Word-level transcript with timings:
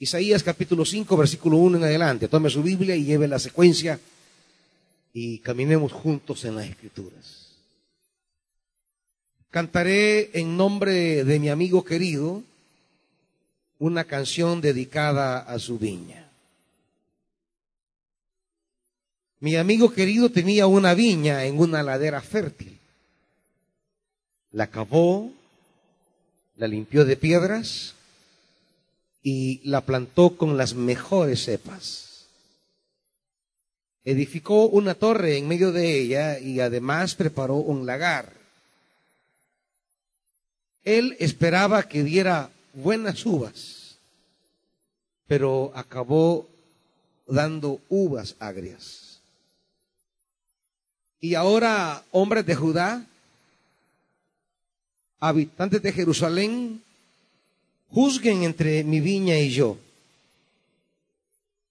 Isaías 0.00 0.44
capítulo 0.44 0.84
5, 0.84 1.16
versículo 1.16 1.56
1 1.56 1.78
en 1.78 1.84
adelante. 1.84 2.28
Tome 2.28 2.50
su 2.50 2.62
Biblia 2.62 2.94
y 2.94 3.04
lleve 3.04 3.26
la 3.26 3.40
secuencia 3.40 3.98
y 5.12 5.38
caminemos 5.38 5.92
juntos 5.92 6.44
en 6.44 6.54
las 6.54 6.68
escrituras. 6.68 7.48
Cantaré 9.50 10.30
en 10.38 10.56
nombre 10.56 11.24
de 11.24 11.38
mi 11.40 11.48
amigo 11.48 11.84
querido 11.84 12.44
una 13.80 14.04
canción 14.04 14.60
dedicada 14.60 15.40
a 15.40 15.58
su 15.58 15.78
viña. 15.80 16.28
Mi 19.40 19.56
amigo 19.56 19.92
querido 19.92 20.30
tenía 20.30 20.68
una 20.68 20.94
viña 20.94 21.44
en 21.44 21.58
una 21.58 21.82
ladera 21.82 22.20
fértil. 22.20 22.78
La 24.52 24.68
cavó, 24.68 25.32
la 26.56 26.68
limpió 26.68 27.04
de 27.04 27.16
piedras 27.16 27.94
y 29.30 29.60
la 29.64 29.82
plantó 29.82 30.38
con 30.38 30.56
las 30.56 30.74
mejores 30.74 31.44
cepas. 31.44 32.28
Edificó 34.02 34.68
una 34.68 34.94
torre 34.94 35.36
en 35.36 35.46
medio 35.46 35.70
de 35.70 36.00
ella 36.00 36.38
y 36.38 36.60
además 36.60 37.14
preparó 37.14 37.56
un 37.56 37.84
lagar. 37.84 38.32
Él 40.82 41.14
esperaba 41.20 41.82
que 41.82 42.04
diera 42.04 42.48
buenas 42.72 43.26
uvas, 43.26 43.98
pero 45.26 45.72
acabó 45.74 46.48
dando 47.26 47.82
uvas 47.90 48.34
agrias. 48.38 49.20
Y 51.20 51.34
ahora, 51.34 52.02
hombres 52.12 52.46
de 52.46 52.54
Judá, 52.54 53.04
habitantes 55.20 55.82
de 55.82 55.92
Jerusalén, 55.92 56.82
juzguen 57.90 58.42
entre 58.42 58.84
mi 58.84 59.00
viña 59.00 59.38
y 59.38 59.50
yo. 59.50 59.78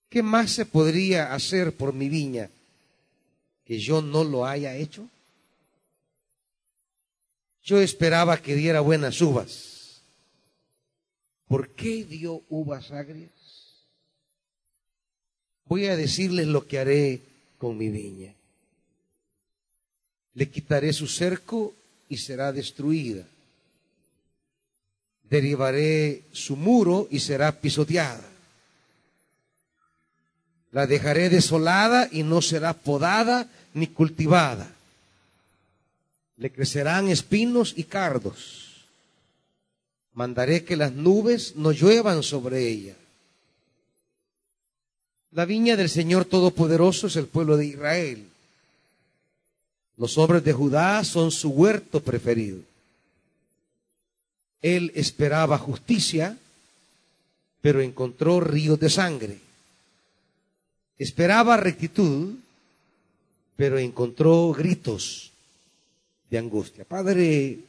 ¿Qué 0.10 0.24
más 0.24 0.52
se 0.52 0.66
podría 0.66 1.34
hacer 1.34 1.76
por 1.76 1.94
mi 1.94 2.10
viña 2.10 2.50
que 3.66 3.80
yo 3.80 4.02
no 4.02 4.24
lo 4.24 4.46
haya 4.46 4.76
hecho? 4.76 5.08
Yo 7.64 7.82
esperaba 7.82 8.42
que 8.42 8.56
diera 8.56 8.80
buenas 8.80 9.22
uvas. 9.22 10.02
¿Por 11.48 11.70
qué 11.70 12.06
dio 12.06 12.42
uvas 12.50 12.92
agrias? 12.92 13.30
Voy 15.66 15.86
a 15.88 15.98
decirles 15.98 16.48
lo 16.48 16.66
que 16.66 16.80
haré 16.80 17.22
con 17.58 17.78
mi 17.78 17.90
viña. 17.90 18.34
Le 20.34 20.50
quitaré 20.50 20.94
su 20.94 21.08
cerco 21.08 21.74
y 22.08 22.18
será 22.18 22.54
destruida 22.54 23.28
derribaré 25.30 26.24
su 26.32 26.56
muro 26.56 27.08
y 27.12 27.20
será 27.20 27.52
pisoteada. 27.52 28.24
La 30.72 30.88
dejaré 30.88 31.30
desolada 31.30 32.10
y 32.12 32.24
no 32.24 32.42
será 32.42 32.74
podada 32.74 33.50
ni 33.74 33.88
cultivada. 33.88 34.70
Le 36.38 36.52
crecerán 36.52 37.08
espinos 37.08 37.74
y 37.76 37.84
cardos. 37.84 38.86
Mandaré 40.14 40.64
que 40.64 40.76
las 40.76 40.94
nubes 40.94 41.56
no 41.56 41.72
lluevan 41.72 42.24
sobre 42.24 42.68
ella. 42.68 42.96
La 45.32 45.46
viña 45.46 45.76
del 45.76 45.90
Señor 45.90 46.26
Todopoderoso 46.26 47.08
es 47.08 47.16
el 47.16 47.28
pueblo 47.28 47.58
de 47.58 47.66
Israel. 47.66 48.28
Los 49.98 50.18
hombres 50.18 50.44
de 50.44 50.54
Judá 50.54 51.04
son 51.04 51.32
su 51.32 51.50
huerto 51.50 52.02
preferido. 52.02 52.60
Él 54.76 54.92
esperaba 54.96 55.58
justicia, 55.58 56.38
pero 57.62 57.82
encontró 57.82 58.40
ríos 58.40 58.80
de 58.80 58.90
sangre. 58.90 59.40
Esperaba 60.98 61.58
rectitud, 61.58 62.36
pero 63.56 63.78
encontró 63.78 64.52
gritos 64.52 65.32
de 66.30 66.38
angustia. 66.38 66.84
Padre, 66.86 67.60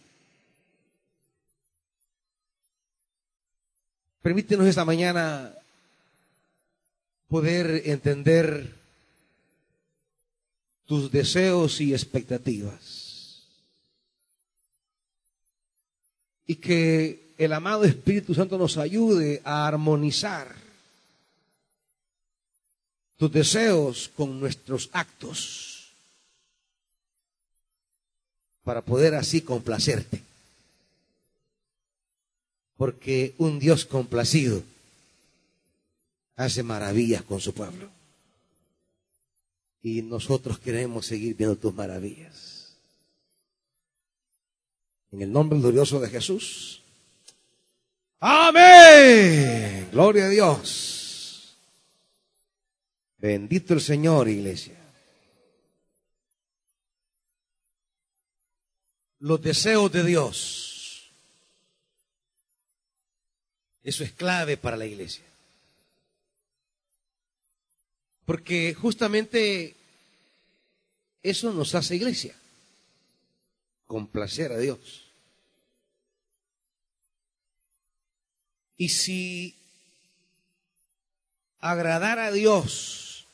permítenos 4.23 4.67
esta 4.67 4.85
mañana 4.85 5.55
poder 7.29 7.83
entender 7.85 8.75
tus 10.87 11.13
deseos 11.13 11.81
y 11.81 11.93
expectativas. 11.93 13.08
Y 16.49 16.57
que 16.57 17.35
el 17.37 17.53
amado 17.53 17.85
Espíritu 17.85 18.35
Santo 18.35 18.57
nos 18.57 18.79
ayude 18.79 19.43
a 19.45 19.69
armonizar 19.69 20.57
tus 23.19 23.31
deseos 23.31 24.11
con 24.17 24.41
nuestros 24.41 24.89
actos 24.93 25.93
para 28.65 28.81
poder 28.81 29.15
así 29.15 29.43
complacerte. 29.43 30.23
Porque 32.79 33.35
un 33.37 33.59
Dios 33.59 33.85
complacido 33.85 34.63
hace 36.37 36.63
maravillas 36.63 37.23
con 37.23 37.41
su 37.41 37.53
pueblo. 37.53 37.91
Y 39.83 40.01
nosotros 40.01 40.59
queremos 40.59 41.05
seguir 41.05 41.37
viendo 41.37 41.57
tus 41.57 41.75
maravillas. 41.75 42.58
En 45.13 45.23
el 45.23 45.33
nombre 45.33 45.59
glorioso 45.59 46.01
de 46.01 46.09
Jesús. 46.09 46.83
Amén. 48.21 49.89
Gloria 49.91 50.27
a 50.27 50.29
Dios. 50.29 51.57
Bendito 53.17 53.75
el 53.75 53.81
Señor, 53.81 54.29
iglesia. 54.29 54.77
Los 59.21 59.41
deseos 59.41 59.91
de 59.91 60.05
Dios. 60.05 61.11
Eso 63.83 64.05
es 64.05 64.13
clave 64.13 64.57
para 64.57 64.77
la 64.77 64.85
iglesia. 64.85 65.25
Porque 68.27 68.75
justamente 68.75 69.75
eso 71.23 71.53
nos 71.53 71.75
hace 71.75 71.97
iglesia 71.97 72.37
complacer 73.89 74.53
a 74.53 74.59
Dios. 74.59 75.11
Y 78.77 78.91
si 78.91 79.57
agradar 81.59 82.21
a 82.21 82.31
Dios 82.31 83.27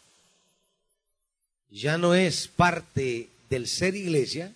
ya 1.69 1.99
no 1.99 2.15
es 2.15 2.49
parte 2.49 3.29
del 3.51 3.67
ser 3.67 3.95
iglesia, 3.95 4.55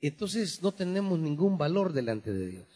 entonces 0.00 0.62
no 0.62 0.70
tenemos 0.70 1.18
ningún 1.18 1.58
valor 1.58 1.92
delante 1.92 2.32
de 2.32 2.46
Dios. 2.46 2.66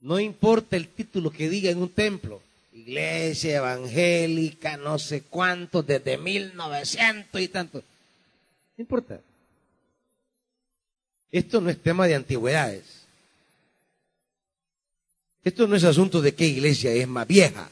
No 0.00 0.20
importa 0.20 0.76
el 0.76 0.88
título 0.88 1.30
que 1.30 1.48
diga 1.48 1.70
en 1.70 1.78
un 1.78 1.88
templo 1.88 2.40
iglesia 2.72 3.58
evangélica, 3.58 4.76
no 4.76 4.98
sé 4.98 5.22
cuánto, 5.22 5.82
desde 5.82 6.16
1900 6.18 7.40
y 7.40 7.48
tanto. 7.48 7.78
No 7.78 8.82
importa. 8.82 9.20
Esto 11.30 11.60
no 11.60 11.70
es 11.70 11.82
tema 11.82 12.06
de 12.06 12.14
antigüedades. 12.14 13.02
Esto 15.44 15.66
no 15.66 15.74
es 15.74 15.84
asunto 15.84 16.20
de 16.20 16.34
qué 16.34 16.46
iglesia 16.46 16.92
es 16.92 17.08
más 17.08 17.26
vieja. 17.26 17.68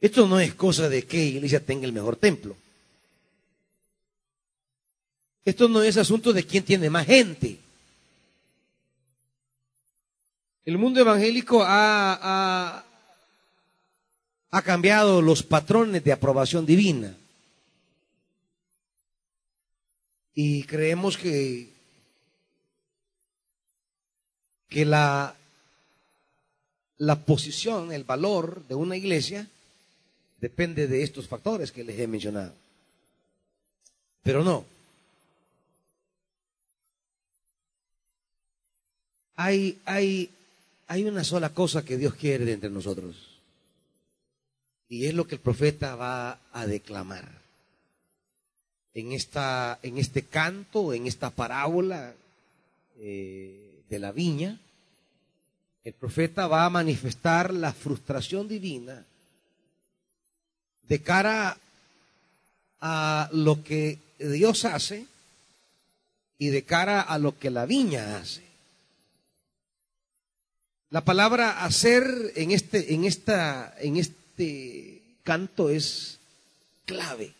Esto 0.00 0.28
no 0.28 0.38
es 0.38 0.54
cosa 0.54 0.88
de 0.88 1.04
qué 1.04 1.24
iglesia 1.24 1.64
tenga 1.64 1.86
el 1.86 1.92
mejor 1.92 2.16
templo. 2.16 2.56
Esto 5.44 5.68
no 5.68 5.82
es 5.82 5.96
asunto 5.96 6.32
de 6.32 6.44
quién 6.44 6.64
tiene 6.64 6.88
más 6.88 7.06
gente. 7.06 7.58
El 10.64 10.78
mundo 10.78 11.00
evangélico 11.00 11.62
ha, 11.62 12.82
ha, 14.50 14.62
cambiado 14.62 15.20
los 15.20 15.42
patrones 15.42 16.02
de 16.02 16.12
aprobación 16.12 16.64
divina. 16.64 17.14
Y 20.34 20.62
creemos 20.64 21.18
que, 21.18 21.70
que 24.68 24.84
la, 24.86 25.36
la 26.98 27.16
posición, 27.24 27.92
el 27.92 28.04
valor 28.04 28.66
de 28.66 28.74
una 28.74 28.96
iglesia 28.96 29.46
depende 30.40 30.86
de 30.86 31.02
estos 31.02 31.28
factores 31.28 31.70
que 31.72 31.84
les 31.84 31.98
he 31.98 32.06
mencionado. 32.06 32.54
Pero 34.22 34.42
no. 34.42 34.64
Hay, 39.36 39.80
hay, 39.84 40.30
hay 40.86 41.04
una 41.04 41.24
sola 41.24 41.50
cosa 41.50 41.84
que 41.84 41.96
Dios 41.96 42.14
quiere 42.14 42.44
de 42.44 42.52
entre 42.52 42.70
nosotros. 42.70 43.16
Y 44.88 45.06
es 45.06 45.14
lo 45.14 45.26
que 45.26 45.36
el 45.36 45.40
profeta 45.40 45.96
va 45.96 46.38
a 46.52 46.66
declamar. 46.66 47.42
En, 48.92 49.12
esta, 49.12 49.78
en 49.82 49.98
este 49.98 50.22
canto, 50.22 50.92
en 50.92 51.06
esta 51.06 51.30
parábola 51.30 52.14
eh, 52.98 53.82
de 53.88 53.98
la 53.98 54.12
viña, 54.12 54.60
el 55.82 55.92
profeta 55.94 56.46
va 56.46 56.64
a 56.64 56.70
manifestar 56.70 57.52
la 57.52 57.72
frustración 57.72 58.46
divina 58.46 59.04
de 60.88 61.02
cara 61.02 61.58
a 62.80 63.28
lo 63.32 63.64
que 63.64 63.98
Dios 64.18 64.64
hace 64.64 65.06
y 66.38 66.48
de 66.48 66.62
cara 66.62 67.00
a 67.00 67.18
lo 67.18 67.38
que 67.38 67.50
la 67.50 67.66
viña 67.66 68.18
hace. 68.18 68.42
La 70.94 71.04
palabra 71.04 71.64
hacer 71.64 72.04
en 72.36 72.52
este, 72.52 72.94
en 72.94 73.04
esta, 73.04 73.74
en 73.80 73.96
este 73.96 75.02
canto 75.24 75.68
es 75.68 76.20
clave. 76.84 77.34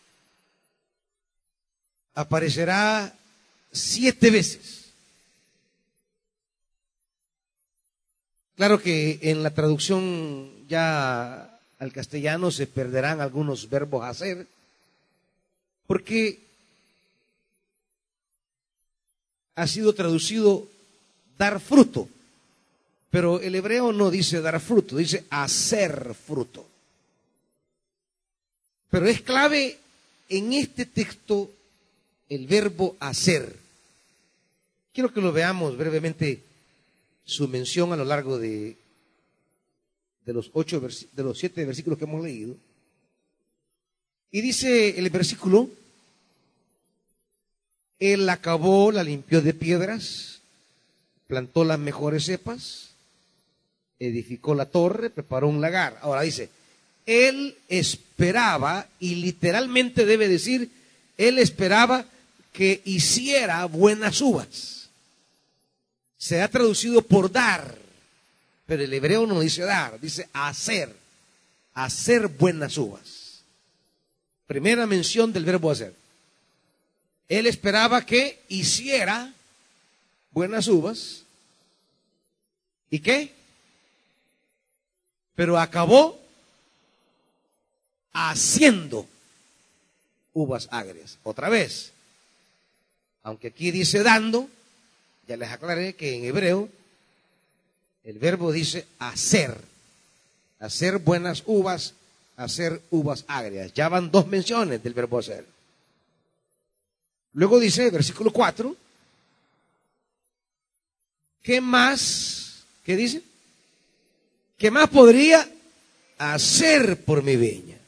Aparecerá 2.16 3.14
siete 3.70 4.32
veces. 4.32 4.86
Claro 8.56 8.82
que 8.82 9.20
en 9.22 9.44
la 9.44 9.54
traducción 9.54 10.66
ya 10.66 11.56
al 11.78 11.92
castellano 11.92 12.50
se 12.50 12.66
perderán 12.66 13.20
algunos 13.20 13.70
verbos 13.70 14.04
hacer, 14.04 14.48
porque 15.86 16.40
ha 19.54 19.68
sido 19.68 19.94
traducido 19.94 20.66
dar 21.38 21.60
fruto, 21.60 22.08
pero 23.14 23.40
el 23.40 23.55
hebreo 23.55 23.93
no 23.93 24.11
dice 24.11 24.40
dar 24.40 24.58
fruto, 24.58 24.96
dice 24.96 25.25
hacer 25.31 26.14
fruto. 26.14 26.66
Pero 28.90 29.06
es 29.06 29.22
clave 29.22 29.78
en 30.28 30.52
este 30.52 30.84
texto 30.84 31.49
el 32.28 32.49
verbo 32.49 32.96
hacer. 32.99 33.56
Quiero 34.93 35.14
que 35.14 35.20
lo 35.20 35.31
veamos 35.31 35.76
brevemente 35.76 36.43
su 37.25 37.46
mención 37.46 37.93
a 37.93 37.96
lo 37.96 38.05
largo 38.05 38.37
de, 38.37 38.76
de 40.26 40.32
los 40.32 40.50
ocho 40.52 40.81
de 40.81 41.22
los 41.22 41.38
siete 41.38 41.64
versículos 41.64 41.96
que 41.96 42.06
hemos 42.06 42.25
leído. 42.25 42.56
Y 44.32 44.40
dice 44.40 44.99
el 44.99 45.08
versículo, 45.10 45.70
él 48.00 48.28
acabó, 48.28 48.90
la 48.90 49.05
limpió 49.05 49.40
de 49.40 49.55
piedras, 49.55 50.40
plantó 51.28 51.62
las 51.62 51.78
mejores 51.78 52.25
cepas, 52.25 52.94
edificó 53.99 54.55
la 54.55 54.67
torre, 54.67 55.11
preparó 55.11 55.49
un 55.49 55.61
lagar. 55.61 55.99
Ahora 56.02 56.23
dice, 56.23 56.50
él 57.06 57.56
esperaba, 57.69 58.87
y 58.99 59.17
literalmente 59.17 60.06
debe 60.06 60.29
decir, 60.29 60.70
él 61.17 61.38
esperaba 61.38 62.06
que 62.52 62.82
hiciera 62.85 63.64
buenas 63.67 64.20
uvas. 64.20 64.88
Se 66.17 66.41
ha 66.41 66.49
traducido 66.49 67.02
por 67.02 67.31
dar, 67.31 67.76
pero 68.67 68.82
el 68.82 68.93
hebreo 68.93 69.26
no 69.26 69.41
dice 69.41 69.62
dar, 69.62 70.00
dice 70.00 70.29
hacer, 70.32 70.94
hacer 71.75 72.29
buenas 72.29 72.79
uvas. 72.79 73.43
Primera 74.46 74.87
mención 74.87 75.32
del 75.32 75.44
verbo 75.44 75.70
hacer. 75.70 75.94
Él 77.29 77.46
esperaba 77.46 78.05
que 78.05 78.43
hiciera 78.49 79.32
buenas 80.31 80.69
uvas. 80.69 81.23
¿Y 82.91 83.00
qué? 83.00 83.32
Pero 85.34 85.58
acabó 85.58 86.19
haciendo 88.12 89.06
uvas 90.32 90.69
agrias. 90.70 91.19
Otra 91.22 91.48
vez. 91.48 91.92
Aunque 93.22 93.48
aquí 93.48 93.70
dice 93.70 94.02
dando, 94.02 94.48
ya 95.26 95.36
les 95.36 95.50
aclaré 95.50 95.94
que 95.94 96.14
en 96.14 96.25
hebreo 96.25 96.69
el 98.04 98.19
verbo 98.19 98.52
dice 98.52 98.86
hacer. 98.98 99.56
Hacer 100.60 100.98
buenas 100.98 101.42
uvas, 101.46 101.94
hacer 102.36 102.81
uvas 102.90 103.25
agrias. 103.26 103.72
Ya 103.75 103.88
van 103.88 104.10
dos 104.10 104.26
menciones 104.26 104.82
del 104.82 104.94
verbo 104.94 105.19
hacer. 105.19 105.46
Luego 107.32 107.58
dice, 107.58 107.90
versículo 107.90 108.32
4, 108.32 108.76
¿qué 111.42 111.60
más? 111.60 112.64
¿Qué 112.84 112.94
dice? 112.94 113.22
¿Qué 114.56 114.70
más 114.70 114.88
podría 114.88 115.48
hacer 116.18 117.04
por 117.04 117.22
mi 117.22 117.36
viña? 117.36 117.78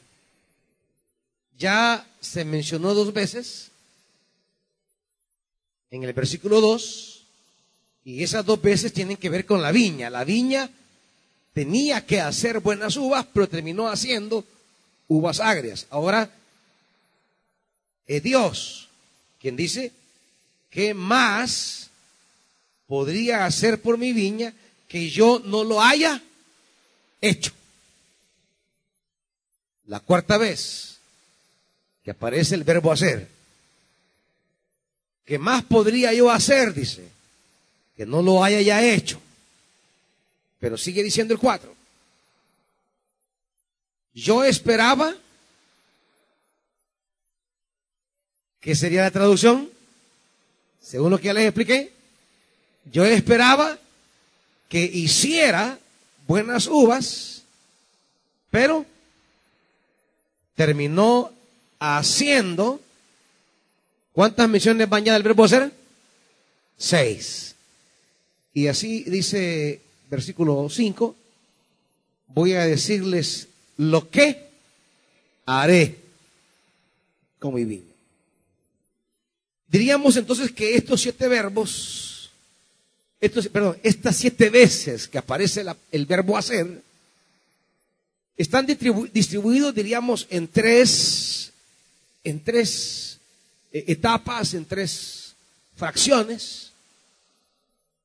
Ya 1.57 2.05
se 2.19 2.45
mencionó 2.45 2.93
dos 2.93 3.13
veces 3.13 3.71
en 5.89 6.03
el 6.03 6.13
versículo 6.13 6.61
2, 6.61 7.23
y 8.05 8.23
esas 8.23 8.45
dos 8.45 8.61
veces 8.61 8.93
tienen 8.93 9.17
que 9.17 9.29
ver 9.29 9.45
con 9.45 9.61
la 9.61 9.71
viña. 9.71 10.09
La 10.09 10.23
viña 10.23 10.69
tenía 11.53 12.05
que 12.05 12.21
hacer 12.21 12.59
buenas 12.59 12.95
uvas, 12.95 13.25
pero 13.33 13.49
terminó 13.49 13.89
haciendo 13.89 14.45
uvas 15.07 15.39
agrias. 15.39 15.87
Ahora, 15.89 16.29
es 18.05 18.23
Dios 18.23 18.87
quien 19.41 19.55
dice, 19.55 19.91
¿qué 20.69 20.93
más 20.93 21.89
podría 22.87 23.45
hacer 23.45 23.81
por 23.81 23.97
mi 23.97 24.13
viña 24.13 24.53
que 24.87 25.09
yo 25.09 25.41
no 25.43 25.63
lo 25.63 25.81
haya 25.81 26.21
hecho? 27.21 27.51
La 29.85 29.99
cuarta 29.99 30.37
vez 30.37 30.97
que 32.03 32.11
aparece 32.11 32.55
el 32.55 32.63
verbo 32.63 32.91
hacer. 32.91 33.27
¿Qué 35.25 35.37
más 35.37 35.63
podría 35.63 36.13
yo 36.13 36.31
hacer? 36.31 36.73
Dice, 36.73 37.07
que 37.95 38.05
no 38.05 38.21
lo 38.21 38.43
haya 38.43 38.61
ya 38.61 38.83
hecho. 38.83 39.19
Pero 40.59 40.77
sigue 40.77 41.03
diciendo 41.03 41.33
el 41.33 41.39
cuatro. 41.39 41.75
Yo 44.13 44.43
esperaba 44.43 45.15
¿Qué 48.67 48.75
sería 48.75 49.03
la 49.03 49.11
traducción? 49.11 49.69
Según 50.81 51.11
lo 51.11 51.17
que 51.17 51.27
ya 51.27 51.33
les 51.33 51.45
expliqué, 51.45 51.89
yo 52.91 53.05
esperaba 53.05 53.77
que 54.67 54.83
hiciera 54.83 55.79
buenas 56.27 56.67
uvas, 56.67 57.43
pero 58.51 58.85
terminó 60.55 61.31
haciendo. 61.79 62.81
¿Cuántas 64.11 64.49
misiones 64.49 64.89
bañadas 64.89 65.19
el 65.19 65.23
verbo 65.23 65.43
hacer? 65.43 65.71
Seis. 66.77 67.55
Y 68.53 68.67
así 68.67 69.03
dice 69.03 69.81
versículo 70.09 70.67
5, 70.69 71.15
voy 72.27 72.53
a 72.53 72.65
decirles 72.65 73.47
lo 73.77 74.09
que 74.09 74.47
haré 75.45 75.95
con 77.39 77.53
mi 77.53 77.65
vida. 77.65 77.93
Diríamos 79.67 80.15
entonces 80.15 80.51
que 80.51 80.75
estos 80.75 81.01
siete 81.01 81.27
verbos, 81.27 82.06
estos, 83.19 83.47
perdón, 83.47 83.77
estas 83.83 84.15
siete 84.15 84.49
veces 84.49 85.07
que 85.07 85.17
aparece 85.17 85.65
el 85.91 86.05
verbo 86.05 86.37
hacer, 86.37 86.81
están 88.37 88.67
distribuidos, 88.67 89.73
diríamos, 89.73 90.27
en 90.29 90.47
tres, 90.47 91.51
en 92.23 92.43
tres 92.43 93.17
eh, 93.71 93.85
etapas, 93.87 94.53
en 94.53 94.65
tres 94.65 95.33
fracciones, 95.75 96.71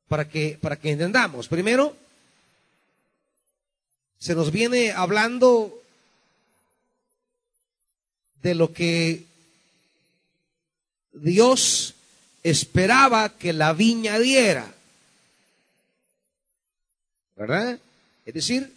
para 0.09 0.29
que, 0.29 0.59
para 0.61 0.77
que 0.77 0.91
entendamos. 0.91 1.49
Primero, 1.49 1.97
se 4.19 4.35
nos 4.35 4.51
viene 4.51 4.93
hablando 4.93 5.83
de 8.43 8.55
lo 8.55 8.73
que 8.73 9.25
Dios 11.13 11.95
esperaba 12.43 13.37
que 13.37 13.53
la 13.53 13.73
viña 13.73 14.19
diera. 14.19 14.75
¿Verdad? 17.37 17.79
Es 18.25 18.35
decir, 18.35 18.73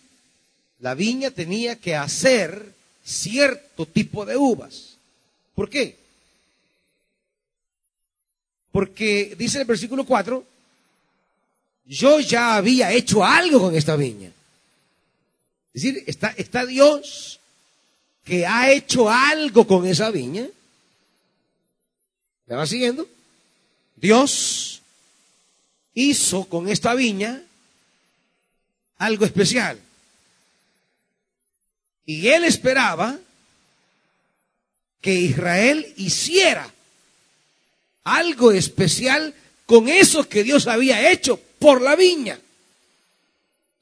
la 0.80 0.94
viña 0.94 1.32
tenía 1.32 1.76
que 1.80 1.96
hacer 1.96 2.74
cierto 3.04 3.86
tipo 3.86 4.26
de 4.26 4.38
uvas. 4.38 4.98
¿Por 5.54 5.70
qué? 5.70 5.98
Porque 8.72 9.36
dice 9.38 9.60
el 9.60 9.66
versículo 9.66 10.06
4, 10.06 10.44
yo 11.86 12.20
ya 12.20 12.56
había 12.56 12.92
hecho 12.92 13.24
algo 13.24 13.60
con 13.60 13.76
esta 13.76 13.96
viña. 13.96 14.32
Es 15.74 15.84
decir, 15.84 16.04
está, 16.08 16.30
está 16.38 16.66
Dios 16.66 17.40
que 18.24 18.46
ha 18.46 18.72
hecho 18.72 19.10
algo 19.10 19.68
con 19.68 19.86
esa 19.86 20.10
viña 20.10 20.48
¿Me 22.48 22.56
va 22.56 22.68
siguiendo? 22.68 23.08
Dios 23.96 24.82
hizo 25.94 26.46
con 26.46 26.70
esta 26.70 26.94
viña 26.94 27.42
algo 28.98 29.26
especial. 29.26 29.80
Y 32.06 32.28
él 32.28 32.44
esperaba 32.44 33.18
que 35.02 35.14
Israel 35.14 35.94
hiciera 35.98 36.72
algo 38.04 38.52
especial 38.52 39.34
con 39.66 39.90
eso 39.90 40.28
que 40.30 40.44
Dios 40.44 40.68
había 40.68 41.12
hecho 41.12 41.40
por 41.60 41.82
la 41.82 41.96
viña. 41.96 42.40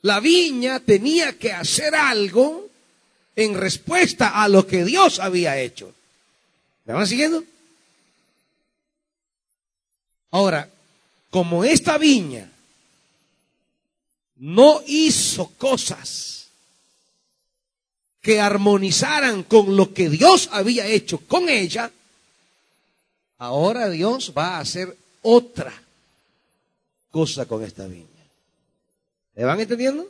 La 0.01 0.19
viña 0.19 0.79
tenía 0.79 1.37
que 1.37 1.51
hacer 1.53 1.95
algo 1.95 2.69
en 3.35 3.55
respuesta 3.55 4.41
a 4.41 4.47
lo 4.47 4.67
que 4.67 4.83
Dios 4.85 5.19
había 5.19 5.59
hecho. 5.59 5.93
¿Me 6.85 6.93
van 6.93 7.07
siguiendo? 7.07 7.43
Ahora, 10.31 10.69
como 11.29 11.63
esta 11.63 11.97
viña 11.97 12.49
no 14.43 14.83
hizo 14.85 15.53
cosas 15.57 16.49
que 18.19 18.41
armonizaran 18.41 19.43
con 19.43 19.77
lo 19.77 19.93
que 19.93 20.09
Dios 20.09 20.49
había 20.51 20.85
hecho 20.85 21.19
con 21.19 21.47
ella, 21.47 21.89
ahora 23.37 23.89
Dios 23.89 24.33
va 24.37 24.57
a 24.57 24.59
hacer 24.59 24.97
otra 25.21 25.73
cosa 27.09 27.45
con 27.45 27.63
esta 27.63 27.87
viña. 27.87 28.05
¿Me 29.35 29.45
van 29.45 29.61
entendiendo? 29.61 30.09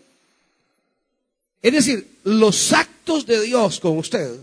Es 1.61 1.71
decir, 1.71 2.17
los 2.23 2.73
actos 2.73 3.27
de 3.27 3.39
Dios 3.39 3.79
con 3.79 3.99
usted 3.99 4.39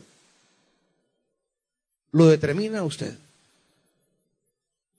lo 2.13 2.29
determina 2.29 2.85
usted. 2.85 3.19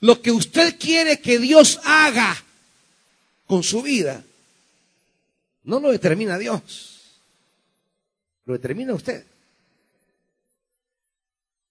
Lo 0.01 0.21
que 0.21 0.33
usted 0.33 0.77
quiere 0.77 1.21
que 1.21 1.39
Dios 1.39 1.79
haga 1.85 2.43
con 3.47 3.63
su 3.63 3.81
vida, 3.81 4.25
no 5.63 5.79
lo 5.79 5.91
determina 5.91 6.37
Dios, 6.37 7.19
lo 8.45 8.53
determina 8.53 8.93
usted. 8.93 9.25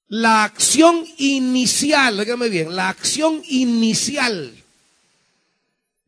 La 0.09 0.43
acción 0.43 1.07
inicial, 1.19 2.19
dígame 2.19 2.49
bien, 2.49 2.75
la 2.75 2.89
acción 2.89 3.43
inicial 3.49 4.53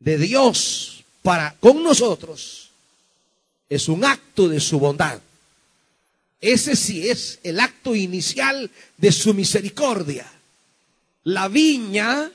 de 0.00 0.18
Dios 0.18 1.04
para 1.22 1.54
con 1.60 1.82
nosotros 1.84 2.70
es 3.68 3.88
un 3.88 4.04
acto 4.04 4.48
de 4.48 4.60
su 4.60 4.78
bondad. 4.78 5.20
Ese 6.40 6.74
sí 6.74 7.08
es 7.08 7.38
el 7.44 7.60
acto 7.60 7.94
inicial 7.94 8.68
de 8.96 9.12
su 9.12 9.32
misericordia. 9.32 10.26
La 11.22 11.46
viña 11.46 12.30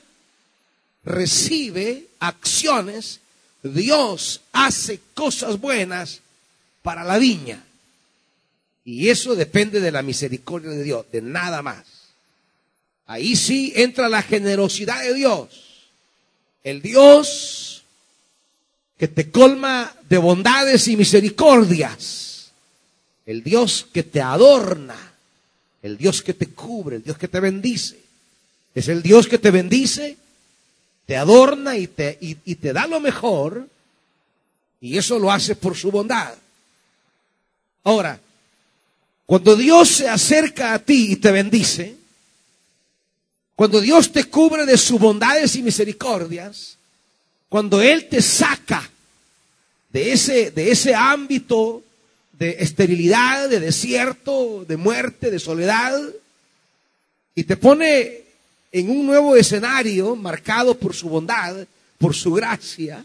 recibe 1.04 2.06
acciones, 2.18 3.20
Dios 3.62 4.40
hace 4.52 5.00
cosas 5.14 5.60
buenas 5.60 6.20
para 6.82 7.04
la 7.04 7.18
viña. 7.18 7.64
Y 8.84 9.08
eso 9.10 9.34
depende 9.34 9.80
de 9.80 9.90
la 9.90 10.02
misericordia 10.02 10.70
de 10.70 10.82
Dios, 10.82 11.06
de 11.12 11.20
nada 11.20 11.60
más. 11.60 11.84
Ahí 13.06 13.36
sí 13.36 13.72
entra 13.76 14.08
la 14.08 14.22
generosidad 14.22 15.02
de 15.02 15.14
Dios. 15.14 15.88
El 16.64 16.82
Dios 16.82 17.82
que 18.98 19.08
te 19.08 19.30
colma 19.30 19.94
de 20.08 20.18
bondades 20.18 20.88
y 20.88 20.96
misericordias. 20.96 22.50
El 23.26 23.42
Dios 23.42 23.86
que 23.92 24.02
te 24.02 24.20
adorna. 24.20 24.96
El 25.82 25.96
Dios 25.96 26.22
que 26.22 26.34
te 26.34 26.48
cubre, 26.48 26.96
el 26.96 27.02
Dios 27.02 27.18
que 27.18 27.28
te 27.28 27.40
bendice. 27.40 27.98
Es 28.74 28.88
el 28.88 29.02
Dios 29.02 29.26
que 29.26 29.38
te 29.38 29.50
bendice, 29.50 30.16
te 31.08 31.16
adorna 31.16 31.74
y 31.78 31.86
te, 31.86 32.18
y 32.20 32.54
te 32.56 32.74
da 32.74 32.86
lo 32.86 33.00
mejor. 33.00 33.66
Y 34.78 34.98
eso 34.98 35.18
lo 35.18 35.32
hace 35.32 35.56
por 35.56 35.74
su 35.74 35.90
bondad. 35.90 36.34
Ahora, 37.82 38.20
cuando 39.24 39.56
Dios 39.56 39.88
se 39.88 40.06
acerca 40.06 40.74
a 40.74 40.78
ti 40.78 41.12
y 41.12 41.16
te 41.16 41.32
bendice, 41.32 41.96
cuando 43.56 43.80
Dios 43.80 44.12
te 44.12 44.24
cubre 44.24 44.66
de 44.66 44.76
sus 44.76 45.00
bondades 45.00 45.56
y 45.56 45.62
misericordias, 45.62 46.76
cuando 47.48 47.80
Él 47.80 48.06
te 48.10 48.20
saca 48.20 48.90
de 49.90 50.12
ese, 50.12 50.50
de 50.50 50.70
ese 50.70 50.94
ámbito 50.94 51.82
de 52.32 52.56
esterilidad, 52.60 53.48
de 53.48 53.60
desierto, 53.60 54.66
de 54.68 54.76
muerte, 54.76 55.30
de 55.30 55.38
soledad, 55.38 55.98
y 57.34 57.44
te 57.44 57.56
pone 57.56 58.27
en 58.72 58.90
un 58.90 59.06
nuevo 59.06 59.36
escenario 59.36 60.14
marcado 60.16 60.74
por 60.74 60.94
su 60.94 61.08
bondad, 61.08 61.66
por 61.98 62.14
su 62.14 62.32
gracia, 62.32 63.04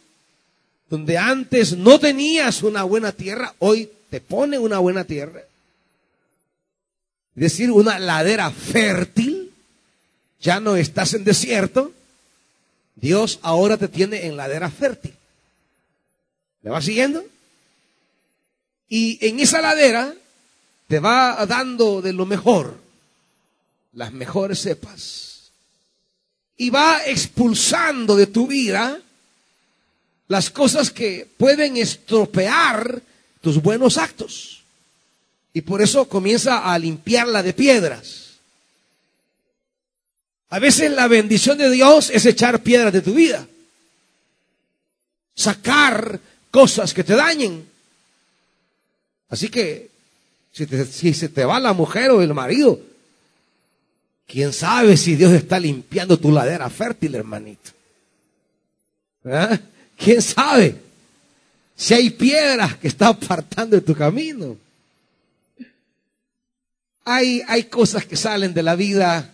donde 0.89 1.17
antes 1.17 1.75
no 1.75 1.99
tenías 1.99 2.63
una 2.63 2.83
buena 2.83 3.11
tierra, 3.11 3.53
hoy 3.59 3.89
te 4.09 4.21
pone 4.21 4.59
una 4.59 4.79
buena 4.79 5.03
tierra 5.03 5.43
es 7.35 7.41
decir, 7.41 7.71
una 7.71 7.97
ladera 7.97 8.51
fértil, 8.51 9.51
ya 10.39 10.59
no 10.59 10.75
estás 10.75 11.13
en 11.15 11.23
desierto, 11.23 11.91
Dios 12.95 13.39
ahora 13.41 13.77
te 13.77 13.87
tiene 13.87 14.27
en 14.27 14.37
ladera 14.37 14.69
fértil. 14.69 15.15
¿Me 16.61 16.69
va 16.69 16.81
siguiendo? 16.81 17.25
Y 18.87 19.25
en 19.25 19.39
esa 19.39 19.61
ladera 19.61 20.13
te 20.87 20.99
va 20.99 21.43
dando 21.47 22.03
de 22.03 22.13
lo 22.13 22.27
mejor, 22.27 22.77
las 23.93 24.13
mejores 24.13 24.61
cepas. 24.61 25.32
Y 26.63 26.69
va 26.69 27.01
expulsando 27.05 28.15
de 28.15 28.27
tu 28.27 28.47
vida 28.47 28.97
las 30.29 30.49
cosas 30.49 30.91
que 30.91 31.27
pueden 31.35 31.75
estropear 31.75 33.01
tus 33.41 33.61
buenos 33.61 33.97
actos. 33.97 34.63
Y 35.51 35.59
por 35.59 35.81
eso 35.81 36.07
comienza 36.07 36.71
a 36.71 36.79
limpiarla 36.79 37.43
de 37.43 37.51
piedras. 37.51 38.35
A 40.51 40.59
veces 40.59 40.89
la 40.91 41.09
bendición 41.09 41.57
de 41.57 41.69
Dios 41.69 42.09
es 42.09 42.25
echar 42.25 42.63
piedras 42.63 42.93
de 42.93 43.01
tu 43.01 43.13
vida. 43.13 43.45
Sacar 45.35 46.17
cosas 46.49 46.93
que 46.93 47.03
te 47.03 47.15
dañen. 47.17 47.67
Así 49.27 49.49
que 49.49 49.89
si, 50.53 50.65
si 50.65 51.13
se 51.13 51.27
te 51.27 51.43
va 51.43 51.59
la 51.59 51.73
mujer 51.73 52.11
o 52.11 52.21
el 52.21 52.33
marido, 52.33 52.79
quién 54.27 54.53
sabe 54.53 54.97
si 54.97 55.15
Dios 55.15 55.31
está 55.33 55.59
limpiando 55.59 56.17
tu 56.17 56.31
ladera 56.31 56.69
fértil, 56.69 57.15
hermanito. 57.15 57.71
¿Eh? 59.25 59.59
¿Quién 59.97 60.21
sabe? 60.21 60.75
Si 61.75 61.93
hay 61.93 62.09
piedras 62.09 62.75
que 62.77 62.87
están 62.87 63.09
apartando 63.09 63.75
de 63.75 63.81
tu 63.81 63.95
camino. 63.95 64.57
Hay, 67.05 67.41
hay 67.47 67.63
cosas 67.65 68.05
que 68.05 68.15
salen 68.15 68.53
de 68.53 68.63
la 68.63 68.75
vida 68.75 69.33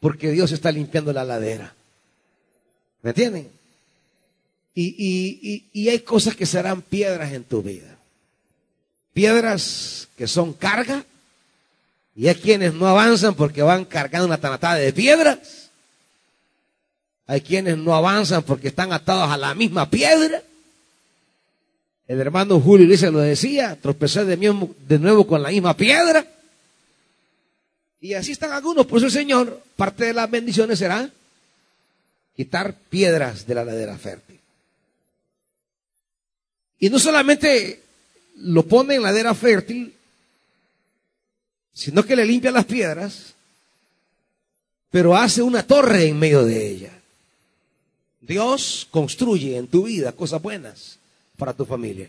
porque 0.00 0.30
Dios 0.30 0.52
está 0.52 0.70
limpiando 0.70 1.12
la 1.12 1.24
ladera. 1.24 1.74
¿Me 3.02 3.10
entienden? 3.10 3.48
Y, 4.74 4.94
y, 4.98 5.64
y, 5.72 5.88
hay 5.88 6.00
cosas 6.00 6.36
que 6.36 6.44
serán 6.44 6.82
piedras 6.82 7.32
en 7.32 7.44
tu 7.44 7.62
vida. 7.62 7.96
Piedras 9.14 10.08
que 10.16 10.28
son 10.28 10.52
carga. 10.52 11.04
Y 12.16 12.28
hay 12.28 12.34
quienes 12.34 12.72
no 12.72 12.88
avanzan 12.88 13.34
porque 13.34 13.60
van 13.62 13.84
cargando 13.84 14.26
una 14.26 14.38
tanatada 14.38 14.76
de 14.76 14.92
piedras. 14.92 15.68
Hay 17.26 17.42
quienes 17.42 17.76
no 17.76 17.94
avanzan 17.94 18.42
porque 18.42 18.68
están 18.68 18.92
atados 18.92 19.30
a 19.30 19.36
la 19.36 19.54
misma 19.54 19.90
piedra. 19.90 20.42
El 22.08 22.20
hermano 22.20 22.58
Julio 22.58 22.88
dice 22.88 23.10
lo 23.10 23.18
decía, 23.18 23.76
tropezar 23.80 24.24
de, 24.24 24.36
de 24.36 24.98
nuevo 24.98 25.26
con 25.26 25.42
la 25.42 25.50
misma 25.50 25.76
piedra. 25.76 26.26
Y 28.00 28.14
así 28.14 28.32
están 28.32 28.52
algunos. 28.52 28.86
Por 28.86 28.98
eso 28.98 29.06
el 29.06 29.12
Señor, 29.12 29.62
parte 29.76 30.06
de 30.06 30.14
las 30.14 30.30
bendiciones 30.30 30.78
será 30.78 31.10
quitar 32.34 32.74
piedras 32.88 33.46
de 33.46 33.54
la 33.54 33.64
ladera 33.64 33.98
fértil. 33.98 34.38
Y 36.78 36.88
no 36.88 36.98
solamente 36.98 37.82
lo 38.36 38.62
pone 38.62 38.94
en 38.94 39.02
ladera 39.02 39.34
fértil, 39.34 39.95
sino 41.76 42.02
que 42.06 42.16
le 42.16 42.24
limpia 42.24 42.50
las 42.50 42.64
piedras, 42.64 43.34
pero 44.90 45.14
hace 45.14 45.42
una 45.42 45.62
torre 45.62 46.06
en 46.06 46.18
medio 46.18 46.42
de 46.42 46.70
ella. 46.70 46.92
Dios 48.22 48.88
construye 48.90 49.58
en 49.58 49.66
tu 49.66 49.84
vida 49.84 50.12
cosas 50.12 50.40
buenas 50.40 50.98
para 51.36 51.52
tu 51.52 51.66
familia. 51.66 52.08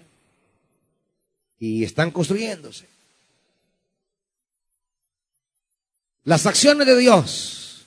Y 1.60 1.84
están 1.84 2.12
construyéndose. 2.12 2.86
Las 6.24 6.46
acciones 6.46 6.88
de 6.88 6.98
Dios. 6.98 7.86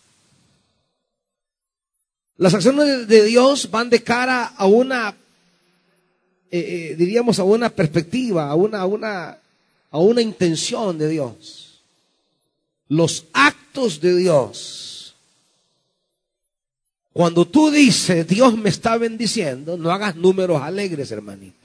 Las 2.37 2.53
acciones 2.53 3.09
de 3.09 3.25
Dios 3.25 3.71
van 3.71 3.89
de 3.89 4.03
cara 4.03 4.45
a 4.45 4.67
una, 4.67 5.17
eh, 6.51 6.91
eh, 6.91 6.95
diríamos, 6.95 7.39
a 7.39 7.45
una 7.45 7.71
perspectiva, 7.71 8.51
a 8.51 8.55
una, 8.55 8.81
a, 8.81 8.87
una, 8.87 9.39
a 9.91 9.99
una 9.99 10.21
intención 10.21 10.99
de 10.99 11.09
Dios. 11.09 11.70
Los 12.91 13.27
actos 13.33 14.01
de 14.01 14.17
Dios. 14.17 15.15
Cuando 17.13 17.47
tú 17.47 17.71
dices, 17.71 18.27
Dios 18.27 18.59
me 18.59 18.69
está 18.69 18.99
bendiciendo, 18.99 19.77
no 19.77 19.93
hagas 19.93 20.17
números 20.17 20.61
alegres, 20.61 21.11
hermanito. 21.13 21.57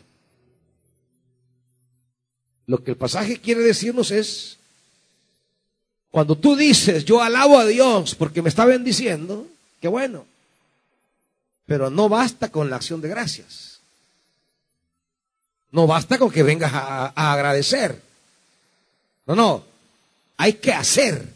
Lo 2.68 2.84
que 2.84 2.92
el 2.92 2.98
pasaje 2.98 3.40
quiere 3.40 3.62
decirnos 3.62 4.12
es, 4.12 4.58
cuando 6.12 6.38
tú 6.38 6.56
dices, 6.56 7.06
yo 7.06 7.22
alabo 7.22 7.58
a 7.58 7.66
Dios 7.66 8.14
porque 8.14 8.44
me 8.44 8.50
está 8.50 8.66
bendiciendo, 8.66 9.48
qué 9.82 9.88
bueno. 9.88 10.26
Pero 11.66 11.90
no 11.90 12.08
basta 12.08 12.52
con 12.52 12.70
la 12.70 12.76
acción 12.76 13.02
de 13.02 13.10
gracias. 13.10 13.80
No 15.72 15.88
basta 15.88 16.20
con 16.20 16.30
que 16.30 16.44
vengas 16.44 16.72
a, 16.72 17.14
a 17.16 17.34
agradecer. 17.34 18.00
No, 19.26 19.36
no. 19.36 19.75
Hay 20.38 20.54
que 20.54 20.74
hacer. 20.74 21.36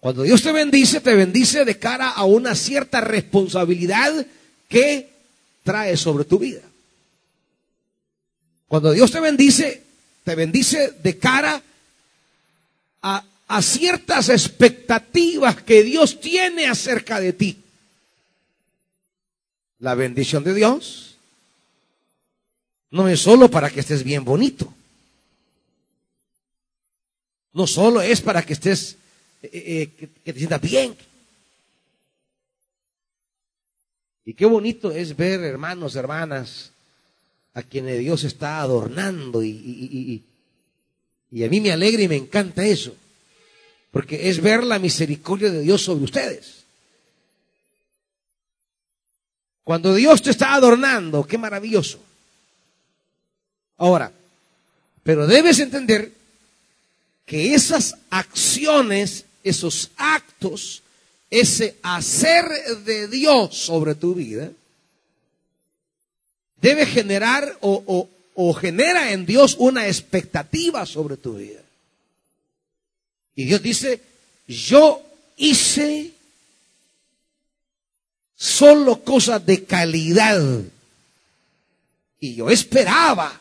Cuando 0.00 0.22
Dios 0.22 0.42
te 0.42 0.50
bendice, 0.52 1.00
te 1.00 1.14
bendice 1.14 1.64
de 1.64 1.78
cara 1.78 2.10
a 2.10 2.24
una 2.24 2.54
cierta 2.54 3.00
responsabilidad 3.00 4.26
que 4.68 5.12
trae 5.62 5.96
sobre 5.96 6.24
tu 6.24 6.38
vida. 6.38 6.62
Cuando 8.66 8.90
Dios 8.92 9.12
te 9.12 9.20
bendice, 9.20 9.82
te 10.24 10.34
bendice 10.34 10.94
de 11.02 11.18
cara 11.18 11.62
a, 13.02 13.24
ciertas 13.60 14.30
expectativas 14.30 15.62
que 15.62 15.82
Dios 15.82 16.20
tiene 16.20 16.66
acerca 16.66 17.20
de 17.20 17.34
ti. 17.34 17.58
La 19.78 19.94
bendición 19.94 20.42
de 20.42 20.54
Dios 20.54 21.16
no 22.90 23.08
es 23.08 23.20
solo 23.20 23.50
para 23.50 23.68
que 23.68 23.80
estés 23.80 24.04
bien 24.04 24.24
bonito. 24.24 24.72
No 27.52 27.66
solo 27.66 28.00
es 28.00 28.20
para 28.20 28.42
que 28.42 28.54
estés, 28.54 28.96
eh, 29.42 29.50
eh, 29.52 29.90
que, 29.98 30.08
que 30.08 30.32
te 30.32 30.38
sientas 30.38 30.60
bien. 30.60 30.96
Y 34.24 34.34
qué 34.34 34.46
bonito 34.46 34.90
es 34.90 35.16
ver 35.16 35.40
hermanos, 35.40 35.96
hermanas, 35.96 36.72
a 37.54 37.62
quienes 37.62 37.98
Dios 37.98 38.24
está 38.24 38.60
adornando 38.60 39.42
y, 39.42 39.50
y, 39.50 40.22
y, 41.30 41.38
y, 41.38 41.44
a 41.44 41.48
mí 41.48 41.60
me 41.60 41.72
alegra 41.72 42.02
y 42.02 42.08
me 42.08 42.16
encanta 42.16 42.64
eso, 42.64 42.94
porque 43.90 44.28
es 44.28 44.40
ver 44.40 44.64
la 44.64 44.78
misericordia 44.78 45.50
de 45.50 45.60
Dios 45.60 45.82
sobre 45.82 46.04
ustedes. 46.04 46.62
Cuando 49.64 49.94
Dios 49.94 50.22
te 50.22 50.30
está 50.30 50.54
adornando, 50.54 51.24
qué 51.26 51.38
maravilloso. 51.38 52.00
Ahora, 53.76 54.12
pero 55.02 55.26
debes 55.26 55.58
entender 55.58 56.12
que 57.26 57.54
esas 57.54 57.96
acciones, 58.10 59.24
esos 59.42 59.90
actos, 59.96 60.82
ese 61.30 61.76
hacer 61.82 62.44
de 62.84 63.08
Dios 63.08 63.56
sobre 63.56 63.94
tu 63.94 64.14
vida, 64.14 64.50
debe 66.60 66.86
generar 66.86 67.58
o, 67.60 67.82
o, 67.86 68.08
o, 68.34 68.54
genera 68.54 69.12
en 69.12 69.26
Dios 69.26 69.56
una 69.58 69.86
expectativa 69.86 70.86
sobre 70.86 71.16
tu 71.16 71.34
vida. 71.34 71.60
Y 73.34 73.44
Dios 73.44 73.62
dice, 73.62 74.00
yo 74.46 75.02
hice 75.36 76.12
solo 78.36 79.02
cosas 79.02 79.44
de 79.46 79.64
calidad. 79.64 80.62
Y 82.20 82.34
yo 82.34 82.50
esperaba. 82.50 83.40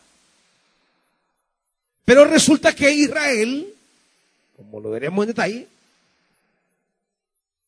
Pero 2.06 2.26
resulta 2.26 2.74
que 2.74 2.92
Israel, 2.92 3.74
como 4.56 4.80
lo 4.80 4.92
veremos 4.92 5.24
en 5.24 5.28
detalle, 5.28 5.68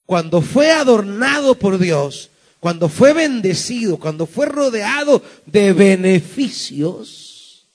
cuando 0.05 0.41
fue 0.41 0.71
adornado 0.71 1.55
por 1.55 1.77
Dios, 1.77 2.29
cuando 2.59 2.89
fue 2.89 3.13
bendecido, 3.13 3.97
cuando 3.97 4.25
fue 4.25 4.45
rodeado 4.45 5.21
de 5.45 5.73
beneficios, 5.73 7.65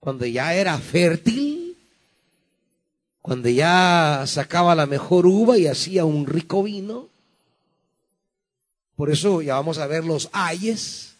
cuando 0.00 0.26
ya 0.26 0.54
era 0.54 0.78
fértil, 0.78 1.76
cuando 3.22 3.48
ya 3.48 4.24
sacaba 4.26 4.74
la 4.74 4.86
mejor 4.86 5.26
uva 5.26 5.56
y 5.56 5.66
hacía 5.66 6.04
un 6.04 6.26
rico 6.26 6.62
vino, 6.62 7.08
por 8.96 9.10
eso 9.10 9.42
ya 9.42 9.54
vamos 9.54 9.78
a 9.78 9.86
ver 9.86 10.04
los 10.04 10.28
ayes. 10.32 11.13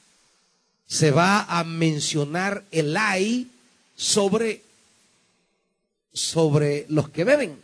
Se 0.87 1.11
va 1.11 1.43
a 1.43 1.65
mencionar 1.65 2.65
el 2.71 2.97
ay 2.97 3.49
sobre, 3.97 4.63
sobre 6.13 6.87
los 6.89 7.09
que 7.09 7.25
beben. 7.25 7.63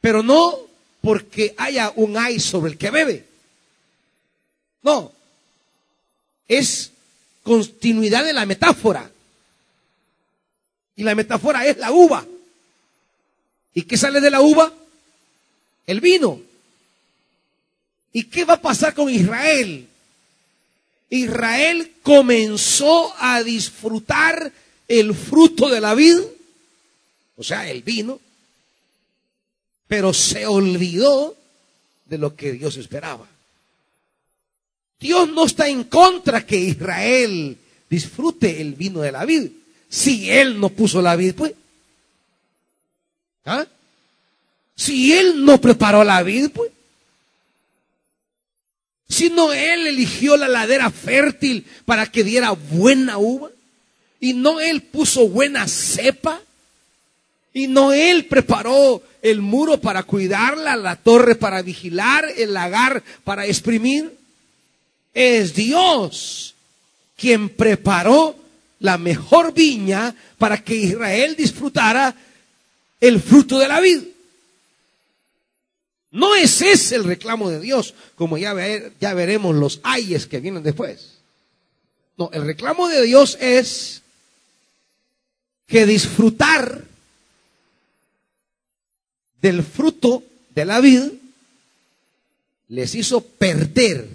Pero 0.00 0.22
no 0.22 0.56
porque 1.00 1.54
haya 1.58 1.92
un 1.96 2.16
ay 2.16 2.40
sobre 2.40 2.72
el 2.72 2.78
que 2.78 2.90
bebe. 2.90 3.26
No. 4.82 5.12
Es 6.48 6.92
continuidad 7.42 8.24
de 8.24 8.32
la 8.32 8.46
metáfora. 8.46 9.10
Y 10.96 11.02
la 11.02 11.14
metáfora 11.14 11.66
es 11.66 11.76
la 11.78 11.92
uva. 11.92 12.24
¿Y 13.74 13.82
qué 13.82 13.96
sale 13.96 14.20
de 14.20 14.30
la 14.30 14.40
uva? 14.40 14.72
El 15.86 16.00
vino. 16.00 16.40
¿Y 18.12 18.24
qué 18.24 18.44
va 18.44 18.54
a 18.54 18.62
pasar 18.62 18.94
con 18.94 19.10
Israel? 19.10 19.86
Israel 21.10 21.92
comenzó 22.02 23.14
a 23.18 23.42
disfrutar 23.42 24.52
el 24.88 25.14
fruto 25.14 25.68
de 25.68 25.80
la 25.80 25.94
vid, 25.94 26.18
o 27.36 27.42
sea, 27.42 27.70
el 27.70 27.82
vino, 27.82 28.20
pero 29.86 30.12
se 30.12 30.46
olvidó 30.46 31.36
de 32.06 32.18
lo 32.18 32.34
que 32.34 32.52
Dios 32.52 32.76
esperaba. 32.76 33.26
Dios 34.98 35.28
no 35.28 35.44
está 35.44 35.68
en 35.68 35.84
contra 35.84 36.46
que 36.46 36.56
Israel 36.56 37.56
disfrute 37.88 38.60
el 38.60 38.74
vino 38.74 39.00
de 39.00 39.12
la 39.12 39.24
vid. 39.24 39.50
Si 39.88 40.30
Él 40.30 40.58
no 40.58 40.70
puso 40.70 41.02
la 41.02 41.14
vid, 41.14 41.34
pues. 41.34 41.52
¿Ah? 43.44 43.66
Si 44.74 45.12
Él 45.12 45.44
no 45.44 45.60
preparó 45.60 46.02
la 46.02 46.22
vid, 46.22 46.50
pues 46.50 46.70
sino 49.08 49.52
él 49.52 49.86
eligió 49.86 50.36
la 50.36 50.48
ladera 50.48 50.90
fértil 50.90 51.64
para 51.84 52.06
que 52.06 52.24
diera 52.24 52.50
buena 52.50 53.18
uva. 53.18 53.50
Y 54.20 54.32
no 54.32 54.60
él 54.60 54.82
puso 54.82 55.28
buena 55.28 55.68
cepa. 55.68 56.40
Y 57.52 57.68
no 57.68 57.92
él 57.92 58.26
preparó 58.26 59.02
el 59.22 59.40
muro 59.40 59.80
para 59.80 60.02
cuidarla, 60.02 60.76
la 60.76 60.96
torre 60.96 61.36
para 61.36 61.62
vigilar, 61.62 62.26
el 62.36 62.52
lagar 62.52 63.02
para 63.24 63.46
exprimir. 63.46 64.12
Es 65.14 65.54
Dios 65.54 66.54
quien 67.16 67.48
preparó 67.48 68.36
la 68.80 68.98
mejor 68.98 69.54
viña 69.54 70.14
para 70.36 70.62
que 70.62 70.74
Israel 70.74 71.34
disfrutara 71.36 72.14
el 73.00 73.20
fruto 73.22 73.58
de 73.58 73.68
la 73.68 73.80
vida. 73.80 74.02
No 76.16 76.34
es 76.34 76.62
ese 76.62 76.96
el 76.96 77.04
reclamo 77.04 77.50
de 77.50 77.60
Dios, 77.60 77.92
como 78.14 78.38
ya, 78.38 78.54
ya 78.98 79.12
veremos 79.12 79.54
los 79.54 79.80
ayes 79.82 80.26
que 80.26 80.40
vienen 80.40 80.62
después. 80.62 81.18
No, 82.16 82.30
el 82.32 82.46
reclamo 82.46 82.88
de 82.88 83.02
Dios 83.02 83.36
es 83.38 84.00
que 85.66 85.84
disfrutar 85.84 86.84
del 89.42 89.62
fruto 89.62 90.22
de 90.54 90.64
la 90.64 90.80
vida 90.80 91.10
les 92.68 92.94
hizo 92.94 93.20
perder 93.20 94.08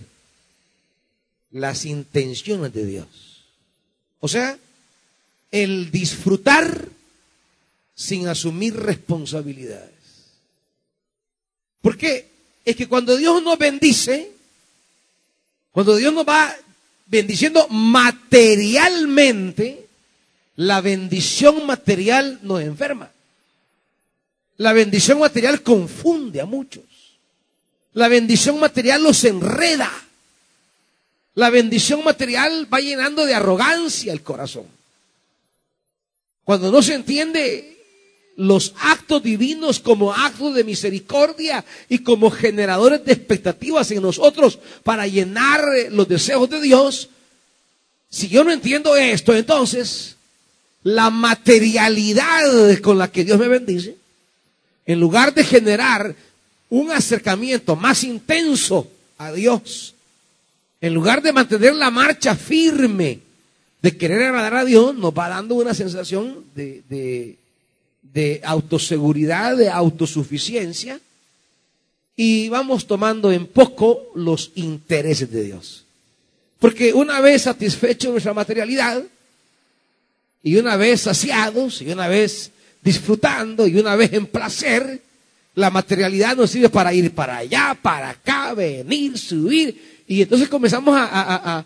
las 1.51 1.85
intenciones 1.85 2.73
de 2.73 2.83
Dios. 2.83 3.43
O 4.21 4.27
sea, 4.27 4.57
el 5.51 5.91
disfrutar 5.91 6.89
sin 7.93 8.27
asumir 8.27 8.75
responsabilidades. 8.75 10.00
Porque 11.81 12.29
es 12.63 12.75
que 12.75 12.87
cuando 12.87 13.17
Dios 13.17 13.41
nos 13.43 13.57
bendice, 13.57 14.31
cuando 15.71 15.95
Dios 15.95 16.13
nos 16.13 16.27
va 16.27 16.55
bendiciendo 17.07 17.67
materialmente, 17.69 19.87
la 20.55 20.81
bendición 20.81 21.65
material 21.65 22.39
nos 22.43 22.61
enferma. 22.61 23.11
La 24.57 24.73
bendición 24.73 25.19
material 25.19 25.63
confunde 25.63 26.39
a 26.39 26.45
muchos. 26.45 26.83
La 27.93 28.07
bendición 28.07 28.59
material 28.59 29.03
los 29.03 29.23
enreda. 29.23 29.91
La 31.33 31.49
bendición 31.49 32.03
material 32.03 32.71
va 32.71 32.79
llenando 32.79 33.25
de 33.25 33.33
arrogancia 33.33 34.13
el 34.13 34.21
corazón. 34.21 34.67
Cuando 36.43 36.71
no 36.71 36.81
se 36.81 36.93
entiende 36.93 37.80
los 38.37 38.73
actos 38.79 39.21
divinos 39.21 39.79
como 39.79 40.13
actos 40.13 40.55
de 40.55 40.63
misericordia 40.63 41.63
y 41.89 41.99
como 41.99 42.31
generadores 42.31 43.03
de 43.05 43.13
expectativas 43.13 43.91
en 43.91 44.01
nosotros 44.01 44.59
para 44.83 45.05
llenar 45.07 45.63
los 45.91 46.07
deseos 46.07 46.49
de 46.49 46.61
Dios, 46.61 47.09
si 48.09 48.27
yo 48.29 48.43
no 48.43 48.51
entiendo 48.51 48.95
esto, 48.95 49.35
entonces 49.35 50.15
la 50.83 51.09
materialidad 51.09 52.79
con 52.81 52.97
la 52.97 53.11
que 53.11 53.23
Dios 53.23 53.39
me 53.39 53.47
bendice, 53.47 53.95
en 54.85 54.99
lugar 54.99 55.33
de 55.33 55.43
generar 55.43 56.15
un 56.69 56.91
acercamiento 56.91 57.75
más 57.75 58.03
intenso 58.03 58.89
a 59.17 59.31
Dios, 59.31 59.93
en 60.79 60.93
lugar 60.93 61.21
de 61.21 61.33
mantener 61.33 61.75
la 61.75 61.91
marcha 61.91 62.35
firme 62.35 63.19
de 63.81 63.97
querer 63.97 64.23
agradar 64.23 64.55
a 64.55 64.65
Dios, 64.65 64.95
nos 64.95 65.13
va 65.13 65.29
dando 65.29 65.55
una 65.55 65.73
sensación 65.73 66.45
de, 66.55 66.83
de 66.89 67.37
de 68.13 68.41
autoseguridad, 68.43 69.57
de 69.57 69.69
autosuficiencia, 69.69 70.99
y 72.15 72.49
vamos 72.49 72.85
tomando 72.85 73.31
en 73.31 73.47
poco 73.47 74.11
los 74.15 74.51
intereses 74.55 75.31
de 75.31 75.43
Dios. 75.43 75.85
Porque 76.59 76.93
una 76.93 77.21
vez 77.21 77.43
satisfecho 77.43 78.11
nuestra 78.11 78.33
materialidad, 78.33 79.03
y 80.43 80.55
una 80.57 80.75
vez 80.75 81.01
saciados, 81.01 81.81
y 81.81 81.91
una 81.91 82.07
vez 82.07 82.51
disfrutando, 82.81 83.67
y 83.67 83.77
una 83.77 83.95
vez 83.95 84.13
en 84.13 84.25
placer, 84.25 85.01
la 85.55 85.69
materialidad 85.69 86.35
nos 86.35 86.51
sirve 86.51 86.69
para 86.69 86.93
ir 86.93 87.13
para 87.13 87.37
allá, 87.37 87.77
para 87.81 88.09
acá, 88.09 88.53
venir, 88.53 89.17
subir, 89.17 90.03
y 90.07 90.21
entonces 90.21 90.49
comenzamos 90.49 90.95
a, 90.97 91.65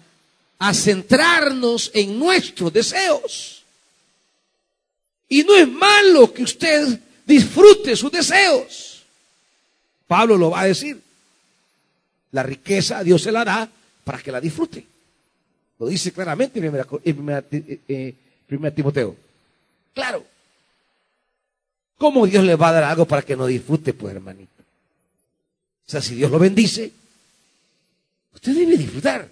a 0.60 0.74
centrarnos 0.74 1.92
en 1.94 2.18
nuestros 2.18 2.72
deseos. 2.72 3.55
Y 5.30 5.44
no 5.44 5.56
es 5.56 5.68
malo 5.68 6.32
que 6.34 6.44
usted 6.44 7.00
disfrute 7.26 7.96
sus 7.96 8.12
deseos. 8.12 9.04
Pablo 10.08 10.38
lo 10.38 10.52
va 10.52 10.62
a 10.62 10.66
decir. 10.66 11.02
La 12.32 12.44
riqueza 12.44 13.04
Dios 13.04 13.22
se 13.22 13.32
la 13.32 13.44
da 13.44 13.70
para 14.04 14.20
que 14.22 14.32
la 14.32 14.42
disfrute. 14.42 14.86
Lo 15.80 15.88
dice 15.88 16.12
claramente 16.12 16.60
en 16.60 16.70
1 16.70 17.44
eh, 17.52 17.80
eh, 17.88 18.72
Timoteo. 18.76 19.16
Claro. 19.94 20.26
¿Cómo 21.98 22.28
Dios 22.28 22.44
le 22.44 22.56
va 22.56 22.70
a 22.70 22.74
dar 22.74 22.84
algo 22.84 23.06
para 23.06 23.22
que 23.22 23.36
no 23.36 23.46
disfrute, 23.46 23.94
pues, 23.94 24.14
hermanito? 24.14 24.52
O 25.88 25.90
sea, 25.90 26.02
si 26.02 26.16
Dios 26.16 26.30
lo 26.32 26.40
bendice, 26.40 26.92
usted 28.34 28.54
debe 28.54 28.78
disfrutar. 28.78 29.30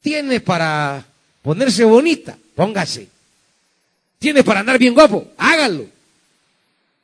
Tiene 0.00 0.40
para 0.40 1.04
ponerse 1.42 1.84
bonita, 1.84 2.38
póngase. 2.54 3.13
Tiene 4.24 4.42
para 4.42 4.60
andar 4.60 4.78
bien 4.78 4.94
guapo, 4.94 5.32
hágalo. 5.36 5.86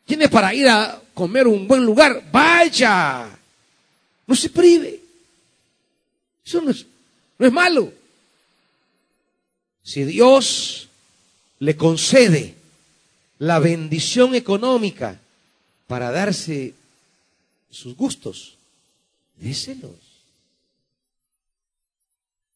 Tiene 0.07 0.27
para 0.31 0.55
ir 0.55 0.67
a 0.67 1.03
comer 1.13 1.47
un 1.47 1.69
buen 1.69 1.85
lugar, 1.85 2.25
vaya. 2.33 3.29
No 4.27 4.35
se 4.35 4.49
prive. 4.49 5.03
Eso 6.43 6.63
no 6.63 6.71
es, 6.71 6.87
no 7.39 7.47
es 7.47 7.53
malo. 7.53 7.93
Si 9.83 10.03
Dios 10.05 10.89
le 11.59 11.77
concede 11.77 12.55
la 13.39 13.59
bendición 13.59 14.35
económica 14.35 15.21
para 15.89 16.11
darse 16.11 16.73
sus 17.71 17.95
gustos, 17.97 18.57
déselos. 19.37 19.93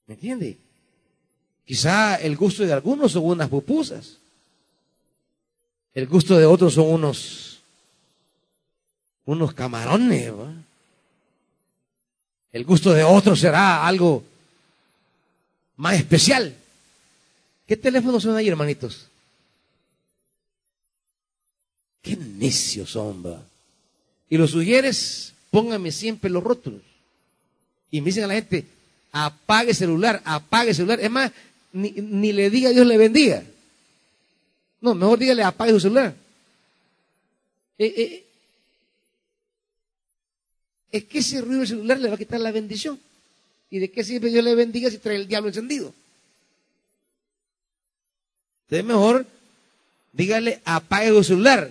¿Me 0.06 0.14
entiende? 0.14 0.56
Quizá 1.66 2.16
el 2.16 2.34
gusto 2.34 2.64
de 2.64 2.72
algunos 2.72 3.12
son 3.12 3.26
unas 3.26 3.50
pupusas. 3.50 4.23
El 5.94 6.08
gusto 6.08 6.36
de 6.36 6.44
otros 6.44 6.74
son 6.74 6.88
unos, 6.88 7.60
unos 9.24 9.54
camarones. 9.54 10.32
El 12.52 12.64
gusto 12.64 12.92
de 12.92 13.04
otros 13.04 13.38
será 13.38 13.86
algo 13.86 14.24
más 15.76 15.94
especial. 15.94 16.54
¿Qué 17.66 17.76
teléfono 17.76 18.20
son 18.20 18.36
ahí, 18.36 18.48
hermanitos? 18.48 19.06
Qué 22.02 22.16
necios 22.16 22.90
son. 22.90 23.24
Y 24.28 24.36
los 24.36 24.50
sugieres, 24.50 25.32
pónganme 25.50 25.92
siempre 25.92 26.28
los 26.28 26.42
rótulos. 26.42 26.82
Y 27.90 28.00
me 28.00 28.06
dicen 28.06 28.24
a 28.24 28.26
la 28.26 28.34
gente, 28.34 28.66
apague 29.12 29.72
celular, 29.72 30.20
apague 30.24 30.74
celular. 30.74 30.98
Es 31.00 31.10
más, 31.10 31.30
ni, 31.72 31.92
ni 31.92 32.32
le 32.32 32.50
diga 32.50 32.70
Dios 32.70 32.86
le 32.86 32.98
bendiga. 32.98 33.44
No, 34.84 34.94
mejor 34.94 35.18
dígale 35.18 35.42
apague 35.42 35.72
su 35.72 35.80
celular. 35.80 36.14
Eh, 37.78 37.94
eh, 37.96 38.24
es 40.92 41.04
que 41.04 41.20
ese 41.20 41.40
ruido 41.40 41.60
del 41.60 41.68
celular 41.68 41.98
le 41.98 42.08
va 42.10 42.16
a 42.16 42.18
quitar 42.18 42.38
la 42.38 42.52
bendición. 42.52 43.00
¿Y 43.70 43.78
de 43.78 43.90
qué 43.90 44.04
sirve 44.04 44.28
Dios 44.28 44.44
le 44.44 44.54
bendiga 44.54 44.90
si 44.90 44.98
trae 44.98 45.16
el 45.16 45.26
diablo 45.26 45.48
encendido? 45.48 45.94
Entonces 48.64 48.84
mejor 48.84 49.26
dígale 50.12 50.60
apague 50.66 51.08
su 51.14 51.24
celular, 51.24 51.70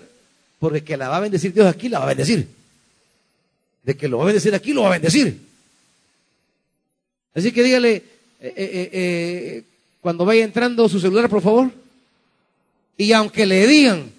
porque 0.57 0.83
que 0.83 0.97
la 0.97 1.09
va 1.09 1.17
a 1.17 1.19
bendecir 1.19 1.53
Dios 1.53 1.67
aquí, 1.67 1.89
la 1.89 1.99
va 1.99 2.05
a 2.05 2.15
bendecir. 2.15 2.47
De 3.83 3.95
que 3.95 4.07
lo 4.07 4.17
va 4.17 4.23
a 4.23 4.27
bendecir 4.27 4.55
aquí, 4.55 4.73
lo 4.73 4.81
va 4.81 4.87
a 4.87 4.93
bendecir. 4.93 5.39
Así 7.35 7.51
que 7.51 7.61
dígale, 7.61 8.03
eh, 8.39 9.63
cuando 10.01 10.25
vaya 10.25 10.43
entrando 10.43 10.89
su 10.89 10.99
celular, 10.99 11.29
por 11.29 11.43
favor, 11.43 11.82
y 12.97 13.11
aunque 13.11 13.45
le 13.45 13.67
digan, 13.67 14.11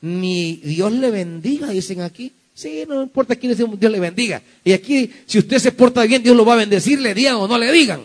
ni 0.00 0.56
Dios 0.56 0.92
le 0.92 1.10
bendiga, 1.10 1.68
dicen 1.68 2.00
aquí. 2.00 2.32
Sí, 2.54 2.84
no 2.86 3.02
importa 3.02 3.36
quién 3.36 3.56
Dios 3.56 3.92
le 3.92 4.00
bendiga. 4.00 4.42
Y 4.64 4.72
aquí, 4.72 5.10
si 5.26 5.38
usted 5.38 5.58
se 5.58 5.72
porta 5.72 6.02
bien, 6.04 6.22
Dios 6.22 6.36
lo 6.36 6.44
va 6.44 6.54
a 6.54 6.56
bendecir, 6.56 7.00
le 7.00 7.14
digan 7.14 7.36
o 7.36 7.48
no 7.48 7.56
le 7.56 7.72
digan. 7.72 8.00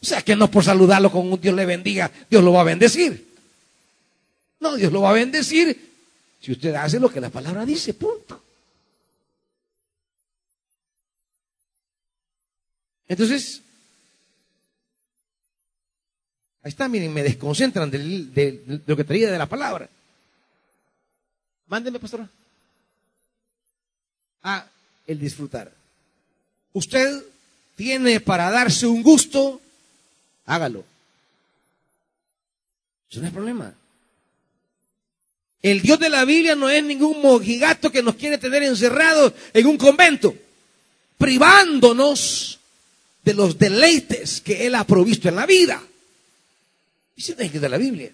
O 0.00 0.04
sea, 0.04 0.22
que 0.22 0.36
no 0.36 0.50
por 0.50 0.64
saludarlo 0.64 1.10
con 1.10 1.30
un 1.30 1.40
Dios 1.40 1.54
le 1.54 1.66
bendiga, 1.66 2.10
Dios 2.30 2.42
lo 2.42 2.52
va 2.52 2.62
a 2.62 2.64
bendecir. 2.64 3.26
No, 4.60 4.76
Dios 4.76 4.92
lo 4.92 5.02
va 5.02 5.10
a 5.10 5.14
bendecir 5.14 5.88
si 6.40 6.52
usted 6.52 6.74
hace 6.74 7.00
lo 7.00 7.10
que 7.10 7.20
la 7.20 7.30
palabra 7.30 7.64
dice, 7.64 7.94
punto. 7.94 8.42
Entonces, 13.08 13.62
Ahí 16.68 16.70
está, 16.70 16.86
miren, 16.86 17.14
me 17.14 17.22
desconcentran 17.22 17.90
de, 17.90 18.82
lo 18.84 18.94
que 18.94 19.02
traía 19.02 19.30
de 19.32 19.38
la 19.38 19.46
palabra. 19.46 19.88
Mándenme, 21.66 21.98
pastor. 21.98 22.28
Ah, 24.42 24.66
el 25.06 25.18
disfrutar. 25.18 25.72
Usted 26.74 27.24
tiene 27.74 28.20
para 28.20 28.50
darse 28.50 28.86
un 28.86 29.02
gusto, 29.02 29.62
hágalo. 30.44 30.84
Eso 33.10 33.20
no 33.22 33.28
es 33.28 33.32
problema. 33.32 33.72
El 35.62 35.80
Dios 35.80 35.98
de 35.98 36.10
la 36.10 36.26
Biblia 36.26 36.54
no 36.54 36.68
es 36.68 36.84
ningún 36.84 37.22
mojigato 37.22 37.90
que 37.90 38.02
nos 38.02 38.16
quiere 38.16 38.36
tener 38.36 38.62
encerrados 38.62 39.32
en 39.54 39.66
un 39.68 39.78
convento, 39.78 40.36
privándonos 41.16 42.60
de 43.24 43.32
los 43.32 43.58
deleites 43.58 44.42
que 44.42 44.66
Él 44.66 44.74
ha 44.74 44.84
provisto 44.84 45.30
en 45.30 45.36
la 45.36 45.46
vida. 45.46 45.82
Dice 47.18 47.34
el 47.36 47.50
Dios 47.50 47.60
de 47.60 47.68
la 47.68 47.78
Biblia. 47.78 48.12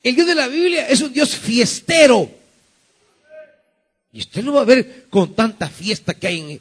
El 0.00 0.14
Dios 0.14 0.28
de 0.28 0.34
la 0.36 0.46
Biblia 0.46 0.88
es 0.88 1.00
un 1.00 1.12
Dios 1.12 1.34
fiestero. 1.34 2.30
Y 4.12 4.20
usted 4.20 4.44
lo 4.44 4.52
va 4.52 4.60
a 4.60 4.64
ver 4.64 5.06
con 5.10 5.34
tanta 5.34 5.68
fiesta 5.68 6.14
que 6.14 6.28
hay 6.28 6.60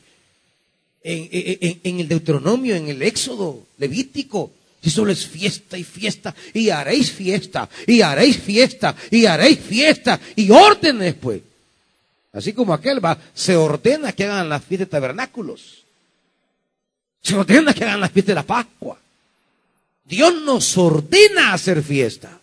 en, 1.04 1.30
en, 1.32 1.80
en, 1.84 2.00
el 2.00 2.08
Deuteronomio, 2.08 2.76
en 2.76 2.88
el 2.88 3.04
Éxodo 3.04 3.68
Levítico. 3.78 4.52
Si 4.82 4.90
solo 4.90 5.12
es 5.12 5.28
fiesta 5.28 5.78
y 5.78 5.84
fiesta, 5.84 6.34
y 6.52 6.72
haréis 6.72 7.12
fiesta, 7.12 7.70
y 7.86 8.02
haréis 8.02 8.38
fiesta, 8.38 8.96
y 9.12 9.28
haréis 9.28 9.60
fiesta, 9.60 10.20
y 10.36 10.50
órdenes, 10.50 11.14
pues. 11.14 11.44
Así 12.32 12.54
como 12.54 12.74
aquel 12.74 13.06
va, 13.06 13.20
se 13.36 13.56
ordena 13.56 14.14
que 14.14 14.24
hagan 14.24 14.50
las 14.50 14.64
fiestas 14.64 14.88
de 14.88 14.92
tabernáculos. 14.94 15.84
Se 17.22 17.36
ordena 17.36 17.72
que 17.72 17.84
hagan 17.84 18.02
las 18.02 18.12
fiestas 18.12 18.30
de 18.30 18.36
la 18.36 18.44
Pascua. 18.44 19.03
Dios 20.06 20.42
nos 20.44 20.78
ordena 20.78 21.54
hacer 21.54 21.82
fiesta. 21.82 22.40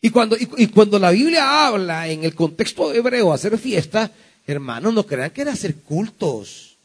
Y 0.00 0.10
cuando, 0.10 0.36
y, 0.38 0.68
cuando 0.68 0.98
la 0.98 1.10
Biblia 1.10 1.66
habla 1.66 2.08
en 2.08 2.24
el 2.24 2.34
contexto 2.34 2.92
hebreo 2.92 3.32
hacer 3.32 3.58
fiesta, 3.58 4.10
hermanos, 4.46 4.94
no 4.94 5.04
crean 5.04 5.30
que 5.30 5.40
era 5.40 5.52
hacer 5.52 5.74
cultos. 5.76 6.76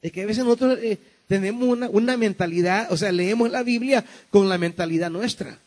Es 0.00 0.12
que 0.12 0.22
a 0.22 0.26
veces 0.26 0.44
nosotros 0.44 0.78
eh, 0.82 0.98
tenemos 1.26 1.68
una, 1.68 1.88
una 1.88 2.16
mentalidad, 2.16 2.92
o 2.92 2.96
sea, 2.96 3.10
leemos 3.10 3.50
la 3.50 3.62
Biblia 3.62 4.04
con 4.30 4.48
la 4.48 4.58
mentalidad 4.58 5.10
nuestra. 5.10 5.58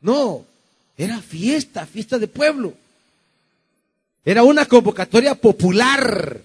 No, 0.00 0.44
era 0.96 1.20
fiesta, 1.20 1.86
fiesta 1.86 2.18
de 2.18 2.26
pueblo. 2.26 2.74
Era 4.24 4.42
una 4.42 4.66
convocatoria 4.66 5.34
popular. 5.34 6.40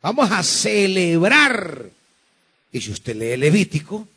Vamos 0.00 0.30
a 0.30 0.42
celebrar. 0.42 1.90
Y 2.72 2.80
si 2.80 2.90
usted 2.90 3.14
lee 3.14 3.36
Levítico, 3.36 4.08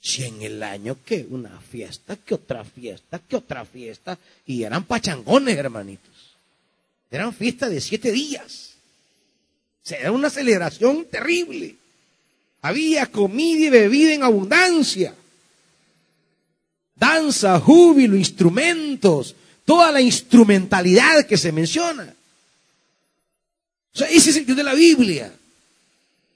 si 0.00 0.24
en 0.24 0.42
el 0.42 0.62
año 0.62 0.96
que 1.04 1.26
una 1.30 1.60
fiesta, 1.60 2.16
que 2.16 2.34
otra 2.34 2.64
fiesta, 2.64 3.18
que 3.18 3.36
otra 3.36 3.64
fiesta, 3.64 4.18
y 4.46 4.62
eran 4.62 4.84
pachangones, 4.84 5.56
hermanitos. 5.56 6.36
Eran 7.10 7.32
fiestas 7.32 7.70
de 7.70 7.80
siete 7.80 8.12
días. 8.12 8.74
O 9.84 9.94
era 9.94 10.12
una 10.12 10.30
celebración 10.30 11.06
terrible. 11.06 11.76
Había 12.62 13.06
comida 13.06 13.66
y 13.66 13.70
bebida 13.70 14.14
en 14.14 14.22
abundancia. 14.22 15.14
Danza, 16.94 17.60
júbilo, 17.60 18.16
instrumentos, 18.16 19.34
toda 19.64 19.92
la 19.92 20.00
instrumentalidad 20.00 21.26
que 21.26 21.36
se 21.36 21.52
menciona. 21.52 22.14
O 23.94 24.04
ese 24.04 24.30
es 24.30 24.36
el 24.36 24.46
Dios 24.46 24.56
de 24.56 24.64
la 24.64 24.74
Biblia. 24.74 25.32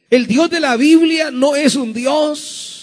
El 0.09 0.27
Dios 0.27 0.51
de 0.51 0.61
la 0.61 0.77
Biblia 0.77 1.31
no 1.31 1.55
es 1.57 1.77
un 1.77 1.93
Dios 1.93 2.80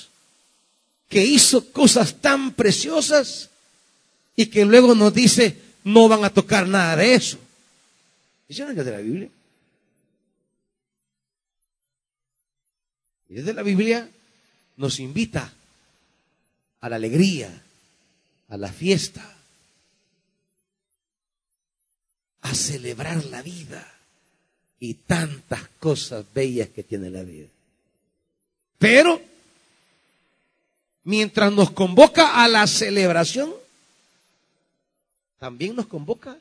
que 1.10 1.24
hizo 1.24 1.72
cosas 1.72 2.22
tan 2.22 2.54
preciosas 2.54 3.50
y 4.36 4.48
que 4.48 4.66
luego 4.66 4.94
nos 4.94 5.14
dice, 5.14 5.58
no 5.84 6.08
van 6.08 6.24
a 6.24 6.30
tocar 6.30 6.68
nada 6.68 6.96
de 6.96 7.16
eso. 7.16 7.38
Eso 8.48 8.66
no 8.66 8.72
es 8.72 8.86
de 8.86 8.92
la 8.92 8.98
Biblia. 9.00 9.30
Y 13.30 13.34
desde 13.36 13.54
la 13.54 13.64
Biblia 13.64 14.10
nos 14.78 15.00
invita 15.00 15.54
a 16.80 16.90
la 16.90 16.96
alegría, 16.96 17.62
a 18.50 18.58
la 18.58 18.72
fiesta, 18.72 19.36
a 22.42 22.56
celebrar 22.56 23.26
la 23.26 23.42
vida 23.42 23.94
y 24.80 24.94
tantas 24.94 25.68
cosas 25.80 26.26
bellas 26.34 26.70
que 26.70 26.84
tiene 26.84 27.10
la 27.10 27.24
vida. 27.24 27.48
Pero, 28.78 29.22
mientras 31.08 31.54
nos 31.54 31.72
convoca 31.72 32.44
a 32.44 32.50
la 32.50 32.68
celebración, 32.68 33.54
también 35.40 35.74
nos 35.74 35.88
convoca 35.88 36.36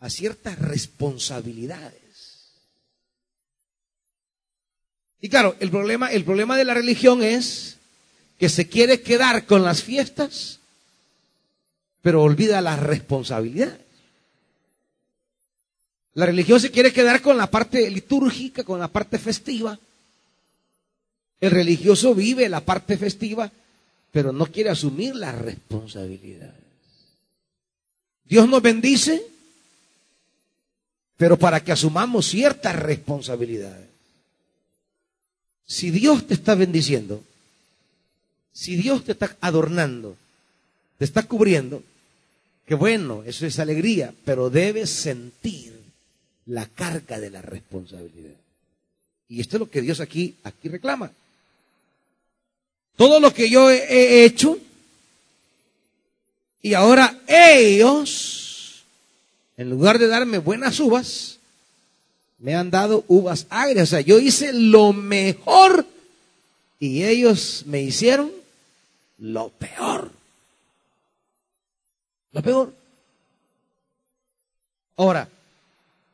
a 0.00 0.08
ciertas 0.08 0.58
responsabilidades. 0.58 1.92
Y 5.20 5.28
claro, 5.28 5.56
el 5.60 5.70
problema, 5.70 6.10
el 6.10 6.24
problema 6.24 6.56
de 6.56 6.64
la 6.64 6.72
religión 6.72 7.22
es 7.22 7.76
que 8.38 8.48
se 8.48 8.66
quiere 8.66 9.02
quedar 9.02 9.44
con 9.44 9.62
las 9.62 9.82
fiestas, 9.82 10.60
pero 12.00 12.22
olvida 12.22 12.62
las 12.62 12.80
responsabilidades. 12.80 13.80
La 16.14 16.24
religión 16.24 16.58
se 16.60 16.70
quiere 16.70 16.94
quedar 16.94 17.20
con 17.20 17.36
la 17.36 17.50
parte 17.50 17.90
litúrgica, 17.90 18.64
con 18.64 18.80
la 18.80 18.88
parte 18.88 19.18
festiva. 19.18 19.78
El 21.42 21.50
religioso 21.50 22.14
vive 22.14 22.48
la 22.48 22.60
parte 22.60 22.96
festiva, 22.96 23.52
pero 24.18 24.32
no 24.32 24.46
quiere 24.46 24.68
asumir 24.68 25.14
las 25.14 25.32
responsabilidades. 25.32 26.60
Dios 28.24 28.48
nos 28.48 28.60
bendice, 28.60 29.22
pero 31.16 31.38
para 31.38 31.62
que 31.62 31.70
asumamos 31.70 32.26
ciertas 32.26 32.74
responsabilidades. 32.74 33.86
Si 35.66 35.92
Dios 35.92 36.26
te 36.26 36.34
está 36.34 36.56
bendiciendo, 36.56 37.22
si 38.52 38.74
Dios 38.74 39.04
te 39.04 39.12
está 39.12 39.36
adornando, 39.40 40.16
te 40.98 41.04
está 41.04 41.22
cubriendo, 41.22 41.84
que 42.66 42.74
bueno, 42.74 43.22
eso 43.24 43.46
es 43.46 43.60
alegría, 43.60 44.12
pero 44.24 44.50
debes 44.50 44.90
sentir 44.90 45.80
la 46.46 46.66
carga 46.66 47.20
de 47.20 47.30
la 47.30 47.42
responsabilidad. 47.42 48.34
Y 49.28 49.40
esto 49.40 49.58
es 49.58 49.60
lo 49.60 49.70
que 49.70 49.80
Dios 49.80 50.00
aquí, 50.00 50.34
aquí 50.42 50.68
reclama. 50.68 51.12
Todo 52.98 53.20
lo 53.20 53.32
que 53.32 53.48
yo 53.48 53.70
he 53.70 54.24
hecho, 54.24 54.58
y 56.60 56.74
ahora 56.74 57.16
ellos, 57.28 58.82
en 59.56 59.70
lugar 59.70 60.00
de 60.00 60.08
darme 60.08 60.38
buenas 60.38 60.80
uvas, 60.80 61.38
me 62.38 62.56
han 62.56 62.72
dado 62.72 63.04
uvas 63.06 63.46
agrias. 63.50 63.88
O 63.88 63.90
sea, 63.90 64.00
yo 64.00 64.18
hice 64.18 64.52
lo 64.52 64.92
mejor 64.92 65.86
y 66.80 67.04
ellos 67.04 67.62
me 67.66 67.82
hicieron 67.82 68.32
lo 69.18 69.50
peor. 69.50 70.10
Lo 72.32 72.42
peor. 72.42 72.74
Ahora, 74.96 75.28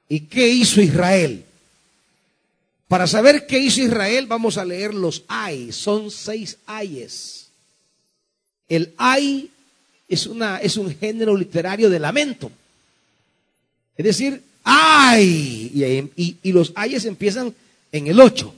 ¿y 0.07 0.21
qué 0.21 0.49
hizo 0.49 0.83
Israel? 0.83 1.47
Para 2.95 3.09
saber 3.09 3.45
qué 3.45 3.59
hizo 3.59 3.83
Israel, 3.83 4.27
vamos 4.29 4.57
a 4.57 4.65
leer 4.65 4.95
los 4.95 5.25
ay. 5.27 5.73
Son 5.73 6.13
seis 6.13 6.59
ayes. 6.65 7.49
El 8.69 8.95
ay 8.97 9.51
es, 10.09 10.29
una, 10.29 10.59
es 10.59 10.77
un 10.77 10.97
género 10.97 11.37
literario 11.37 11.91
de 11.91 11.99
lamento. 11.99 12.53
Es 13.97 14.05
decir, 14.05 14.41
ay. 14.63 16.13
Y, 16.15 16.37
y 16.41 16.53
los 16.53 16.71
ayes 16.77 17.05
empiezan 17.05 17.53
en 17.91 18.07
el 18.07 18.21
ocho. 18.21 18.55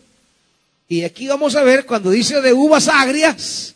Y 0.86 1.04
aquí 1.04 1.26
vamos 1.28 1.56
a 1.56 1.62
ver, 1.62 1.86
cuando 1.86 2.10
dice 2.10 2.42
de 2.42 2.52
uvas 2.52 2.88
agrias, 2.88 3.74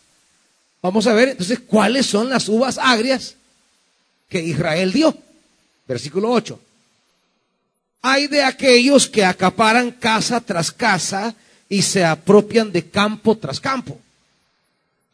vamos 0.82 1.06
a 1.06 1.14
ver 1.14 1.30
entonces 1.30 1.60
cuáles 1.60 2.04
son 2.04 2.28
las 2.28 2.50
uvas 2.50 2.76
agrias 2.76 3.34
que 4.28 4.42
Israel 4.42 4.92
dio. 4.92 5.16
Versículo 5.88 6.30
8. 6.30 6.60
Hay 8.02 8.28
de 8.28 8.42
aquellos 8.42 9.08
que 9.08 9.24
acaparan 9.24 9.90
casa 9.90 10.40
tras 10.40 10.72
casa 10.72 11.34
y 11.68 11.82
se 11.82 12.04
apropian 12.04 12.72
de 12.72 12.88
campo 12.88 13.36
tras 13.36 13.60
campo, 13.60 13.98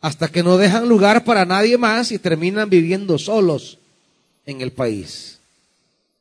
hasta 0.01 0.29
que 0.29 0.43
no 0.43 0.57
dejan 0.57 0.89
lugar 0.89 1.25
para 1.25 1.45
nadie 1.45 1.77
más 1.77 2.13
y 2.13 2.19
terminan 2.19 2.71
viviendo 2.71 3.19
solos 3.19 3.79
en 4.47 4.61
el 4.61 4.73
país. 4.73 5.39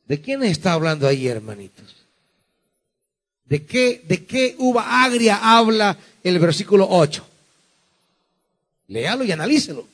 ¿De 0.06 0.20
quién 0.20 0.42
está 0.42 0.72
hablando 0.72 1.06
ahí, 1.06 1.26
hermanitos? 1.26 1.96
¿De 3.44 3.64
qué, 3.64 4.02
de 4.06 4.24
qué 4.24 4.56
uva 4.58 5.04
agria 5.04 5.36
habla 5.42 5.96
el 6.22 6.38
versículo 6.38 6.86
8? 6.90 7.26
Léalo 8.88 9.24
y 9.24 9.32
analícelo. 9.32 9.86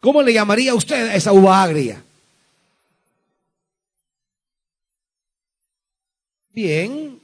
¿Cómo 0.00 0.22
le 0.22 0.32
llamaría 0.32 0.74
usted 0.74 1.08
a 1.08 1.14
esa 1.14 1.32
uva 1.32 1.62
agria? 1.62 2.02
Bien, 6.52 7.18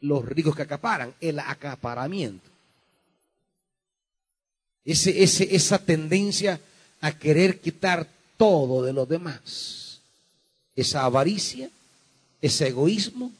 los 0.00 0.24
ricos 0.24 0.54
que 0.54 0.62
acaparan, 0.62 1.14
el 1.20 1.38
acaparamiento. 1.38 2.48
Ese, 4.84 5.22
ese, 5.22 5.54
esa 5.54 5.78
tendencia 5.78 6.60
a 7.00 7.12
querer 7.12 7.60
quitar 7.60 8.06
todo 8.36 8.82
de 8.82 8.92
los 8.92 9.08
demás. 9.08 10.00
Esa 10.74 11.04
avaricia, 11.04 11.70
ese 12.40 12.68
egoísmo, 12.68 13.32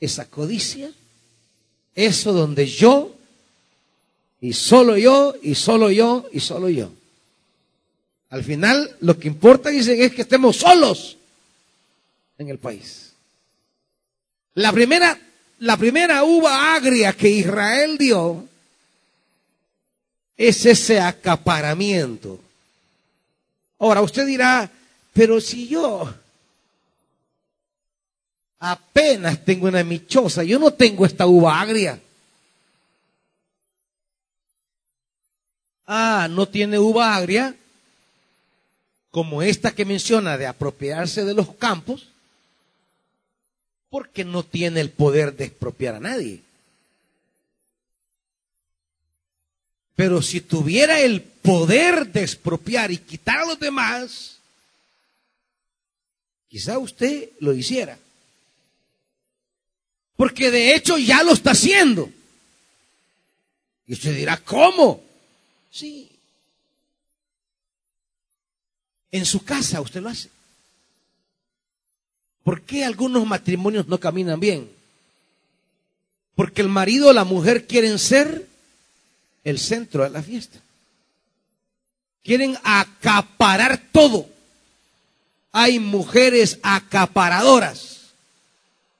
esa 0.00 0.24
codicia. 0.26 0.92
Eso 1.94 2.32
donde 2.32 2.66
yo, 2.66 3.14
y 4.40 4.52
solo 4.52 4.96
yo, 4.96 5.34
y 5.42 5.54
solo 5.54 5.90
yo, 5.90 6.28
y 6.32 6.40
solo 6.40 6.68
yo. 6.68 6.90
Al 8.30 8.44
final, 8.44 8.96
lo 9.00 9.18
que 9.18 9.28
importa, 9.28 9.70
dicen, 9.70 10.00
es 10.00 10.12
que 10.12 10.22
estemos 10.22 10.56
solos 10.56 11.16
en 12.36 12.48
el 12.48 12.58
país. 12.58 13.07
La 14.58 14.72
primera, 14.72 15.16
la 15.60 15.76
primera 15.76 16.24
uva 16.24 16.74
agria 16.74 17.12
que 17.12 17.28
Israel 17.28 17.96
dio 17.96 18.44
es 20.36 20.66
ese 20.66 21.00
acaparamiento. 21.00 22.40
Ahora, 23.78 24.02
usted 24.02 24.26
dirá, 24.26 24.68
pero 25.12 25.40
si 25.40 25.68
yo 25.68 26.12
apenas 28.58 29.44
tengo 29.44 29.68
una 29.68 29.84
michosa, 29.84 30.42
yo 30.42 30.58
no 30.58 30.72
tengo 30.72 31.06
esta 31.06 31.28
uva 31.28 31.60
agria. 31.60 32.00
Ah, 35.86 36.26
no 36.28 36.48
tiene 36.48 36.80
uva 36.80 37.14
agria 37.14 37.54
como 39.12 39.40
esta 39.40 39.70
que 39.70 39.84
menciona 39.84 40.36
de 40.36 40.48
apropiarse 40.48 41.24
de 41.24 41.34
los 41.34 41.54
campos 41.54 42.07
porque 43.90 44.24
no 44.24 44.42
tiene 44.42 44.80
el 44.80 44.90
poder 44.90 45.36
de 45.36 45.44
expropiar 45.44 45.94
a 45.94 46.00
nadie. 46.00 46.42
Pero 49.96 50.22
si 50.22 50.40
tuviera 50.40 51.00
el 51.00 51.22
poder 51.22 52.12
de 52.12 52.22
expropiar 52.22 52.92
y 52.92 52.98
quitar 52.98 53.38
a 53.38 53.46
los 53.46 53.58
demás, 53.58 54.38
quizá 56.48 56.78
usted 56.78 57.30
lo 57.40 57.52
hiciera. 57.52 57.98
Porque 60.16 60.50
de 60.50 60.74
hecho 60.74 60.98
ya 60.98 61.22
lo 61.22 61.32
está 61.32 61.52
haciendo. 61.52 62.10
Y 63.86 63.94
usted 63.94 64.14
dirá, 64.14 64.36
¿cómo? 64.36 65.02
Sí. 65.70 66.10
En 69.10 69.24
su 69.24 69.42
casa 69.44 69.80
usted 69.80 70.02
lo 70.02 70.10
hace. 70.10 70.28
¿Por 72.48 72.62
qué 72.62 72.82
algunos 72.82 73.26
matrimonios 73.26 73.88
no 73.88 74.00
caminan 74.00 74.40
bien? 74.40 74.72
Porque 76.34 76.62
el 76.62 76.70
marido 76.70 77.08
o 77.08 77.12
la 77.12 77.24
mujer 77.24 77.66
quieren 77.66 77.98
ser 77.98 78.48
el 79.44 79.58
centro 79.58 80.04
de 80.04 80.08
la 80.08 80.22
fiesta. 80.22 80.58
Quieren 82.22 82.56
acaparar 82.64 83.78
todo. 83.92 84.26
Hay 85.52 85.78
mujeres 85.78 86.58
acaparadoras 86.62 88.12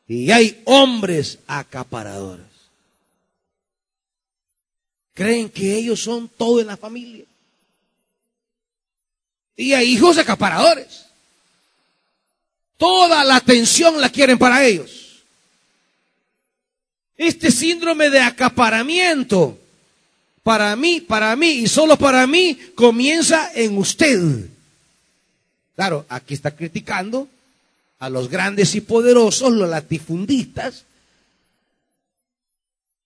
y 0.07 0.31
hay 0.31 0.61
hombres 0.67 1.39
acaparadores. 1.47 2.45
Creen 5.15 5.49
que 5.49 5.75
ellos 5.75 6.03
son 6.03 6.29
todo 6.29 6.61
en 6.61 6.67
la 6.67 6.77
familia. 6.77 7.25
Y 9.57 9.73
hay 9.73 9.87
hijos 9.95 10.19
acaparadores. 10.19 11.08
Toda 12.79 13.25
la 13.25 13.37
atención 13.37 14.01
la 14.01 14.09
quieren 14.09 14.39
para 14.39 14.65
ellos. 14.65 15.25
Este 17.17 17.51
síndrome 17.51 18.09
de 18.09 18.21
acaparamiento, 18.21 19.59
para 20.45 20.75
mí, 20.77 21.01
para 21.01 21.35
mí 21.35 21.49
y 21.49 21.67
solo 21.67 21.99
para 21.99 22.27
mí, 22.29 22.57
comienza 22.77 23.51
en 23.53 23.77
usted. 23.77 24.47
Claro, 25.75 26.07
aquí 26.09 26.35
está 26.35 26.53
criticando 26.53 27.29
a 27.99 28.09
los 28.09 28.31
grandes 28.31 28.77
y 28.77 28.81
poderosos, 28.81 29.53
los 29.53 29.69
latifundistas, 29.69 30.85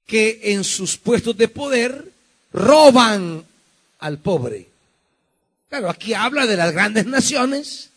que 0.06 0.40
en 0.42 0.64
sus 0.64 0.98
puestos 0.98 1.35
de 1.38 1.48
poder 1.48 2.12
roban 2.52 3.42
al 4.00 4.18
pobre. 4.18 4.68
Claro, 5.70 5.88
aquí 5.88 6.12
habla 6.12 6.44
de 6.44 6.58
las 6.58 6.72
grandes 6.72 7.06
naciones 7.06 7.91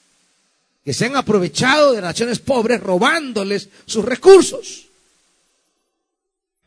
que 0.86 0.94
se 0.94 1.06
han 1.06 1.16
aprovechado 1.16 1.94
de 1.94 2.02
naciones 2.02 2.38
pobres 2.38 2.80
robándoles 2.80 3.70
sus 3.88 4.06
recursos. 4.06 4.86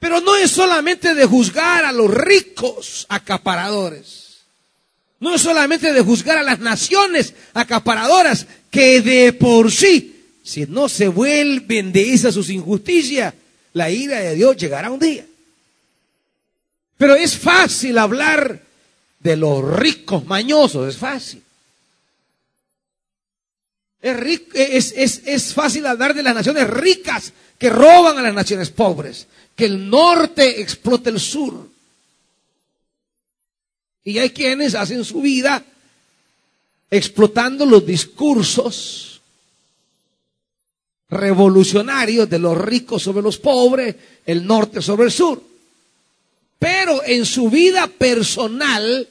Pero 0.01 0.21
no 0.21 0.35
es 0.37 0.51
solamente 0.51 1.15
de 1.15 1.25
juzgar 1.25 1.85
a 1.85 1.93
los 1.93 2.13
ricos 2.13 3.07
acaparadores. 3.09 4.39
No 5.21 5.35
es 5.35 5.41
solamente 5.41 5.93
de 5.93 6.01
juzgar 6.01 6.37
a 6.37 6.43
las 6.43 6.59
naciones 6.59 7.33
acaparadoras 7.55 8.47
que 8.73 9.01
de 9.01 9.33
por 9.33 9.71
sí, 9.71 10.17
si 10.43 10.67
no 10.67 10.89
se 10.89 11.07
vuelven 11.07 11.93
de 11.93 12.13
esa 12.13 12.33
sus 12.33 12.51
injusticias, 12.51 13.35
la 13.73 13.89
ira 13.89 14.19
de 14.19 14.35
Dios 14.35 14.57
llegará 14.57 14.91
un 14.91 14.99
día. 14.99 15.27
Pero 16.97 17.15
es 17.15 17.37
fácil 17.37 17.99
hablar 17.99 18.63
de 19.21 19.37
los 19.37 19.65
ricos 19.79 20.27
mañosos, 20.27 20.89
es 20.89 20.97
fácil. 20.97 21.43
Es, 24.01 24.93
es, 24.95 25.23
es, 25.25 25.55
fácil 25.55 25.85
hablar 25.87 26.15
de 26.15 26.23
las 26.23 26.35
naciones 26.35 26.69
ricas 26.71 27.33
que 27.59 27.69
roban 27.69 28.19
a 28.19 28.23
las 28.23 28.35
naciones 28.35 28.71
pobres, 28.71 29.27
que 29.57 29.65
el 29.65 29.91
norte 29.91 30.61
explota 30.61 31.11
el 31.11 31.19
sur. 31.19 31.69
Y 34.05 34.19
hay 34.19 34.31
quienes 34.31 34.75
hacen 34.75 35.05
su 35.05 35.21
vida 35.21 35.65
explotando 36.91 37.67
los 37.67 37.85
discursos 37.85 39.21
revolucionarios 41.11 42.29
de 42.29 42.39
los 42.39 42.57
ricos 42.57 43.03
sobre 43.03 43.23
los 43.23 43.39
pobres, 43.39 43.97
el 44.25 44.47
norte 44.47 44.81
sobre 44.81 45.07
el 45.07 45.13
sur. 45.13 45.43
Pero 46.59 47.03
en 47.05 47.25
su 47.25 47.51
vida 47.51 47.87
personal 47.87 49.09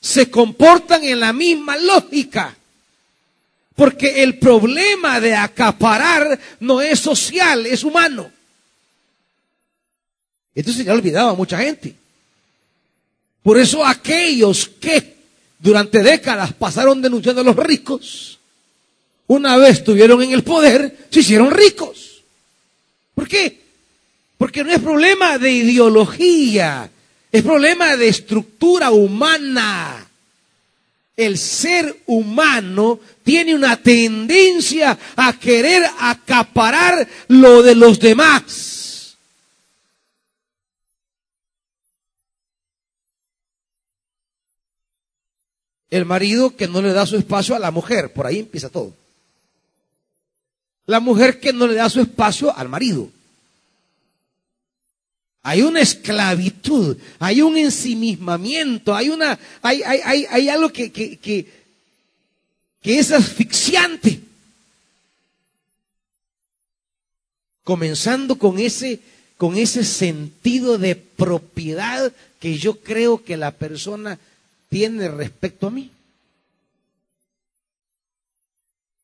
se 0.00 0.30
comportan 0.30 1.04
en 1.04 1.20
la 1.20 1.32
misma 1.32 1.76
lógica. 1.76 2.56
Porque 3.74 4.22
el 4.22 4.38
problema 4.38 5.20
de 5.20 5.34
acaparar 5.34 6.38
no 6.60 6.80
es 6.80 7.00
social, 7.00 7.66
es 7.66 7.82
humano. 7.82 8.30
Le 10.54 10.90
ha 10.90 10.94
olvidado 10.94 11.30
a 11.30 11.34
mucha 11.34 11.58
gente. 11.58 11.94
Por 13.42 13.58
eso 13.58 13.84
aquellos 13.84 14.68
que 14.80 15.16
durante 15.58 16.02
décadas 16.02 16.52
pasaron 16.52 17.02
denunciando 17.02 17.40
a 17.40 17.44
los 17.44 17.56
ricos, 17.56 18.38
una 19.26 19.56
vez 19.56 19.78
estuvieron 19.78 20.22
en 20.22 20.32
el 20.32 20.44
poder, 20.44 21.06
se 21.10 21.20
hicieron 21.20 21.50
ricos. 21.50 22.22
¿Por 23.14 23.26
qué? 23.26 23.60
Porque 24.38 24.62
no 24.62 24.72
es 24.72 24.80
problema 24.80 25.38
de 25.38 25.50
ideología, 25.50 26.90
es 27.30 27.42
problema 27.42 27.96
de 27.96 28.08
estructura 28.08 28.90
humana. 28.90 30.03
El 31.16 31.38
ser 31.38 32.02
humano 32.06 32.98
tiene 33.22 33.54
una 33.54 33.76
tendencia 33.76 34.98
a 35.16 35.38
querer 35.38 35.84
acaparar 36.00 37.08
lo 37.28 37.62
de 37.62 37.74
los 37.74 38.00
demás. 38.00 39.16
El 45.88 46.04
marido 46.04 46.56
que 46.56 46.66
no 46.66 46.82
le 46.82 46.92
da 46.92 47.06
su 47.06 47.16
espacio 47.16 47.54
a 47.54 47.60
la 47.60 47.70
mujer, 47.70 48.12
por 48.12 48.26
ahí 48.26 48.40
empieza 48.40 48.68
todo. 48.68 48.92
La 50.86 50.98
mujer 50.98 51.38
que 51.38 51.52
no 51.52 51.68
le 51.68 51.74
da 51.74 51.88
su 51.88 52.00
espacio 52.00 52.52
al 52.56 52.68
marido. 52.68 53.08
Hay 55.46 55.60
una 55.60 55.82
esclavitud, 55.82 56.96
hay 57.18 57.42
un 57.42 57.58
ensimismamiento, 57.58 58.94
hay 58.94 59.10
una, 59.10 59.38
hay, 59.60 59.82
hay, 59.82 60.24
hay, 60.30 60.48
algo 60.48 60.70
que, 60.70 60.90
que, 60.90 61.18
que, 61.18 61.46
que 62.80 62.98
es 62.98 63.12
asfixiante. 63.12 64.20
Comenzando 67.62 68.36
con 68.36 68.58
ese, 68.58 69.00
con 69.36 69.58
ese 69.58 69.84
sentido 69.84 70.78
de 70.78 70.96
propiedad 70.96 72.10
que 72.40 72.56
yo 72.56 72.80
creo 72.80 73.22
que 73.22 73.36
la 73.36 73.50
persona 73.50 74.18
tiene 74.70 75.08
respecto 75.08 75.66
a 75.66 75.70
mí. 75.70 75.90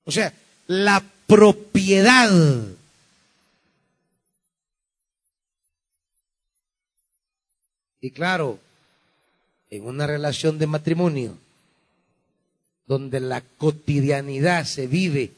O 0.04 0.10
sea, 0.10 0.32
la 0.66 1.04
propiedad. 1.26 2.30
Y 8.00 8.10
claro, 8.10 8.58
en 9.70 9.86
una 9.86 10.06
relación 10.06 10.58
de 10.58 10.66
matrimonio, 10.66 11.36
donde 12.86 13.20
la 13.20 13.40
cotidianidad 13.40 14.64
se 14.64 14.86
vive 14.86 15.32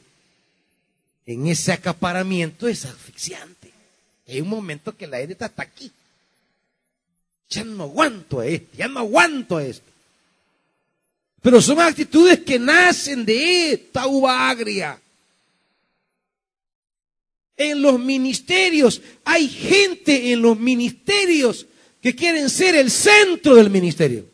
en 1.26 1.46
ese 1.46 1.72
acaparamiento, 1.72 2.66
es 2.68 2.84
asfixiante. 2.84 3.70
Hay 4.26 4.40
un 4.40 4.48
momento 4.48 4.96
que 4.96 5.06
la 5.06 5.18
gente 5.18 5.32
está 5.34 5.52
aquí. 5.62 5.90
Ya 7.50 7.64
no 7.64 7.84
aguanto 7.84 8.40
a 8.40 8.46
esto, 8.46 8.76
ya 8.76 8.88
no 8.88 9.00
aguanto 9.00 9.58
a 9.58 9.64
esto. 9.64 9.86
Pero 11.42 11.60
son 11.60 11.80
actitudes 11.80 12.40
que 12.40 12.58
nacen 12.58 13.26
de 13.26 13.72
esta 13.72 14.06
uva 14.06 14.48
agria. 14.48 14.98
En 17.56 17.82
los 17.82 17.98
ministerios, 17.98 19.02
hay 19.24 19.48
gente 19.48 20.32
en 20.32 20.40
los 20.40 20.58
ministerios 20.58 21.66
que 22.02 22.14
quieren 22.14 22.50
ser 22.50 22.74
el 22.74 22.90
centro 22.90 23.54
del 23.54 23.70
ministerio. 23.70 24.26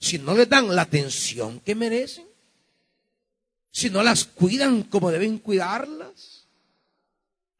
Si 0.00 0.18
no 0.18 0.34
les 0.34 0.48
dan 0.48 0.74
la 0.74 0.82
atención 0.82 1.60
que 1.60 1.74
merecen, 1.74 2.24
si 3.70 3.90
no 3.90 4.02
las 4.02 4.24
cuidan 4.24 4.84
como 4.84 5.10
deben 5.10 5.38
cuidarlas. 5.38 6.46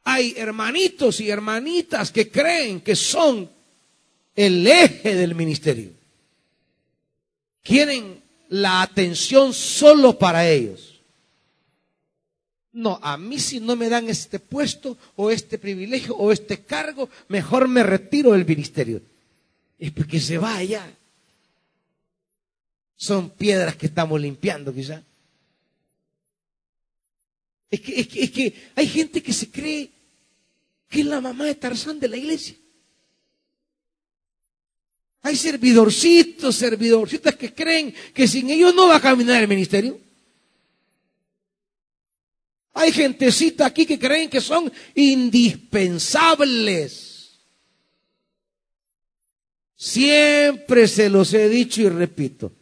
Hay 0.05 0.33
hermanitos 0.39 1.21
y 1.21 1.29
hermanitas 1.29 2.11
que 2.11 2.31
creen 2.31 2.81
que 2.81 2.97
son 2.97 3.51
el 4.35 4.67
eje 4.67 5.15
del 5.15 5.35
ministerio 5.35 5.99
quieren 7.69 8.23
la 8.49 8.81
atención 8.81 9.53
solo 9.53 10.19
para 10.19 10.49
ellos. 10.49 10.98
No, 12.79 13.01
a 13.03 13.17
mí 13.17 13.41
si 13.41 13.59
no 13.59 13.75
me 13.75 13.89
dan 13.89 14.09
este 14.09 14.39
puesto 14.39 14.97
o 15.17 15.33
este 15.33 15.59
privilegio 15.59 16.15
o 16.15 16.31
este 16.31 16.61
cargo, 16.61 17.11
mejor 17.27 17.67
me 17.67 17.83
retiro 17.83 18.31
del 18.35 18.47
ministerio. 18.47 19.03
Es 19.81 19.91
porque 19.91 20.21
se 20.21 20.39
vaya. 20.39 20.89
Son 22.95 23.31
piedras 23.31 23.75
que 23.75 23.87
estamos 23.87 24.21
limpiando 24.21 24.73
quizá. 24.73 25.03
Es 27.69 27.81
que, 27.81 27.99
es 28.01 28.07
que, 28.07 28.23
es 28.23 28.31
que 28.31 28.55
hay 28.77 28.87
gente 28.87 29.25
que 29.25 29.33
se 29.33 29.51
cree 29.51 29.91
que 30.89 31.01
es 31.01 31.07
la 31.07 31.21
mamá 31.21 31.47
de 31.47 31.57
Tarzán 31.57 31.99
de 31.99 32.07
la 32.07 32.17
iglesia. 32.17 32.55
Hay 35.23 35.35
servidorcitos, 35.35 36.55
servidorcitas 36.55 37.35
que 37.35 37.53
creen 37.53 37.93
que 38.15 38.29
sin 38.29 38.49
ellos 38.51 38.73
no 38.73 38.87
va 38.87 38.97
a 38.99 39.01
caminar 39.01 39.43
el 39.43 39.49
ministerio. 39.49 39.99
Hay 42.79 42.93
gentecita 42.93 43.67
aquí 43.67 43.85
que 43.85 43.99
creen 43.99 44.31
que 44.31 44.41
son 44.41 44.73
indispensables. 44.95 47.41
Siempre 49.75 50.87
se 50.87 51.11
los 51.11 51.35
he 51.35 51.49
dicho 51.49 51.83
y 51.83 51.89
repito, 51.89 52.53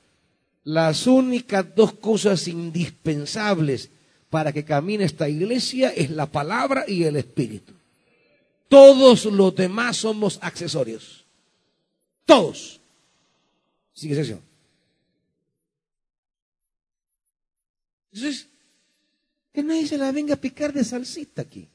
las 0.64 1.06
únicas 1.06 1.66
dos 1.74 1.92
cosas 1.92 2.48
indispensables 2.48 3.90
para 4.30 4.54
que 4.54 4.64
camine 4.64 5.04
esta 5.04 5.28
iglesia 5.28 5.90
es 5.90 6.08
la 6.08 6.24
palabra 6.24 6.86
y 6.88 7.04
el 7.04 7.16
espíritu. 7.16 7.74
Todos 8.68 9.26
los 9.26 9.54
demás 9.54 9.98
somos 9.98 10.38
accesorios. 10.40 11.26
Todos. 12.24 12.80
Sin 13.92 14.12
excepción. 14.12 14.40
Entonces, 18.12 18.48
que 19.56 19.62
nadie 19.62 19.86
se 19.86 19.96
la 19.96 20.12
venga 20.12 20.34
a 20.34 20.36
picar 20.36 20.70
de 20.70 20.84
salsita 20.84 21.40
aquí. 21.40 21.66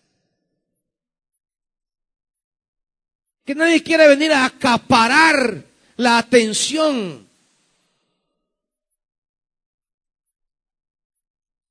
Que 3.43 3.55
nadie 3.55 3.81
quiera 3.81 4.05
venir 4.05 4.31
a 4.31 4.45
acaparar 4.45 5.65
la 5.95 6.19
atención. 6.19 7.27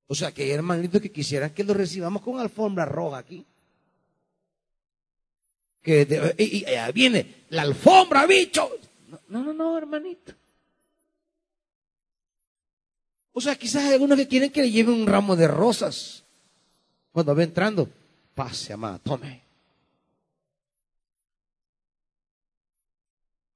O 0.09 0.15
sea, 0.17 0.35
que 0.35 0.43
hay 0.43 0.51
hermanitos 0.51 1.01
que 1.01 1.13
quisieran 1.13 1.55
que 1.55 1.63
lo 1.63 1.75
recibamos 1.75 2.23
con 2.23 2.41
alfombra 2.41 2.85
roja 2.85 3.19
aquí 3.19 3.47
que 5.81 6.35
y, 6.39 6.65
viene 6.93 7.45
la 7.51 7.63
alfombra, 7.63 8.27
bicho. 8.27 8.69
No, 9.29 9.45
no, 9.45 9.53
no, 9.53 9.79
hermanito. 9.79 10.33
O 13.33 13.41
sea, 13.41 13.57
quizás 13.57 13.85
hay 13.85 13.95
algunos 13.95 14.18
que 14.18 14.28
quieren 14.28 14.51
que 14.51 14.62
le 14.62 14.70
lleven 14.70 14.95
un 14.95 15.07
ramo 15.07 15.37
de 15.37 15.47
rosas. 15.47 16.24
Cuando 17.12 17.35
va 17.35 17.43
entrando, 17.43 17.89
pase, 18.35 18.72
amada, 18.72 18.99
tome. 18.99 19.43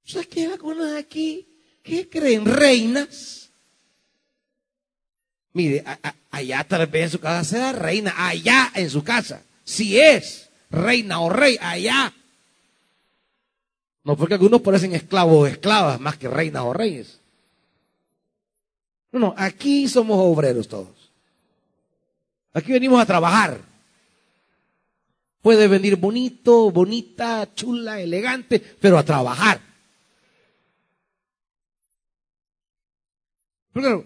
O 0.05 0.09
sea, 0.09 0.23
que 0.23 0.41
hay 0.41 0.51
algunos 0.53 0.95
aquí 0.95 1.47
que 1.81 2.07
creen 2.07 2.45
reinas. 2.45 3.49
Mire, 5.53 5.83
allá 6.31 6.63
tal 6.63 6.85
vez 6.87 7.03
en 7.03 7.09
su 7.11 7.19
casa 7.19 7.43
sea 7.43 7.71
reina, 7.71 8.13
allá 8.17 8.71
en 8.75 8.89
su 8.89 9.03
casa. 9.03 9.41
Si 9.63 9.99
es 9.99 10.49
reina 10.69 11.21
o 11.21 11.29
rey, 11.29 11.57
allá. 11.61 12.13
No 14.03 14.15
porque 14.15 14.35
algunos 14.35 14.61
parecen 14.61 14.93
esclavos 14.93 15.35
o 15.35 15.47
esclavas 15.47 15.99
más 15.99 16.17
que 16.17 16.27
reinas 16.27 16.63
o 16.63 16.73
reyes. 16.73 17.19
No, 19.15 19.21
no, 19.21 19.35
aquí 19.37 19.87
somos 19.87 20.17
obreros 20.19 20.67
todos. 20.67 21.09
Aquí 22.51 22.73
venimos 22.73 22.99
a 22.99 23.05
trabajar. 23.05 23.61
Puede 25.41 25.69
venir 25.69 25.95
bonito, 25.95 26.69
bonita, 26.69 27.47
chula, 27.55 28.01
elegante, 28.01 28.59
pero 28.59 28.97
a 28.97 29.05
trabajar. 29.05 29.61
Pero 33.71 34.05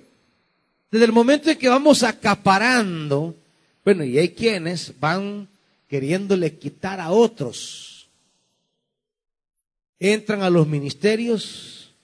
desde 0.92 1.06
el 1.06 1.12
momento 1.12 1.50
en 1.50 1.58
que 1.58 1.70
vamos 1.70 2.04
acaparando, 2.04 3.36
bueno, 3.84 4.04
y 4.04 4.20
hay 4.20 4.30
quienes 4.30 4.94
van 5.00 5.48
queriéndole 5.88 6.60
quitar 6.60 7.00
a 7.00 7.10
otros. 7.10 8.08
Entran 10.00 10.44
a 10.44 10.52
los 10.52 10.68
ministerios 10.68 11.96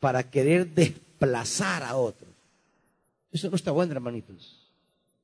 para 0.00 0.28
querer 0.28 0.66
desplazar 0.74 1.84
a 1.84 1.94
otros. 1.94 2.27
Eso 3.30 3.50
no 3.50 3.56
está 3.56 3.70
bueno, 3.70 3.92
hermanitos. 3.92 4.70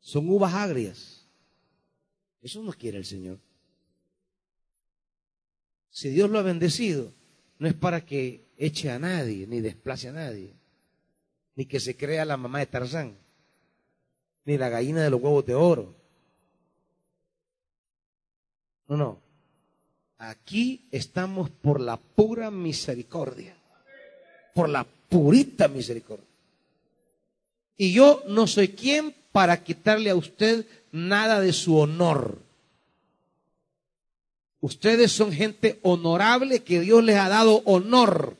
Son 0.00 0.28
uvas 0.28 0.52
agrias. 0.54 1.26
Eso 2.42 2.62
no 2.62 2.72
quiere 2.72 2.98
el 2.98 3.06
Señor. 3.06 3.38
Si 5.90 6.10
Dios 6.10 6.28
lo 6.28 6.38
ha 6.38 6.42
bendecido, 6.42 7.12
no 7.58 7.68
es 7.68 7.74
para 7.74 8.04
que 8.04 8.44
eche 8.58 8.90
a 8.90 8.98
nadie, 8.98 9.46
ni 9.46 9.60
desplace 9.60 10.08
a 10.08 10.12
nadie, 10.12 10.52
ni 11.54 11.66
que 11.66 11.80
se 11.80 11.96
crea 11.96 12.24
la 12.24 12.36
mamá 12.36 12.58
de 12.58 12.66
Tarzán, 12.66 13.16
ni 14.44 14.58
la 14.58 14.68
gallina 14.68 15.02
de 15.02 15.10
los 15.10 15.22
huevos 15.22 15.46
de 15.46 15.54
oro. 15.54 15.94
No, 18.88 18.96
no. 18.96 19.20
Aquí 20.18 20.86
estamos 20.90 21.48
por 21.50 21.80
la 21.80 21.96
pura 21.96 22.50
misericordia. 22.50 23.56
Por 24.54 24.68
la 24.68 24.84
purita 24.84 25.68
misericordia. 25.68 26.33
Y 27.76 27.92
yo 27.92 28.22
no 28.28 28.46
soy 28.46 28.68
quien 28.68 29.14
para 29.32 29.62
quitarle 29.62 30.10
a 30.10 30.14
usted 30.14 30.66
nada 30.92 31.40
de 31.40 31.52
su 31.52 31.76
honor. 31.76 32.38
Ustedes 34.60 35.12
son 35.12 35.32
gente 35.32 35.78
honorable 35.82 36.62
que 36.62 36.80
Dios 36.80 37.04
les 37.04 37.16
ha 37.16 37.28
dado 37.28 37.62
honor. 37.64 38.36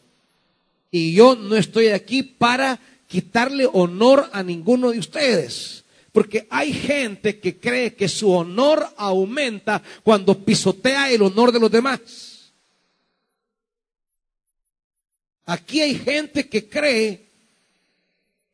Y 0.91 1.13
yo 1.13 1.35
no 1.35 1.57
estoy 1.57 1.89
aquí 1.89 2.23
para 2.23 2.81
quitarle 3.09 3.69
honor 3.73 4.31
a 4.33 4.43
ninguno 4.43 4.93
de 4.93 5.01
ustedes. 5.01 5.85
Porque 6.13 6.47
hay 6.49 6.73
gente 6.73 7.41
que 7.41 7.59
cree 7.59 7.95
que 7.95 8.09
su 8.09 8.31
honor 8.31 8.89
aumenta 8.97 9.83
cuando 10.05 10.39
pisotea 10.45 11.11
el 11.11 11.23
honor 11.23 11.51
de 11.51 11.59
los 11.61 11.71
demás. 11.71 12.53
Aquí 15.45 15.83
hay 15.83 15.97
gente 15.97 16.49
que 16.49 16.69
cree 16.69 17.24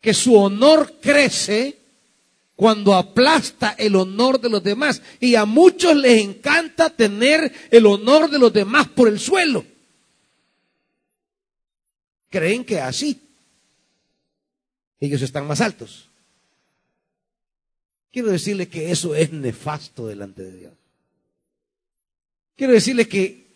que 0.00 0.14
su 0.14 0.34
honor 0.36 0.98
crece 1.00 1.78
cuando 2.56 2.94
aplasta 2.94 3.74
el 3.78 3.96
honor 3.96 4.40
de 4.40 4.50
los 4.50 4.62
demás. 4.62 5.00
Y 5.18 5.34
a 5.34 5.44
muchos 5.44 5.96
les 5.96 6.22
encanta 6.22 6.90
tener 6.90 7.52
el 7.70 7.86
honor 7.86 8.30
de 8.30 8.38
los 8.38 8.52
demás 8.52 8.88
por 8.88 9.08
el 9.08 9.18
suelo. 9.18 9.64
Creen 12.28 12.64
que 12.64 12.80
así 12.80 13.20
ellos 15.00 15.22
están 15.22 15.46
más 15.46 15.60
altos. 15.60 16.08
Quiero 18.12 18.28
decirle 18.28 18.68
que 18.68 18.90
eso 18.90 19.14
es 19.14 19.32
nefasto 19.32 20.06
delante 20.06 20.42
de 20.42 20.58
Dios. 20.58 20.72
Quiero 22.56 22.72
decirle 22.74 23.08
que 23.08 23.46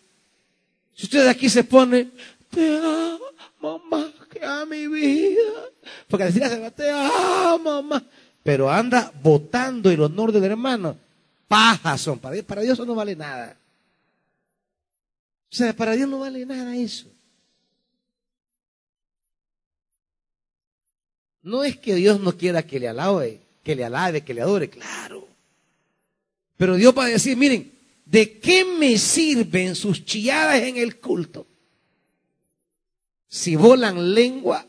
si 0.95 1.05
usted 1.05 1.27
aquí 1.27 1.49
se 1.49 1.63
pone, 1.63 2.09
te 2.49 2.77
amo 2.77 3.79
más 3.91 4.11
a 4.41 4.65
mi 4.65 4.87
vida, 4.87 5.69
porque 6.07 6.25
decir 6.25 6.47
se 6.47 6.59
va, 6.59 6.71
te 6.71 6.89
amo 6.89 7.81
mamá, 7.81 8.05
pero 8.43 8.69
anda 8.69 9.11
votando 9.21 9.89
el 9.89 10.01
honor 10.01 10.31
del 10.31 10.43
hermano, 10.43 10.97
pajas 11.47 12.01
son, 12.01 12.19
para 12.19 12.35
Dios, 12.35 12.45
para 12.45 12.61
Dios 12.61 12.73
eso 12.73 12.85
no 12.85 12.95
vale 12.95 13.15
nada. 13.15 13.57
O 15.51 15.55
sea, 15.55 15.75
para 15.75 15.93
Dios 15.93 16.09
no 16.09 16.19
vale 16.19 16.45
nada 16.45 16.75
eso. 16.75 17.07
No 21.41 21.63
es 21.63 21.77
que 21.77 21.93
Dios 21.95 22.19
no 22.19 22.35
quiera 22.35 22.63
que 22.63 22.79
le 22.79 22.87
alabe, 22.87 23.39
que 23.63 23.75
le 23.75 23.85
alabe, 23.85 24.23
que 24.23 24.33
le 24.33 24.41
adore, 24.41 24.69
claro. 24.69 25.27
Pero 26.57 26.75
Dios 26.75 26.93
va 26.97 27.05
a 27.05 27.09
decir, 27.09 27.37
miren, 27.37 27.71
¿de 28.05 28.39
qué 28.39 28.65
me 28.65 28.97
sirven 28.97 29.75
sus 29.75 30.03
chilladas 30.03 30.61
en 30.63 30.77
el 30.77 30.99
culto? 30.99 31.45
Si 33.35 33.57
volan 33.57 34.15
lengua, 34.15 34.65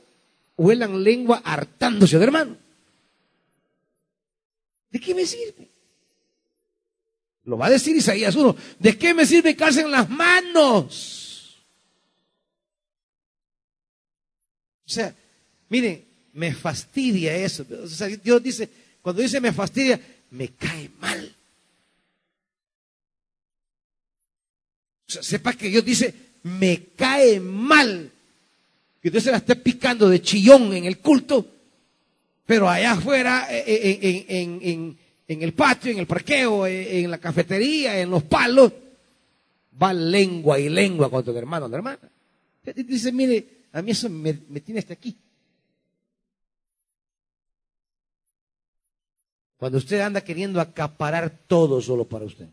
vuelan 0.57 1.05
lengua 1.05 1.41
hartándose 1.45 2.19
de 2.19 2.25
hermano. 2.25 2.57
¿De 4.91 4.99
qué 4.99 5.15
me 5.15 5.25
sirve? 5.25 5.69
Lo 7.45 7.57
va 7.57 7.67
a 7.67 7.71
decir 7.71 7.95
Isaías 7.95 8.35
1. 8.35 8.57
¿De 8.81 8.99
qué 8.99 9.15
me 9.15 9.25
sirve 9.25 9.57
que 9.57 9.63
hacen 9.63 9.89
las 9.89 10.11
manos? 10.11 11.65
O 14.85 14.91
sea, 14.91 15.15
miren, 15.69 16.05
me 16.33 16.53
fastidia 16.53 17.37
eso. 17.37 17.65
Dios 18.21 18.43
dice, 18.43 18.69
cuando 19.01 19.23
dice 19.23 19.41
me 19.41 19.53
fastidia, 19.53 20.01
me 20.33 20.49
cae 20.49 20.91
mal. 20.99 21.37
O 25.09 25.13
sea, 25.13 25.23
sepa 25.23 25.53
que 25.53 25.69
Dios 25.69 25.85
dice, 25.85 26.13
me 26.43 26.83
cae 26.97 27.39
mal. 27.39 28.11
Que 29.07 29.11
Dios 29.13 29.23
se 29.23 29.31
la 29.31 29.37
esté 29.37 29.55
picando 29.55 30.09
de 30.09 30.21
chillón 30.21 30.73
en 30.73 30.85
el 30.85 30.99
culto, 30.99 31.47
pero 32.45 32.69
allá 32.69 32.91
afuera, 32.91 33.47
eh, 33.49 33.63
eh, 33.69 34.27
en, 35.29 35.41
el 35.41 35.55
patio, 35.55 35.93
en 35.93 35.99
el 35.99 36.09
parqueo, 36.09 36.67
eh, 36.67 37.05
en 37.05 37.13
la 37.13 37.19
cafetería, 37.19 38.01
en 38.01 38.11
los 38.11 38.25
palos, 38.25 38.73
va 39.81 39.93
lengua 39.93 40.59
y 40.59 40.69
lengua 40.69 41.09
contra 41.09 41.31
el 41.31 41.39
hermano 41.39 41.67
o 41.67 41.73
hermana. 41.73 42.01
Dice, 42.75 43.13
mire, 43.13 43.47
a 43.71 43.81
mí 43.81 43.93
eso 43.93 44.11
me, 44.11 44.41
me 44.49 44.59
tiene 44.59 44.81
hasta 44.81 44.95
aquí. 44.95 45.17
Cuando 49.57 49.79
usted 49.79 50.01
anda 50.01 50.21
queriendo 50.21 50.61
acaparar 50.61 51.31
todo 51.47 51.81
solo 51.81 52.07
para 52.07 52.25
usted. 52.25 52.49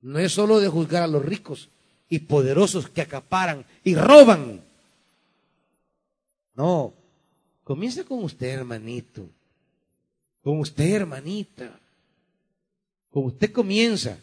No 0.00 0.18
es 0.18 0.32
solo 0.32 0.58
de 0.58 0.68
juzgar 0.68 1.02
a 1.02 1.06
los 1.06 1.22
ricos 1.22 1.68
y 2.08 2.20
poderosos 2.20 2.88
que 2.88 3.02
acaparan 3.02 3.66
y 3.84 3.94
roban. 3.94 4.69
No, 6.60 6.92
comienza 7.64 8.04
con 8.04 8.22
usted, 8.22 8.48
hermanito. 8.48 9.26
Con 10.42 10.60
usted, 10.60 10.92
hermanita. 10.92 11.80
Con 13.10 13.24
usted 13.24 13.50
comienza 13.50 14.18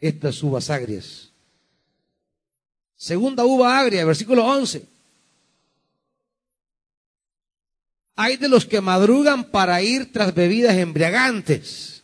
estas 0.00 0.42
uvas 0.42 0.70
agrias. 0.70 1.30
Segunda 2.96 3.44
uva 3.44 3.78
agria, 3.78 4.06
versículo 4.06 4.46
11. 4.46 4.86
Hay 8.14 8.38
de 8.38 8.48
los 8.48 8.64
que 8.64 8.80
madrugan 8.80 9.44
para 9.44 9.82
ir 9.82 10.10
tras 10.10 10.34
bebidas 10.34 10.74
embriagantes, 10.76 12.02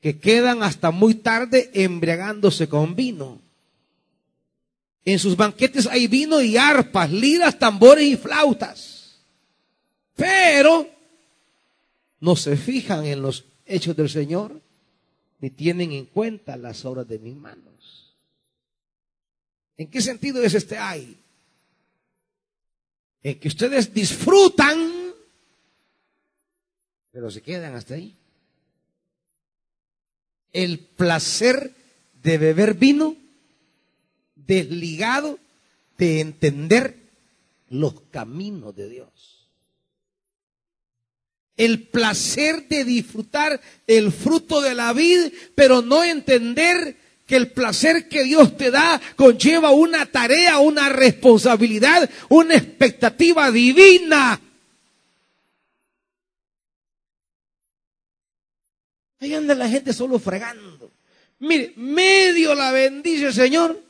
que 0.00 0.20
quedan 0.20 0.62
hasta 0.62 0.92
muy 0.92 1.16
tarde 1.16 1.68
embriagándose 1.74 2.68
con 2.68 2.94
vino. 2.94 3.49
En 5.04 5.18
sus 5.18 5.36
banquetes 5.36 5.86
hay 5.86 6.06
vino 6.06 6.40
y 6.40 6.56
arpas, 6.56 7.10
liras, 7.10 7.58
tambores 7.58 8.04
y 8.04 8.16
flautas. 8.16 9.20
Pero 10.14 10.88
no 12.20 12.36
se 12.36 12.56
fijan 12.56 13.04
en 13.06 13.22
los 13.22 13.44
hechos 13.64 13.96
del 13.96 14.10
Señor, 14.10 14.60
ni 15.40 15.50
tienen 15.50 15.92
en 15.92 16.06
cuenta 16.06 16.56
las 16.56 16.84
obras 16.84 17.08
de 17.08 17.18
mis 17.18 17.34
manos. 17.34 18.14
¿En 19.76 19.88
qué 19.88 20.02
sentido 20.02 20.42
es 20.42 20.54
este 20.54 20.76
hay? 20.76 21.16
En 23.22 23.38
que 23.38 23.48
ustedes 23.48 23.92
disfrutan 23.94 25.00
pero 27.12 27.30
se 27.30 27.42
quedan 27.42 27.74
hasta 27.74 27.94
ahí. 27.94 28.16
El 30.52 30.78
placer 30.78 31.74
de 32.22 32.38
beber 32.38 32.74
vino 32.74 33.16
desligado 34.50 35.38
de 35.96 36.20
entender 36.20 36.96
los 37.68 37.94
caminos 38.10 38.74
de 38.74 38.88
Dios. 38.88 39.48
El 41.56 41.86
placer 41.86 42.66
de 42.66 42.84
disfrutar 42.84 43.60
el 43.86 44.10
fruto 44.10 44.60
de 44.60 44.74
la 44.74 44.92
vida, 44.92 45.30
pero 45.54 45.82
no 45.82 46.02
entender 46.02 46.96
que 47.26 47.36
el 47.36 47.52
placer 47.52 48.08
que 48.08 48.24
Dios 48.24 48.56
te 48.56 48.72
da 48.72 49.00
conlleva 49.14 49.70
una 49.70 50.06
tarea, 50.06 50.58
una 50.58 50.88
responsabilidad, 50.88 52.10
una 52.28 52.56
expectativa 52.56 53.52
divina. 53.52 54.40
Ahí 59.20 59.32
anda 59.32 59.54
la 59.54 59.68
gente 59.68 59.92
solo 59.92 60.18
fregando. 60.18 60.90
Mire, 61.38 61.72
medio 61.76 62.54
la 62.54 62.72
bendice 62.72 63.26
el 63.26 63.34
Señor 63.34 63.89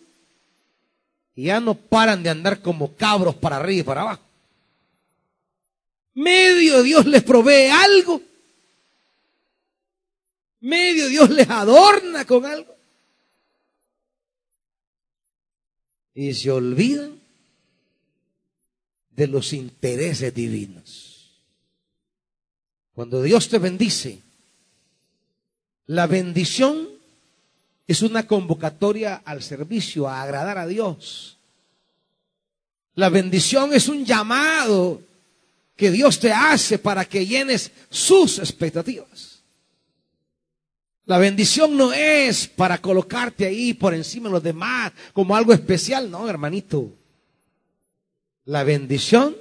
y 1.34 1.44
ya 1.44 1.60
no 1.60 1.74
paran 1.74 2.22
de 2.22 2.30
andar 2.30 2.60
como 2.60 2.94
cabros 2.96 3.34
para 3.34 3.56
arriba 3.56 3.80
y 3.80 3.84
para 3.84 4.00
abajo. 4.02 4.22
Medio 6.14 6.82
Dios 6.82 7.06
les 7.06 7.22
provee 7.22 7.70
algo. 7.70 8.20
Medio 10.60 11.08
Dios 11.08 11.30
les 11.30 11.48
adorna 11.48 12.24
con 12.24 12.44
algo. 12.44 12.80
y 16.14 16.34
se 16.34 16.50
olvidan 16.50 17.18
de 19.10 19.26
los 19.26 19.54
intereses 19.54 20.34
divinos. 20.34 21.40
Cuando 22.92 23.22
Dios 23.22 23.48
te 23.48 23.58
bendice, 23.58 24.20
la 25.86 26.06
bendición 26.06 26.90
es 27.90 28.02
una 28.02 28.24
convocatoria 28.24 29.20
al 29.24 29.42
servicio, 29.42 30.08
a 30.08 30.22
agradar 30.22 30.58
a 30.58 30.66
Dios. 30.68 31.38
La 32.94 33.08
bendición 33.08 33.72
es 33.72 33.88
un 33.88 34.04
llamado 34.04 35.02
que 35.74 35.90
Dios 35.90 36.20
te 36.20 36.32
hace 36.32 36.78
para 36.78 37.04
que 37.04 37.26
llenes 37.26 37.72
sus 37.90 38.38
expectativas. 38.38 39.42
La 41.04 41.18
bendición 41.18 41.76
no 41.76 41.92
es 41.92 42.46
para 42.46 42.78
colocarte 42.78 43.44
ahí 43.44 43.74
por 43.74 43.92
encima 43.92 44.28
de 44.28 44.34
los 44.34 44.42
demás 44.44 44.92
como 45.12 45.34
algo 45.34 45.52
especial, 45.52 46.08
no, 46.12 46.28
hermanito. 46.28 46.92
La 48.44 48.62
bendición 48.62 49.36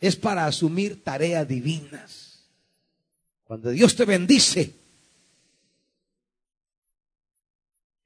es 0.00 0.16
para 0.16 0.46
asumir 0.46 1.04
tareas 1.04 1.46
divinas. 1.46 2.46
Cuando 3.44 3.68
Dios 3.68 3.94
te 3.94 4.06
bendice, 4.06 4.81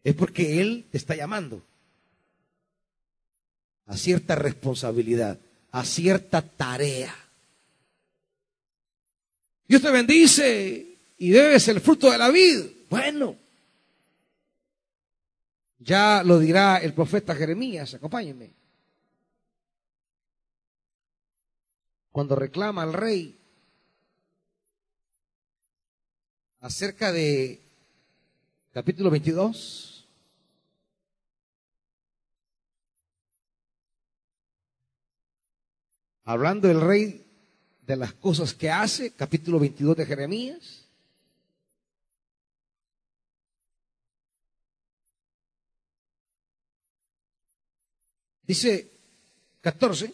es 0.06 0.14
porque 0.14 0.60
Él 0.60 0.86
te 0.88 0.98
está 0.98 1.16
llamando 1.16 1.60
a 3.86 3.96
cierta 3.96 4.36
responsabilidad, 4.36 5.36
a 5.72 5.84
cierta 5.84 6.42
tarea. 6.42 7.12
Dios 9.66 9.82
te 9.82 9.90
bendice 9.90 10.96
y 11.18 11.30
bebes 11.32 11.66
el 11.66 11.80
fruto 11.80 12.08
de 12.12 12.18
la 12.18 12.28
vida. 12.28 12.66
Bueno, 12.88 13.34
ya 15.80 16.22
lo 16.22 16.38
dirá 16.38 16.76
el 16.76 16.94
profeta 16.94 17.34
Jeremías, 17.34 17.94
acompáñenme. 17.94 18.52
Cuando 22.12 22.36
reclama 22.36 22.84
al 22.84 22.92
rey 22.92 23.36
acerca 26.60 27.10
de 27.10 27.60
capítulo 28.72 29.10
22, 29.10 29.94
hablando 36.26 36.68
el 36.68 36.80
rey 36.80 37.24
de 37.86 37.96
las 37.96 38.12
cosas 38.12 38.52
que 38.52 38.68
hace, 38.70 39.12
capítulo 39.12 39.58
22 39.58 39.96
de 39.96 40.06
Jeremías, 40.06 40.82
Dice 48.46 48.92
14, 49.60 50.12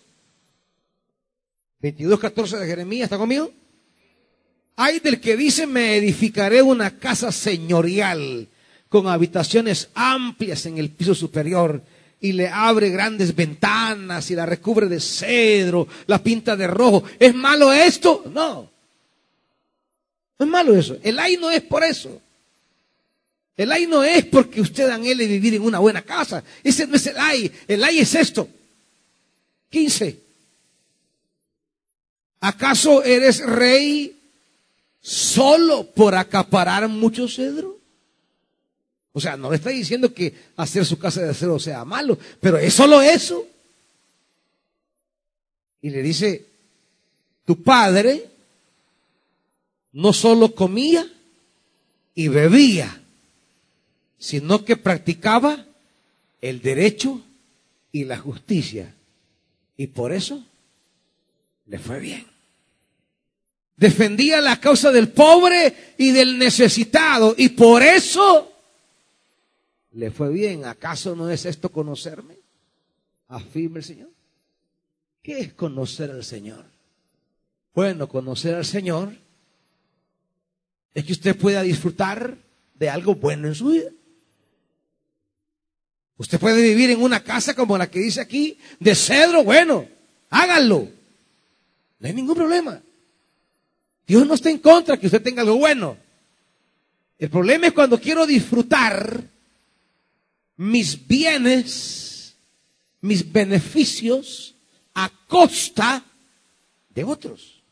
22, 1.80 2.18
14 2.18 2.56
de 2.56 2.66
Jeremías, 2.66 3.04
¿está 3.04 3.18
conmigo? 3.18 3.52
Hay 4.76 5.00
del 5.00 5.20
que 5.20 5.36
dice, 5.36 5.66
me 5.66 5.96
edificaré 5.96 6.62
una 6.62 6.98
casa 6.98 7.30
señorial 7.30 8.48
con 8.88 9.06
habitaciones 9.06 9.90
amplias 9.94 10.64
en 10.64 10.78
el 10.78 10.88
piso 10.88 11.14
superior 11.14 11.82
y 12.22 12.32
le 12.32 12.48
abre 12.48 12.88
grandes 12.88 13.34
ventanas 13.34 14.30
y 14.30 14.36
la 14.36 14.46
recubre 14.46 14.86
de 14.86 15.00
cedro, 15.00 15.88
la 16.06 16.22
pinta 16.22 16.56
de 16.56 16.68
rojo. 16.68 17.02
¿Es 17.18 17.34
malo 17.34 17.72
esto? 17.72 18.22
No. 18.32 18.70
No 20.38 20.46
es 20.46 20.50
malo 20.50 20.74
eso. 20.74 20.96
El 21.02 21.18
ay 21.18 21.36
no 21.36 21.50
es 21.50 21.62
por 21.62 21.82
eso. 21.82 22.22
El 23.56 23.72
ay 23.72 23.86
no 23.86 24.04
es 24.04 24.24
porque 24.26 24.60
usted 24.60 24.88
anhele 24.88 25.26
vivir 25.26 25.54
en 25.54 25.62
una 25.62 25.80
buena 25.80 26.02
casa. 26.02 26.44
Ese 26.62 26.86
no 26.86 26.94
es 26.94 27.06
el 27.08 27.16
ay. 27.18 27.52
El 27.66 27.82
ay 27.82 27.98
es 27.98 28.14
esto. 28.14 28.48
15. 29.70 30.16
¿Acaso 32.40 33.02
eres 33.02 33.44
rey 33.44 34.16
solo 35.00 35.90
por 35.90 36.14
acaparar 36.14 36.88
mucho 36.88 37.26
cedro? 37.26 37.81
O 39.12 39.20
sea, 39.20 39.36
no 39.36 39.50
le 39.50 39.56
está 39.56 39.70
diciendo 39.70 40.12
que 40.14 40.34
hacer 40.56 40.86
su 40.86 40.98
casa 40.98 41.22
de 41.22 41.34
cedro 41.34 41.58
sea 41.58 41.84
malo, 41.84 42.18
pero 42.40 42.58
es 42.58 42.72
solo 42.72 43.02
eso. 43.02 43.46
Y 45.82 45.90
le 45.90 46.02
dice, 46.02 46.46
tu 47.44 47.62
padre 47.62 48.30
no 49.92 50.12
solo 50.12 50.54
comía 50.54 51.06
y 52.14 52.28
bebía, 52.28 53.00
sino 54.18 54.64
que 54.64 54.76
practicaba 54.76 55.66
el 56.40 56.62
derecho 56.62 57.20
y 57.90 58.04
la 58.04 58.16
justicia. 58.16 58.94
Y 59.76 59.88
por 59.88 60.12
eso 60.12 60.42
le 61.66 61.78
fue 61.78 62.00
bien. 62.00 62.26
Defendía 63.76 64.40
la 64.40 64.60
causa 64.60 64.92
del 64.92 65.08
pobre 65.08 65.94
y 65.98 66.12
del 66.12 66.38
necesitado. 66.38 67.34
Y 67.36 67.50
por 67.50 67.82
eso 67.82 68.51
le 69.92 70.10
fue 70.10 70.30
bien. 70.30 70.64
¿Acaso 70.64 71.14
no 71.16 71.30
es 71.30 71.44
esto 71.46 71.70
conocerme? 71.70 72.38
Afirma 73.28 73.78
el 73.78 73.84
Señor. 73.84 74.10
¿Qué 75.22 75.40
es 75.40 75.52
conocer 75.52 76.10
al 76.10 76.24
Señor? 76.24 76.64
Bueno, 77.74 78.08
conocer 78.08 78.54
al 78.54 78.64
Señor 78.64 79.14
es 80.94 81.04
que 81.04 81.12
usted 81.12 81.36
pueda 81.36 81.62
disfrutar 81.62 82.36
de 82.74 82.90
algo 82.90 83.14
bueno 83.14 83.48
en 83.48 83.54
su 83.54 83.68
vida. 83.68 83.90
Usted 86.18 86.38
puede 86.38 86.62
vivir 86.62 86.90
en 86.90 87.02
una 87.02 87.22
casa 87.22 87.54
como 87.54 87.78
la 87.78 87.90
que 87.90 87.98
dice 87.98 88.20
aquí, 88.20 88.58
de 88.78 88.94
cedro, 88.94 89.42
bueno, 89.42 89.88
háganlo. 90.30 90.88
No 91.98 92.08
hay 92.08 92.12
ningún 92.12 92.36
problema. 92.36 92.82
Dios 94.06 94.26
no 94.26 94.34
está 94.34 94.50
en 94.50 94.58
contra 94.58 94.98
que 94.98 95.06
usted 95.06 95.22
tenga 95.22 95.42
algo 95.42 95.56
bueno. 95.56 95.96
El 97.18 97.30
problema 97.30 97.68
es 97.68 97.72
cuando 97.72 97.98
quiero 97.98 98.26
disfrutar 98.26 99.22
mis 100.56 101.06
bienes, 101.06 102.36
mis 103.00 103.30
beneficios 103.30 104.54
a 104.94 105.10
costa 105.26 106.04
de 106.90 107.04
otros. 107.04 107.62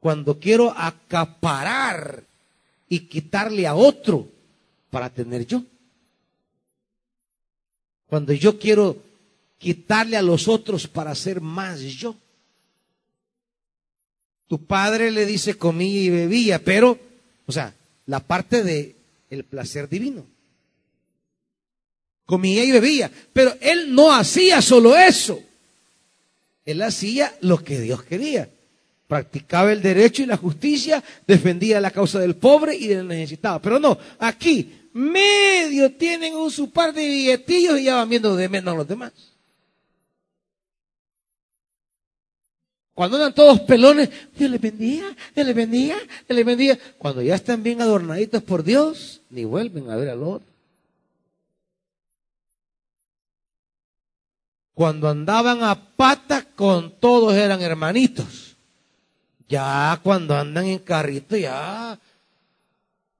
Cuando 0.00 0.38
quiero 0.38 0.70
acaparar 0.70 2.24
y 2.88 3.00
quitarle 3.00 3.66
a 3.66 3.74
otro 3.74 4.28
para 4.90 5.10
tener 5.10 5.46
yo. 5.46 5.64
Cuando 8.06 8.32
yo 8.32 8.58
quiero 8.58 9.02
quitarle 9.58 10.16
a 10.16 10.22
los 10.22 10.46
otros 10.46 10.86
para 10.86 11.14
ser 11.14 11.40
más 11.40 11.80
yo. 11.80 12.16
Tu 14.46 14.64
padre 14.66 15.10
le 15.10 15.24
dice 15.24 15.56
comía 15.56 16.02
y 16.02 16.10
bebía, 16.10 16.62
pero, 16.62 16.98
o 17.46 17.52
sea, 17.52 17.74
la 18.06 18.20
parte 18.20 18.62
de 18.62 18.94
el 19.30 19.44
placer 19.44 19.88
divino. 19.88 20.26
Comía 22.26 22.64
y 22.64 22.72
bebía, 22.72 23.10
pero 23.32 23.54
él 23.60 23.94
no 23.94 24.12
hacía 24.12 24.62
solo 24.62 24.96
eso. 24.96 25.40
Él 26.64 26.80
hacía 26.82 27.34
lo 27.40 27.62
que 27.62 27.80
Dios 27.80 28.02
quería. 28.02 28.48
Practicaba 29.06 29.72
el 29.72 29.82
derecho 29.82 30.22
y 30.22 30.26
la 30.26 30.38
justicia, 30.38 31.04
defendía 31.26 31.80
la 31.80 31.90
causa 31.90 32.18
del 32.18 32.36
pobre 32.36 32.74
y 32.74 32.86
del 32.86 33.06
necesitado. 33.06 33.60
Pero 33.60 33.78
no, 33.78 33.98
aquí 34.18 34.72
medio 34.94 35.92
tienen 35.92 36.34
un 36.34 36.50
su 36.50 36.70
par 36.70 36.94
de 36.94 37.06
billetillos 37.06 37.78
y 37.78 37.84
ya 37.84 37.96
van 37.96 38.08
viendo 38.08 38.34
de 38.34 38.48
menos 38.48 38.72
a 38.72 38.76
los 38.78 38.88
demás. 38.88 39.12
Cuando 42.94 43.16
andan 43.16 43.34
todos 43.34 43.60
pelones, 43.60 44.08
Dios 44.38 44.50
les 44.50 44.60
bendiga, 44.60 45.14
Dios 45.34 45.46
les 45.46 45.54
bendiga, 45.54 45.96
Dios 45.98 46.36
les 46.36 46.46
bendiga. 46.46 46.78
Cuando 46.96 47.20
ya 47.22 47.34
están 47.34 47.62
bien 47.62 47.82
adornaditos 47.82 48.42
por 48.42 48.62
Dios, 48.62 49.20
ni 49.30 49.44
vuelven 49.44 49.90
a 49.90 49.96
ver 49.96 50.10
al 50.10 50.22
otro. 50.22 50.53
Cuando 54.74 55.08
andaban 55.08 55.62
a 55.62 55.74
pata 55.74 56.44
con 56.44 56.90
todos 56.98 57.34
eran 57.34 57.62
hermanitos. 57.62 58.56
Ya 59.48 59.98
cuando 60.02 60.36
andan 60.36 60.66
en 60.66 60.78
carrito 60.80 61.36
ya 61.36 61.98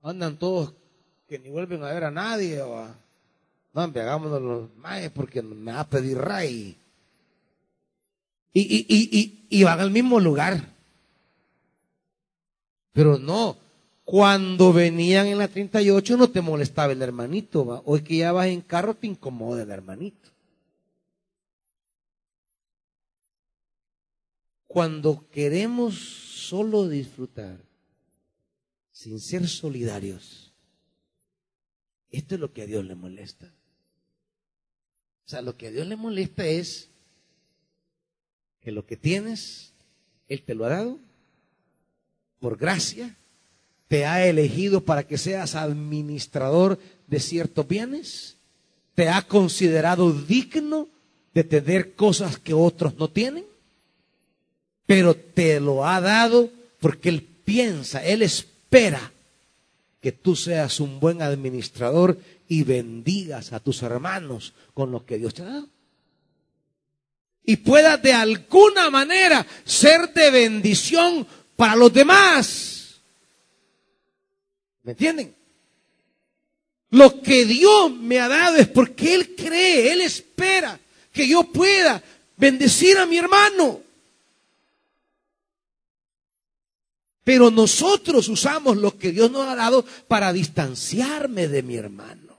andan 0.02 0.36
todos 0.36 0.72
que 1.28 1.38
ni 1.38 1.50
vuelven 1.50 1.82
a 1.84 1.92
ver 1.92 2.04
a 2.04 2.10
nadie. 2.10 2.60
O 2.60 2.86
no, 3.72 3.80
hagámonos 3.80 4.42
los 4.42 4.76
maes 4.76 5.10
porque 5.10 5.42
me 5.42 5.72
va 5.72 5.80
a 5.80 5.88
pedir 5.88 6.18
ray. 6.18 6.76
Y, 8.52 8.60
y, 8.60 8.86
y, 8.88 9.46
y, 9.48 9.64
van 9.64 9.80
al 9.80 9.90
mismo 9.90 10.20
lugar. 10.20 10.64
Pero 12.92 13.18
no, 13.18 13.56
cuando 14.04 14.72
venían 14.72 15.26
en 15.26 15.38
la 15.38 15.48
38 15.48 16.16
no 16.16 16.30
te 16.30 16.40
molestaba 16.40 16.92
el 16.92 17.02
hermanito, 17.02 17.66
¿va? 17.66 17.82
Hoy 17.84 18.02
que 18.02 18.18
ya 18.18 18.30
vas 18.30 18.46
en 18.46 18.60
carro 18.60 18.94
te 18.94 19.08
incomoda 19.08 19.64
el 19.64 19.70
hermanito. 19.72 20.33
Cuando 24.74 25.28
queremos 25.30 25.94
solo 25.94 26.88
disfrutar, 26.88 27.60
sin 28.90 29.20
ser 29.20 29.46
solidarios, 29.46 30.52
esto 32.10 32.34
es 32.34 32.40
lo 32.40 32.52
que 32.52 32.62
a 32.62 32.66
Dios 32.66 32.84
le 32.84 32.96
molesta. 32.96 33.46
O 35.26 35.28
sea, 35.28 35.42
lo 35.42 35.56
que 35.56 35.68
a 35.68 35.70
Dios 35.70 35.86
le 35.86 35.94
molesta 35.94 36.44
es 36.44 36.88
que 38.62 38.72
lo 38.72 38.84
que 38.84 38.96
tienes, 38.96 39.72
Él 40.26 40.42
te 40.42 40.56
lo 40.56 40.64
ha 40.64 40.70
dado 40.70 40.98
por 42.40 42.56
gracia, 42.58 43.16
te 43.86 44.06
ha 44.06 44.26
elegido 44.26 44.80
para 44.84 45.06
que 45.06 45.18
seas 45.18 45.54
administrador 45.54 46.80
de 47.06 47.20
ciertos 47.20 47.68
bienes, 47.68 48.38
te 48.96 49.08
ha 49.08 49.22
considerado 49.22 50.12
digno 50.12 50.88
de 51.32 51.44
tener 51.44 51.94
cosas 51.94 52.38
que 52.40 52.54
otros 52.54 52.96
no 52.96 53.08
tienen, 53.08 53.53
pero 54.86 55.14
te 55.14 55.60
lo 55.60 55.86
ha 55.86 56.00
dado 56.00 56.50
porque 56.80 57.08
Él 57.08 57.22
piensa, 57.22 58.04
Él 58.04 58.22
espera 58.22 59.12
que 60.00 60.12
tú 60.12 60.36
seas 60.36 60.80
un 60.80 61.00
buen 61.00 61.22
administrador 61.22 62.18
y 62.48 62.62
bendigas 62.62 63.52
a 63.52 63.60
tus 63.60 63.82
hermanos 63.82 64.52
con 64.74 64.90
lo 64.90 65.06
que 65.06 65.16
Dios 65.16 65.32
te 65.32 65.42
ha 65.42 65.46
dado. 65.46 65.68
Y 67.46 67.56
puedas 67.56 68.00
de 68.02 68.12
alguna 68.12 68.90
manera 68.90 69.46
ser 69.64 70.12
de 70.12 70.30
bendición 70.30 71.26
para 71.56 71.76
los 71.76 71.92
demás. 71.92 73.00
¿Me 74.82 74.92
entienden? 74.92 75.34
Lo 76.90 77.20
que 77.22 77.44
Dios 77.44 77.90
me 77.90 78.20
ha 78.20 78.28
dado 78.28 78.56
es 78.56 78.68
porque 78.68 79.14
Él 79.14 79.34
cree, 79.34 79.92
Él 79.92 80.00
espera 80.02 80.78
que 81.12 81.26
yo 81.26 81.44
pueda 81.44 82.02
bendecir 82.36 82.98
a 82.98 83.06
mi 83.06 83.16
hermano. 83.16 83.83
Pero 87.24 87.50
nosotros 87.50 88.28
usamos 88.28 88.76
lo 88.76 88.96
que 88.98 89.10
Dios 89.10 89.30
nos 89.30 89.48
ha 89.48 89.56
dado 89.56 89.84
para 90.06 90.32
distanciarme 90.32 91.48
de 91.48 91.62
mi 91.62 91.76
hermano. 91.76 92.34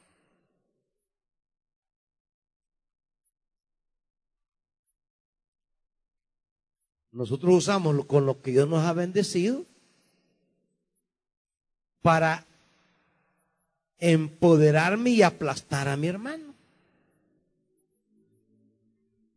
Nosotros 7.11 7.55
usamos 7.55 8.05
con 8.05 8.25
lo 8.25 8.41
que 8.41 8.51
Dios 8.51 8.67
nos 8.69 8.85
ha 8.85 8.93
bendecido 8.93 9.65
para 12.01 12.45
empoderarme 13.97 15.09
y 15.11 15.23
aplastar 15.23 15.87
a 15.87 15.97
mi 15.97 16.07
hermano. 16.07 16.53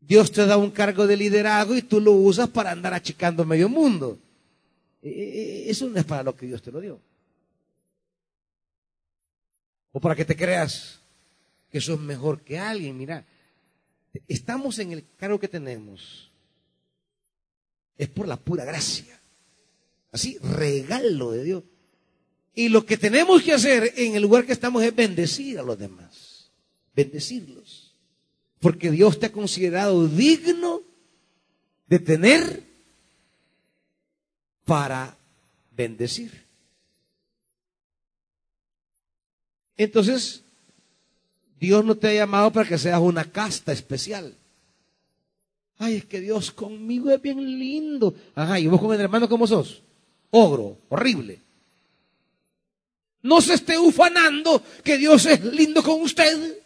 Dios 0.00 0.32
te 0.32 0.44
da 0.44 0.56
un 0.56 0.70
cargo 0.70 1.06
de 1.06 1.16
liderazgo 1.16 1.74
y 1.74 1.82
tú 1.82 2.00
lo 2.00 2.12
usas 2.12 2.48
para 2.48 2.72
andar 2.72 2.92
achicando 2.92 3.44
medio 3.44 3.68
mundo. 3.68 4.18
E, 5.02 5.08
e, 5.08 5.66
e, 5.66 5.70
eso 5.70 5.88
no 5.88 5.98
es 5.98 6.04
para 6.04 6.22
lo 6.22 6.34
que 6.34 6.46
Dios 6.46 6.62
te 6.62 6.72
lo 6.72 6.80
dio. 6.80 7.00
O 9.92 10.00
para 10.00 10.14
que 10.14 10.24
te 10.24 10.36
creas 10.36 11.00
que 11.70 11.78
eso 11.78 11.94
es 11.94 12.00
mejor 12.00 12.42
que 12.42 12.58
alguien. 12.58 12.96
Mira, 12.96 13.24
estamos 14.26 14.78
en 14.78 14.92
el 14.92 15.04
cargo 15.16 15.38
que 15.38 15.48
tenemos 15.48 16.30
es 17.98 18.08
por 18.08 18.28
la 18.28 18.36
pura 18.36 18.64
gracia. 18.64 19.20
Así, 20.12 20.38
regalo 20.38 21.32
de 21.32 21.44
Dios. 21.44 21.64
Y 22.54 22.68
lo 22.68 22.86
que 22.86 22.96
tenemos 22.96 23.42
que 23.42 23.52
hacer 23.52 23.92
en 23.96 24.14
el 24.14 24.22
lugar 24.22 24.46
que 24.46 24.52
estamos 24.52 24.82
es 24.82 24.94
bendecir 24.94 25.58
a 25.58 25.62
los 25.62 25.78
demás. 25.78 26.50
Bendecirlos. 26.94 27.94
Porque 28.60 28.90
Dios 28.90 29.18
te 29.18 29.26
ha 29.26 29.32
considerado 29.32 30.08
digno 30.08 30.82
de 31.88 31.98
tener 31.98 32.67
para 34.68 35.16
bendecir. 35.74 36.30
Entonces, 39.78 40.42
Dios 41.58 41.82
no 41.86 41.94
te 41.94 42.08
ha 42.08 42.12
llamado 42.12 42.52
para 42.52 42.68
que 42.68 42.76
seas 42.76 43.00
una 43.00 43.24
casta 43.24 43.72
especial. 43.72 44.34
Ay, 45.78 45.96
es 45.96 46.04
que 46.04 46.20
Dios 46.20 46.50
conmigo 46.50 47.10
es 47.10 47.22
bien 47.22 47.38
lindo. 47.58 48.14
Ajá, 48.34 48.60
¿y 48.60 48.66
vos 48.66 48.78
con 48.78 48.92
el 48.92 49.00
hermano 49.00 49.26
cómo 49.26 49.46
sos? 49.46 49.80
Ogro, 50.32 50.76
horrible. 50.90 51.38
No 53.22 53.40
se 53.40 53.54
esté 53.54 53.78
ufanando 53.78 54.62
que 54.84 54.98
Dios 54.98 55.24
es 55.24 55.42
lindo 55.44 55.82
con 55.82 56.02
usted. 56.02 56.58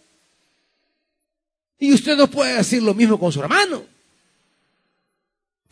Y 1.79 1.93
usted 1.93 2.17
no 2.17 2.27
puede 2.27 2.57
decir 2.57 2.83
lo 2.83 2.95
mismo 2.95 3.17
con 3.17 3.31
su 3.31 3.41
hermano. 3.41 3.92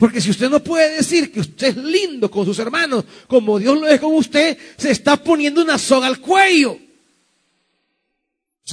Porque 0.01 0.22
si 0.22 0.30
usted 0.30 0.48
no 0.48 0.64
puede 0.64 0.96
decir 0.96 1.30
que 1.30 1.40
usted 1.40 1.66
es 1.66 1.76
lindo 1.76 2.30
con 2.30 2.46
sus 2.46 2.59
hermanos, 2.59 3.05
como 3.28 3.59
Dios 3.59 3.78
lo 3.78 3.86
es 3.86 4.01
con 4.01 4.14
usted, 4.14 4.57
se 4.78 4.92
está 4.92 5.22
poniendo 5.22 5.61
una 5.61 5.76
soga 5.76 6.07
al 6.07 6.22
cuello. 6.22 6.78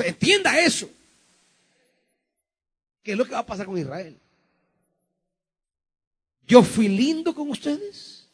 Entienda 0.06 0.58
eso. 0.58 0.90
¿Qué 3.04 3.12
es 3.12 3.18
lo 3.18 3.26
que 3.26 3.34
va 3.34 3.40
a 3.40 3.46
pasar 3.46 3.66
con 3.66 3.78
Israel? 3.78 4.18
Yo 6.48 6.64
fui 6.64 6.88
lindo 6.88 7.36
con 7.36 7.50
ustedes. 7.50 8.30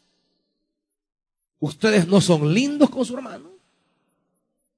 Ustedes 1.60 2.08
no 2.08 2.22
son 2.22 2.54
lindos 2.54 2.92
con 2.92 3.04
su 3.04 3.16
hermano. 3.16 3.50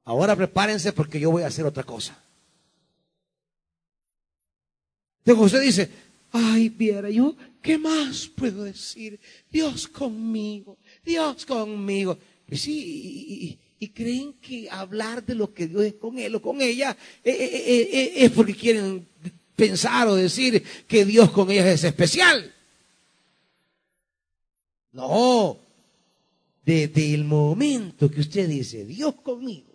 Ahora 0.06 0.38
prepárense 0.38 0.94
porque 0.94 1.20
yo 1.20 1.32
voy 1.32 1.44
a 1.44 1.48
hacer 1.48 1.66
otra 1.66 1.84
cosa. 1.84 2.18
Entonces 5.26 5.46
usted 5.46 5.62
dice, 5.62 6.05
ay, 6.36 6.70
viera 6.70 7.10
yo, 7.10 7.36
¿qué 7.62 7.78
más 7.78 8.28
puedo 8.28 8.64
decir? 8.64 9.20
Dios 9.52 9.88
conmigo, 9.88 10.78
Dios 11.04 11.46
conmigo. 11.46 12.18
Y 12.50 12.58
sí, 12.58 13.60
y, 13.80 13.88
creen 13.90 14.34
que 14.42 14.68
hablar 14.70 15.24
de 15.24 15.36
lo 15.36 15.54
que 15.54 15.68
Dios 15.68 15.84
es 15.84 15.94
con 15.94 16.18
él 16.18 16.34
o 16.34 16.42
con 16.42 16.60
ella 16.60 16.98
eh, 17.24 17.32
eh, 17.32 17.90
eh, 17.94 18.14
es 18.16 18.32
porque 18.32 18.56
quieren 18.56 19.08
pensar 19.56 20.08
o 20.08 20.16
decir 20.16 20.64
que 20.88 21.06
Dios 21.06 21.30
con 21.30 21.52
ella 21.52 21.72
es 21.72 21.84
especial. 21.84 22.52
No, 24.92 25.60
desde 26.66 27.14
el 27.14 27.26
momento 27.26 28.10
que 28.10 28.22
usted 28.22 28.50
dice, 28.50 28.86
Dios 28.86 29.14
conmigo, 29.22 29.72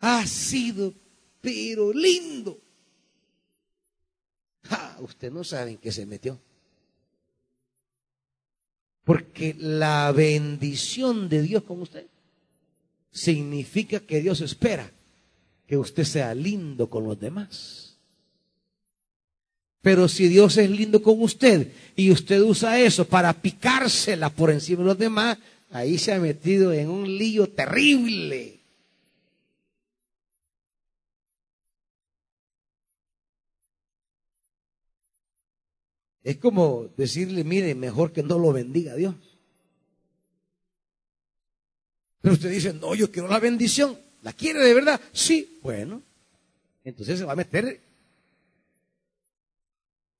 ha 0.00 0.26
sido 0.26 0.94
pero 1.42 1.92
lindo. 1.92 2.63
Usted 5.00 5.30
no 5.30 5.44
sabe 5.44 5.72
en 5.72 5.78
qué 5.78 5.92
se 5.92 6.06
metió. 6.06 6.40
Porque 9.04 9.54
la 9.58 10.10
bendición 10.12 11.28
de 11.28 11.42
Dios 11.42 11.62
con 11.64 11.82
usted 11.82 12.06
significa 13.10 14.00
que 14.00 14.20
Dios 14.20 14.40
espera 14.40 14.90
que 15.66 15.76
usted 15.76 16.04
sea 16.04 16.34
lindo 16.34 16.88
con 16.88 17.04
los 17.04 17.18
demás. 17.18 17.98
Pero 19.82 20.08
si 20.08 20.28
Dios 20.28 20.56
es 20.56 20.70
lindo 20.70 21.02
con 21.02 21.20
usted 21.20 21.70
y 21.94 22.10
usted 22.10 22.40
usa 22.40 22.80
eso 22.80 23.04
para 23.04 23.34
picársela 23.34 24.30
por 24.30 24.50
encima 24.50 24.78
de 24.78 24.86
los 24.86 24.98
demás, 24.98 25.36
ahí 25.70 25.98
se 25.98 26.14
ha 26.14 26.18
metido 26.18 26.72
en 26.72 26.88
un 26.88 27.18
lío 27.18 27.50
terrible. 27.50 28.63
Es 36.24 36.38
como 36.38 36.88
decirle, 36.96 37.44
mire, 37.44 37.74
mejor 37.74 38.10
que 38.10 38.22
no 38.22 38.38
lo 38.38 38.50
bendiga 38.52 38.94
Dios. 38.94 39.14
Pero 42.22 42.34
usted 42.34 42.50
dice, 42.50 42.72
no, 42.72 42.94
yo 42.94 43.12
quiero 43.12 43.28
la 43.28 43.38
bendición. 43.38 43.98
¿La 44.22 44.32
quiere 44.32 44.60
de 44.60 44.72
verdad? 44.72 44.98
Sí. 45.12 45.58
Bueno, 45.62 46.00
entonces 46.82 47.18
se 47.18 47.26
va 47.26 47.34
a 47.34 47.36
meter 47.36 47.78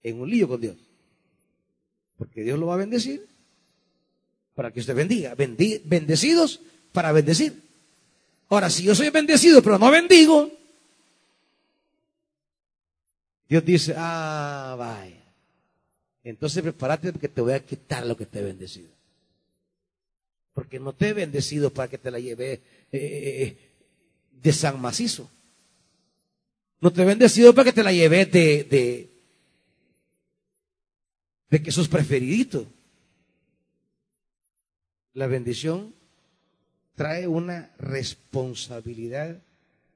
en 0.02 0.20
un 0.20 0.28
lío 0.28 0.46
con 0.46 0.60
Dios. 0.60 0.76
Porque 2.18 2.42
Dios 2.42 2.58
lo 2.58 2.66
va 2.66 2.74
a 2.74 2.78
bendecir 2.78 3.26
para 4.54 4.70
que 4.70 4.80
usted 4.80 4.94
bendiga. 4.94 5.34
bendecidos 5.34 6.60
para 6.92 7.12
bendecir. 7.12 7.62
Ahora, 8.50 8.68
si 8.68 8.82
yo 8.82 8.94
soy 8.94 9.08
bendecido 9.08 9.62
pero 9.62 9.78
no 9.78 9.90
bendigo, 9.90 10.52
Dios 13.48 13.64
dice, 13.64 13.94
ah, 13.96 14.76
vaya. 14.78 15.23
Entonces 16.24 16.62
prepárate 16.62 17.12
porque 17.12 17.28
te 17.28 17.42
voy 17.42 17.52
a 17.52 17.64
quitar 17.64 18.06
lo 18.06 18.16
que 18.16 18.24
te 18.24 18.38
he 18.38 18.42
bendecido. 18.42 18.88
Porque 20.54 20.80
no 20.80 20.94
te 20.94 21.10
he 21.10 21.12
bendecido 21.12 21.70
para 21.70 21.88
que 21.88 21.98
te 21.98 22.10
la 22.10 22.18
lleve 22.18 22.52
eh, 22.52 22.60
eh, 22.92 23.42
eh, 23.42 23.58
de 24.42 24.52
San 24.52 24.80
Macizo. 24.80 25.30
No 26.80 26.90
te 26.92 27.02
he 27.02 27.04
bendecido 27.04 27.54
para 27.54 27.66
que 27.66 27.72
te 27.74 27.82
la 27.82 27.92
lleve 27.92 28.24
de, 28.24 28.64
de, 28.64 29.10
de 31.50 31.62
que 31.62 31.72
preferidito. 31.90 32.66
La 35.12 35.26
bendición 35.26 35.94
trae 36.94 37.28
una 37.28 37.70
responsabilidad 37.78 39.42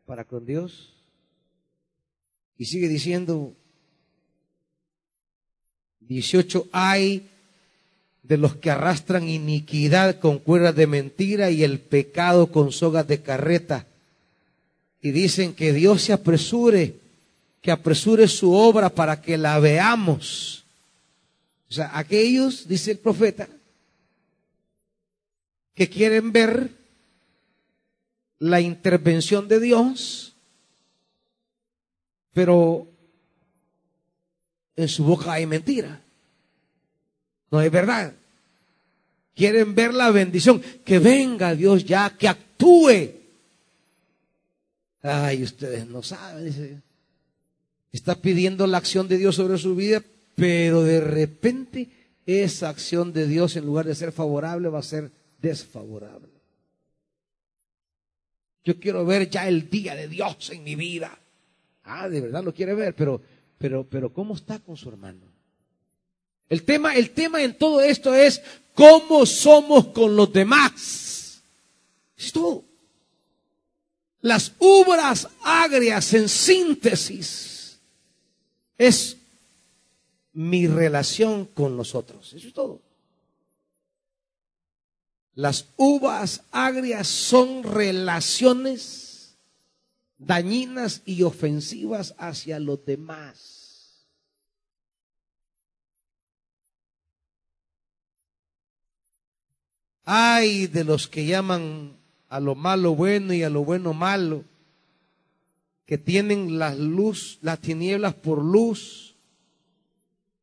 para 0.06 0.24
con 0.24 0.44
Dios. 0.44 0.94
Y 2.58 2.66
sigue 2.66 2.88
diciendo, 2.88 3.54
18, 6.00 6.68
hay 6.72 7.28
de 8.22 8.36
los 8.36 8.56
que 8.56 8.70
arrastran 8.70 9.28
iniquidad 9.28 10.18
con 10.20 10.38
cuerdas 10.38 10.76
de 10.76 10.86
mentira 10.86 11.50
y 11.50 11.64
el 11.64 11.80
pecado 11.80 12.48
con 12.52 12.72
sogas 12.72 13.06
de 13.08 13.22
carreta. 13.22 13.86
Y 15.00 15.12
dicen 15.12 15.54
que 15.54 15.72
Dios 15.72 16.02
se 16.02 16.12
apresure, 16.12 16.96
que 17.62 17.70
apresure 17.70 18.28
su 18.28 18.52
obra 18.52 18.90
para 18.90 19.22
que 19.22 19.38
la 19.38 19.58
veamos. 19.58 20.64
O 21.70 21.72
sea, 21.72 21.96
aquellos, 21.96 22.68
dice 22.68 22.92
el 22.92 22.98
profeta, 22.98 23.48
que 25.74 25.88
quieren 25.88 26.32
ver 26.32 26.70
la 28.38 28.60
intervención 28.60 29.48
de 29.48 29.60
Dios, 29.60 30.34
pero 32.32 32.86
en 34.78 34.88
su 34.88 35.02
boca 35.02 35.32
hay 35.32 35.44
mentira. 35.44 36.00
No 37.50 37.60
es 37.60 37.70
verdad. 37.70 38.14
Quieren 39.34 39.74
ver 39.74 39.92
la 39.92 40.12
bendición. 40.12 40.62
Que 40.84 41.00
venga 41.00 41.56
Dios 41.56 41.84
ya, 41.84 42.16
que 42.16 42.28
actúe. 42.28 43.10
Ay, 45.02 45.42
ustedes 45.42 45.84
no 45.88 46.00
saben, 46.02 46.44
dice. 46.44 46.80
Está 47.90 48.14
pidiendo 48.14 48.68
la 48.68 48.78
acción 48.78 49.08
de 49.08 49.18
Dios 49.18 49.34
sobre 49.34 49.58
su 49.58 49.74
vida, 49.74 50.00
pero 50.36 50.84
de 50.84 51.00
repente 51.00 51.88
esa 52.24 52.68
acción 52.68 53.12
de 53.12 53.26
Dios 53.26 53.56
en 53.56 53.66
lugar 53.66 53.86
de 53.86 53.96
ser 53.96 54.12
favorable 54.12 54.68
va 54.68 54.78
a 54.78 54.82
ser 54.82 55.10
desfavorable. 55.40 56.28
Yo 58.62 58.78
quiero 58.78 59.04
ver 59.04 59.28
ya 59.28 59.48
el 59.48 59.68
día 59.68 59.96
de 59.96 60.06
Dios 60.06 60.50
en 60.50 60.62
mi 60.62 60.76
vida. 60.76 61.18
Ah, 61.82 62.08
de 62.08 62.20
verdad 62.20 62.44
lo 62.44 62.54
quiere 62.54 62.74
ver, 62.74 62.94
pero, 62.94 63.20
pero, 63.58 63.84
pero 63.84 64.12
¿cómo 64.12 64.34
está 64.34 64.58
con 64.58 64.76
su 64.76 64.88
hermano? 64.88 65.20
El 66.48 66.62
tema, 66.62 66.94
el 66.94 67.10
tema 67.10 67.42
en 67.42 67.58
todo 67.58 67.80
esto 67.80 68.14
es 68.14 68.40
cómo 68.74 69.26
somos 69.26 69.88
con 69.88 70.16
los 70.16 70.32
demás. 70.32 71.42
Esto. 72.16 72.64
Las 74.20 74.52
uvas 74.58 75.28
agrias 75.42 76.12
en 76.14 76.28
síntesis 76.28 77.78
es 78.76 79.16
mi 80.32 80.66
relación 80.66 81.46
con 81.46 81.76
los 81.76 81.94
otros. 81.94 82.32
Eso 82.32 82.48
es 82.48 82.54
todo. 82.54 82.80
Las 85.34 85.66
uvas 85.76 86.42
agrias 86.50 87.06
son 87.06 87.62
relaciones 87.62 89.07
dañinas 90.18 91.02
y 91.06 91.22
ofensivas 91.22 92.14
hacia 92.18 92.58
los 92.58 92.84
demás. 92.84 94.06
Hay 100.04 100.66
de 100.66 100.84
los 100.84 101.06
que 101.06 101.26
llaman 101.26 101.96
a 102.28 102.40
lo 102.40 102.54
malo 102.54 102.94
bueno 102.94 103.32
y 103.32 103.42
a 103.42 103.50
lo 103.50 103.64
bueno 103.64 103.92
malo, 103.92 104.44
que 105.86 105.98
tienen 105.98 106.58
la 106.58 106.74
luz, 106.74 107.38
las 107.42 107.60
tinieblas 107.60 108.14
por 108.14 108.44
luz 108.44 109.14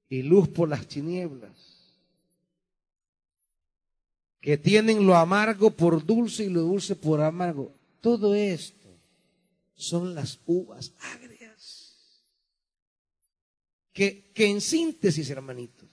y 0.10 0.22
luz 0.22 0.48
por 0.50 0.70
las 0.70 0.88
tinieblas 0.88 1.76
que 4.46 4.60
tienen 4.60 5.08
lo 5.08 5.16
amargo 5.16 5.72
por 5.72 6.06
dulce 6.06 6.44
y 6.44 6.50
lo 6.50 6.62
dulce 6.62 6.96
por 6.96 7.20
amargo. 7.20 7.72
Todo 8.00 8.36
esto 8.36 8.85
son 9.76 10.16
las 10.16 10.40
uvas 10.46 10.94
agrias. 11.00 12.14
Que, 13.94 14.32
que 14.34 14.48
en 14.48 14.60
síntesis, 14.60 15.30
hermanitos, 15.30 15.90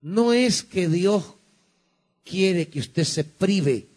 no 0.00 0.32
es 0.32 0.62
que 0.62 0.88
Dios 0.88 1.34
quiere 2.24 2.68
que 2.68 2.80
usted 2.80 3.04
se 3.04 3.24
prive 3.24 3.88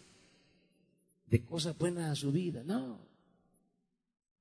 de 1.26 1.44
cosas 1.44 1.76
buenas 1.78 2.10
a 2.10 2.14
su 2.14 2.32
vida, 2.32 2.62
no. 2.64 2.98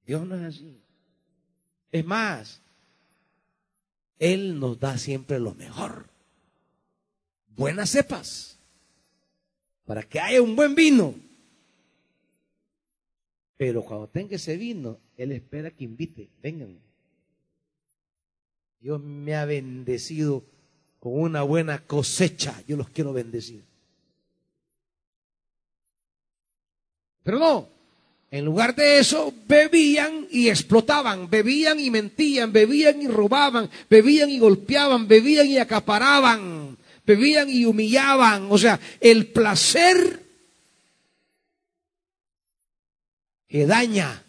Dios 0.05 0.25
no 0.27 0.35
es 0.35 0.55
así. 0.55 0.81
Es 1.91 2.05
más, 2.05 2.61
Él 4.19 4.59
nos 4.59 4.79
da 4.79 4.97
siempre 4.97 5.39
lo 5.39 5.53
mejor 5.53 6.11
buenas 7.55 7.91
cepas, 7.91 8.57
para 9.85 10.03
que 10.03 10.19
haya 10.19 10.41
un 10.41 10.55
buen 10.55 10.73
vino. 10.75 11.13
Pero 13.61 13.83
cuando 13.83 14.07
tenga 14.07 14.37
ese 14.37 14.57
vino, 14.57 14.97
Él 15.15 15.33
espera 15.33 15.69
que 15.69 15.83
invite, 15.83 16.29
vengan. 16.41 16.79
Dios 18.79 18.99
me 18.99 19.35
ha 19.35 19.45
bendecido 19.45 20.43
con 20.99 21.13
una 21.21 21.43
buena 21.43 21.77
cosecha, 21.77 22.59
yo 22.67 22.75
los 22.75 22.89
quiero 22.89 23.13
bendecir. 23.13 23.61
Pero 27.21 27.37
no, 27.37 27.69
en 28.31 28.45
lugar 28.45 28.73
de 28.73 28.97
eso, 28.97 29.31
bebían 29.47 30.25
y 30.31 30.49
explotaban, 30.49 31.29
bebían 31.29 31.79
y 31.79 31.91
mentían, 31.91 32.51
bebían 32.51 32.99
y 32.99 33.07
robaban, 33.09 33.69
bebían 33.87 34.31
y 34.31 34.39
golpeaban, 34.39 35.07
bebían 35.07 35.45
y 35.45 35.59
acaparaban 35.59 36.77
bebían 37.05 37.49
y 37.49 37.65
humillaban. 37.65 38.47
O 38.49 38.57
sea, 38.57 38.79
el 38.99 39.27
placer 39.27 40.30
que 43.51 43.67
daña 43.67 44.23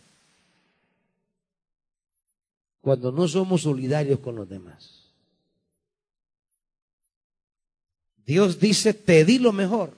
cuando 2.80 3.12
no 3.12 3.28
somos 3.28 3.62
solidarios 3.62 4.18
con 4.18 4.34
los 4.34 4.48
demás. 4.48 5.14
Dios 8.26 8.58
dice, 8.58 8.94
te 8.94 9.24
di 9.24 9.38
lo 9.38 9.52
mejor. 9.52 9.96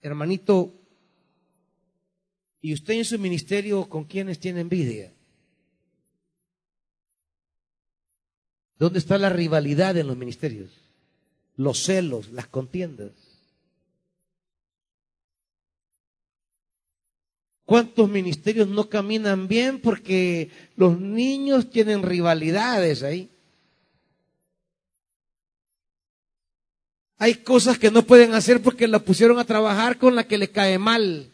Hermanito, 0.00 0.72
¿y 2.62 2.72
usted 2.72 2.94
en 2.94 3.04
su 3.04 3.18
ministerio 3.18 3.86
con 3.86 4.04
quienes 4.04 4.40
tiene 4.40 4.60
envidia? 4.60 5.12
¿Dónde 8.78 8.98
está 8.98 9.18
la 9.18 9.28
rivalidad 9.28 9.94
en 9.98 10.06
los 10.06 10.16
ministerios? 10.16 10.70
Los 11.56 11.82
celos, 11.82 12.30
las 12.30 12.46
contiendas. 12.46 13.25
¿Cuántos 17.66 18.08
ministerios 18.08 18.68
no 18.68 18.88
caminan 18.88 19.48
bien 19.48 19.80
porque 19.80 20.50
los 20.76 21.00
niños 21.00 21.68
tienen 21.68 22.04
rivalidades 22.04 23.02
ahí? 23.02 23.28
Hay 27.18 27.34
cosas 27.34 27.76
que 27.76 27.90
no 27.90 28.02
pueden 28.02 28.34
hacer 28.34 28.62
porque 28.62 28.86
la 28.86 29.00
pusieron 29.00 29.40
a 29.40 29.44
trabajar 29.44 29.98
con 29.98 30.14
la 30.14 30.28
que 30.28 30.38
le 30.38 30.48
cae 30.48 30.78
mal. 30.78 31.28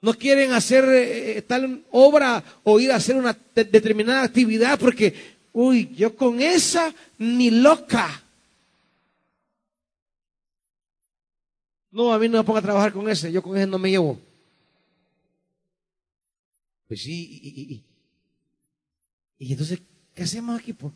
No 0.00 0.14
quieren 0.14 0.52
hacer 0.52 0.84
eh, 0.88 1.42
tal 1.42 1.84
obra 1.90 2.44
o 2.62 2.78
ir 2.78 2.92
a 2.92 2.96
hacer 2.96 3.16
una 3.16 3.36
determinada 3.54 4.22
actividad 4.22 4.78
porque, 4.78 5.14
uy, 5.52 5.92
yo 5.96 6.14
con 6.14 6.40
esa 6.40 6.94
ni 7.18 7.50
loca. 7.50 8.22
No, 11.92 12.12
a 12.12 12.18
mí 12.18 12.28
no 12.28 12.38
me 12.38 12.44
ponga 12.44 12.60
a 12.60 12.62
trabajar 12.62 12.92
con 12.92 13.08
ese, 13.08 13.30
yo 13.30 13.42
con 13.42 13.56
ese 13.56 13.66
no 13.66 13.78
me 13.78 13.90
llevo. 13.90 14.18
Pues 16.88 17.02
sí, 17.02 17.40
y, 17.42 17.74
y, 17.74 17.84
y 19.38 19.52
entonces, 19.52 19.80
¿qué 20.14 20.22
hacemos 20.22 20.58
aquí? 20.58 20.72
Pues? 20.72 20.92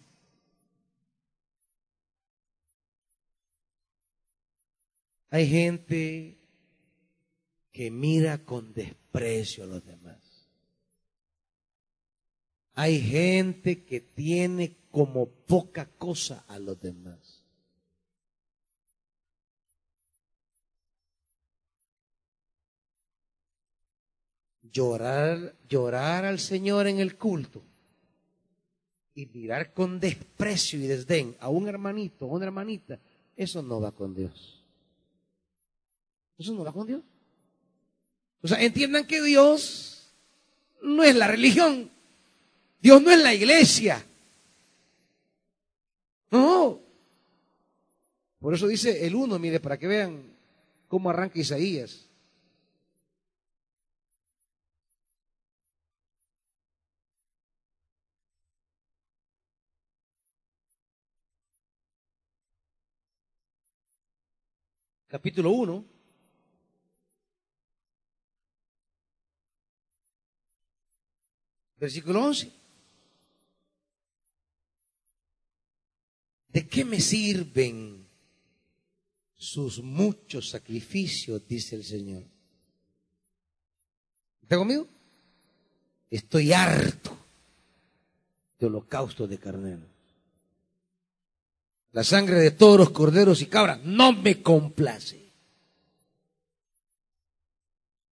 Hay 5.30 5.48
gente 5.48 6.38
que 7.72 7.90
mira 7.90 8.38
con 8.38 8.72
desprecio 8.72 9.64
a 9.64 9.66
los 9.66 9.84
demás. 9.84 10.16
Hay 12.72 13.00
gente 13.00 13.84
que 13.84 14.00
tiene 14.00 14.76
como 14.90 15.26
poca 15.28 15.86
cosa 15.98 16.44
a 16.48 16.58
los 16.58 16.80
demás. 16.80 17.25
Llorar, 24.76 25.54
llorar 25.70 26.26
al 26.26 26.38
Señor 26.38 26.86
en 26.86 27.00
el 27.00 27.16
culto 27.16 27.62
y 29.14 29.24
mirar 29.24 29.72
con 29.72 29.98
desprecio 29.98 30.78
y 30.78 30.86
desdén 30.86 31.34
a 31.40 31.48
un 31.48 31.66
hermanito, 31.66 32.26
a 32.26 32.28
una 32.28 32.44
hermanita, 32.44 32.98
eso 33.34 33.62
no 33.62 33.80
va 33.80 33.90
con 33.92 34.14
Dios. 34.14 34.62
Eso 36.38 36.52
no 36.52 36.62
va 36.62 36.72
con 36.72 36.86
Dios. 36.86 37.02
O 38.42 38.48
sea, 38.48 38.60
entiendan 38.60 39.06
que 39.06 39.22
Dios 39.22 40.12
no 40.82 41.02
es 41.02 41.16
la 41.16 41.26
religión. 41.26 41.90
Dios 42.78 43.00
no 43.00 43.10
es 43.10 43.22
la 43.22 43.32
iglesia. 43.32 44.04
No. 46.30 46.78
Por 48.38 48.52
eso 48.52 48.66
dice 48.66 49.06
el 49.06 49.14
uno, 49.14 49.38
mire, 49.38 49.58
para 49.58 49.78
que 49.78 49.86
vean 49.86 50.22
cómo 50.86 51.08
arranca 51.08 51.38
Isaías. 51.38 52.06
Capítulo 65.08 65.50
1. 65.50 65.84
Versículo 71.78 72.24
11. 72.24 72.52
¿De 76.48 76.66
qué 76.66 76.84
me 76.84 77.00
sirven 77.00 78.06
sus 79.34 79.82
muchos 79.82 80.48
sacrificios? 80.48 81.46
Dice 81.46 81.76
el 81.76 81.84
Señor. 81.84 82.24
¿Está 84.42 84.56
conmigo? 84.56 84.88
Estoy 86.10 86.52
harto 86.52 87.16
de 88.58 88.66
holocausto 88.66 89.26
de 89.26 89.38
carneros. 89.38 89.95
La 91.96 92.04
sangre 92.04 92.38
de 92.38 92.50
toros, 92.50 92.90
corderos 92.90 93.40
y 93.40 93.46
cabras 93.46 93.82
no 93.82 94.12
me 94.12 94.42
complace. 94.42 95.18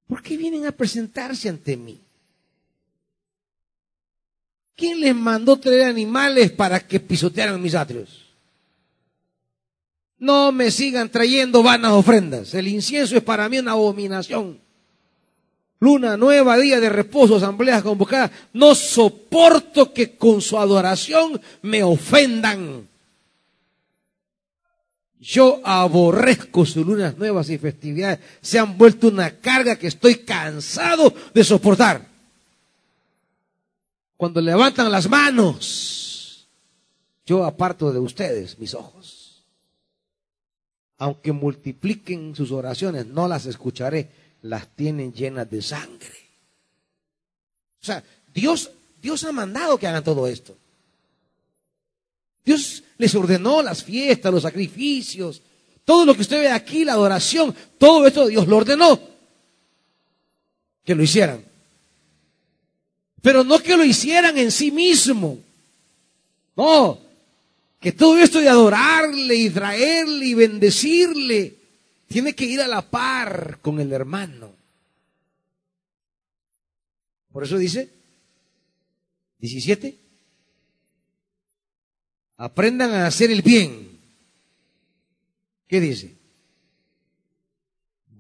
¿Por 0.07 0.22
qué 0.22 0.39
vienen 0.39 0.64
a 0.64 0.72
presentarse 0.72 1.51
ante 1.51 1.76
mí? 1.76 2.01
¿Quién 4.74 5.01
les 5.01 5.14
mandó 5.14 5.59
traer 5.59 5.82
animales 5.82 6.51
para 6.53 6.80
que 6.80 6.99
pisotearan 6.99 7.61
mis 7.61 7.74
atrios? 7.74 8.24
No 10.16 10.51
me 10.51 10.70
sigan 10.70 11.11
trayendo 11.11 11.62
vanas 11.62 11.93
ofrendas. 11.93 12.55
El 12.55 12.68
incienso 12.68 13.18
es 13.18 13.22
para 13.22 13.51
mí 13.51 13.59
una 13.59 13.72
abominación. 13.72 14.61
Luna 15.80 16.16
nueva, 16.16 16.57
día 16.57 16.80
de 16.80 16.89
reposo, 16.89 17.37
asambleas 17.37 17.82
convocadas. 17.82 18.30
No 18.55 18.74
soporto 18.74 19.93
que 19.93 20.16
con 20.16 20.41
su 20.41 20.57
adoración 20.57 21.39
me 21.61 21.82
ofendan. 21.82 22.93
Yo 25.25 25.61
aborrezco 25.64 26.66
sus 26.66 26.87
lunas 26.87 27.16
nuevas 27.16 27.49
y 27.49 27.57
festividades. 27.59 28.20
Se 28.43 28.59
han 28.59 28.77
vuelto 28.77 29.09
una 29.09 29.41
carga 29.41 29.77
que 29.77 29.87
estoy 29.87 30.16
cansado 30.16 31.12
de 31.33 31.43
soportar. 31.43 32.07
Cuando 34.16 34.41
levantan 34.41 34.93
las 34.93 35.09
manos, 35.09 36.47
yo 37.25 37.45
aparto 37.45 37.93
de 37.93 37.99
ustedes 37.99 38.59
mis 38.59 38.75
ojos 38.75 39.25
aunque 40.99 41.33
multipliquen 41.33 42.35
sus 42.35 42.53
oraciones, 42.53 43.07
no 43.07 43.29
las 43.29 43.47
escucharé, 43.47 44.11
las 44.43 44.68
tienen 44.68 45.12
llenas 45.12 45.51
de 45.51 45.62
sangre. 45.62 46.16
O 47.83 47.85
sea, 47.85 48.03
Dios, 48.33 48.70
Dios 49.03 49.25
ha 49.25 49.33
mandado 49.33 49.77
que 49.79 49.87
hagan 49.87 50.05
todo 50.05 50.27
esto. 50.27 50.57
Dios 52.45 52.82
les 52.99 53.14
ordenó 53.14 53.62
las 53.62 53.82
fiestas, 53.82 54.32
los 54.32 54.42
sacrificios, 54.42 55.42
todo 55.84 56.05
lo 56.05 56.14
que 56.14 56.22
usted 56.22 56.40
ve 56.40 56.51
aquí, 56.51 56.84
la 56.84 56.92
adoración, 56.92 57.55
todo 57.78 58.07
esto 58.07 58.26
Dios 58.26 58.47
lo 58.47 58.59
ordenó 58.59 59.14
que 60.84 60.95
lo 60.95 61.03
hicieran. 61.03 61.42
Pero 63.22 63.42
no 63.42 63.59
que 63.59 63.76
lo 63.76 63.84
hicieran 63.84 64.36
en 64.36 64.53
sí 64.53 64.70
mismo. 64.70 65.38
No, 66.57 67.01
que 67.80 67.90
todo 67.92 68.18
esto 68.18 68.38
de 68.38 68.49
adorarle 68.49 69.34
y 69.34 69.51
traerle 69.51 70.26
y 70.26 70.34
bendecirle 70.34 71.57
tiene 72.07 72.34
que 72.34 72.45
ir 72.45 72.61
a 72.61 72.68
la 72.68 72.82
par 72.82 73.59
con 73.61 73.80
el 73.80 73.92
hermano. 73.92 74.55
Por 77.32 77.42
eso 77.42 77.59
dice 77.59 77.90
17. 79.38 80.04
Aprendan 82.37 82.93
a 82.93 83.07
hacer 83.07 83.30
el 83.30 83.43
bien. 83.43 83.99
¿Qué 85.68 85.80
dice? 85.80 86.14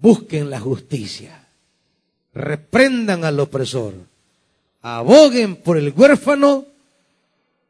Busquen 0.00 0.50
la 0.50 0.60
justicia. 0.60 1.48
Reprendan 2.32 3.24
al 3.24 3.40
opresor. 3.40 3.94
Aboguen 4.82 5.56
por 5.56 5.78
el 5.78 5.92
huérfano 5.96 6.66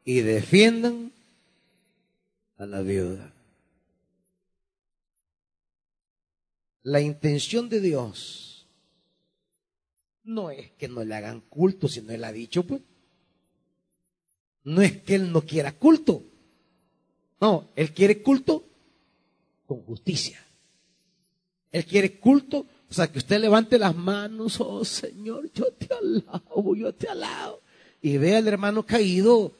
y 0.03 0.19
defiendan 0.19 1.11
a 2.57 2.65
la 2.65 2.81
viuda. 2.81 3.31
La 6.83 7.01
intención 7.01 7.69
de 7.69 7.81
Dios 7.81 8.67
no 10.23 10.51
es 10.51 10.71
que 10.71 10.87
no 10.87 11.03
le 11.03 11.15
hagan 11.15 11.41
culto, 11.41 11.87
sino 11.87 12.11
Él 12.11 12.23
ha 12.23 12.31
dicho, 12.31 12.63
pues. 12.63 12.81
No 14.63 14.81
es 14.81 15.01
que 15.01 15.15
Él 15.15 15.31
no 15.31 15.41
quiera 15.41 15.71
culto. 15.71 16.23
No, 17.45 17.69
Él 17.75 17.93
quiere 17.93 18.23
culto 18.23 18.65
con 19.67 19.83
justicia. 19.83 20.43
Él 21.71 21.85
quiere 21.85 22.17
culto, 22.17 22.65
o 22.89 22.91
sea, 22.91 23.11
que 23.11 23.19
usted 23.19 23.39
levante 23.39 23.77
las 23.77 23.95
manos, 23.95 24.59
oh 24.59 24.83
Señor, 24.83 25.51
yo 25.53 25.65
te 25.73 25.87
alabo, 25.93 26.75
yo 26.75 26.91
te 26.95 27.07
alabo. 27.07 27.61
Y 28.01 28.17
ve 28.17 28.35
al 28.35 28.47
hermano 28.47 28.83
caído 28.83 29.53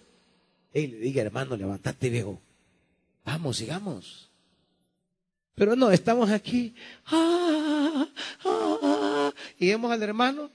y 0.73 0.87
le 0.87 0.97
diga, 0.97 1.21
hermano, 1.21 1.55
levantate 1.55 2.09
viejo. 2.09 2.41
Vamos, 3.23 3.57
sigamos. 3.57 4.31
Pero 5.53 5.75
no, 5.75 5.91
estamos 5.91 6.31
aquí. 6.31 6.73
Ah, 7.05 8.07
ah, 8.45 8.79
ah, 8.81 9.33
y 9.59 9.67
vemos 9.67 9.91
al 9.91 10.01
hermano. 10.01 10.49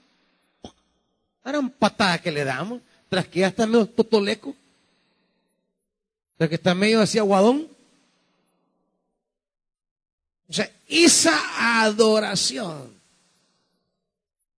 Eran 1.45 1.69
patadas 1.69 2.19
que 2.19 2.29
le 2.29 2.43
damos. 2.43 2.81
Tras 3.07 3.25
que 3.29 3.39
ya 3.39 3.47
está 3.47 3.65
medio 3.65 3.85
totoleco. 3.85 4.53
Tras 6.41 6.49
que 6.49 6.55
está 6.55 6.73
medio 6.73 6.99
así 7.01 7.19
aguadón. 7.19 7.69
O 10.49 10.51
sea, 10.51 10.75
esa 10.87 11.83
adoración 11.83 12.99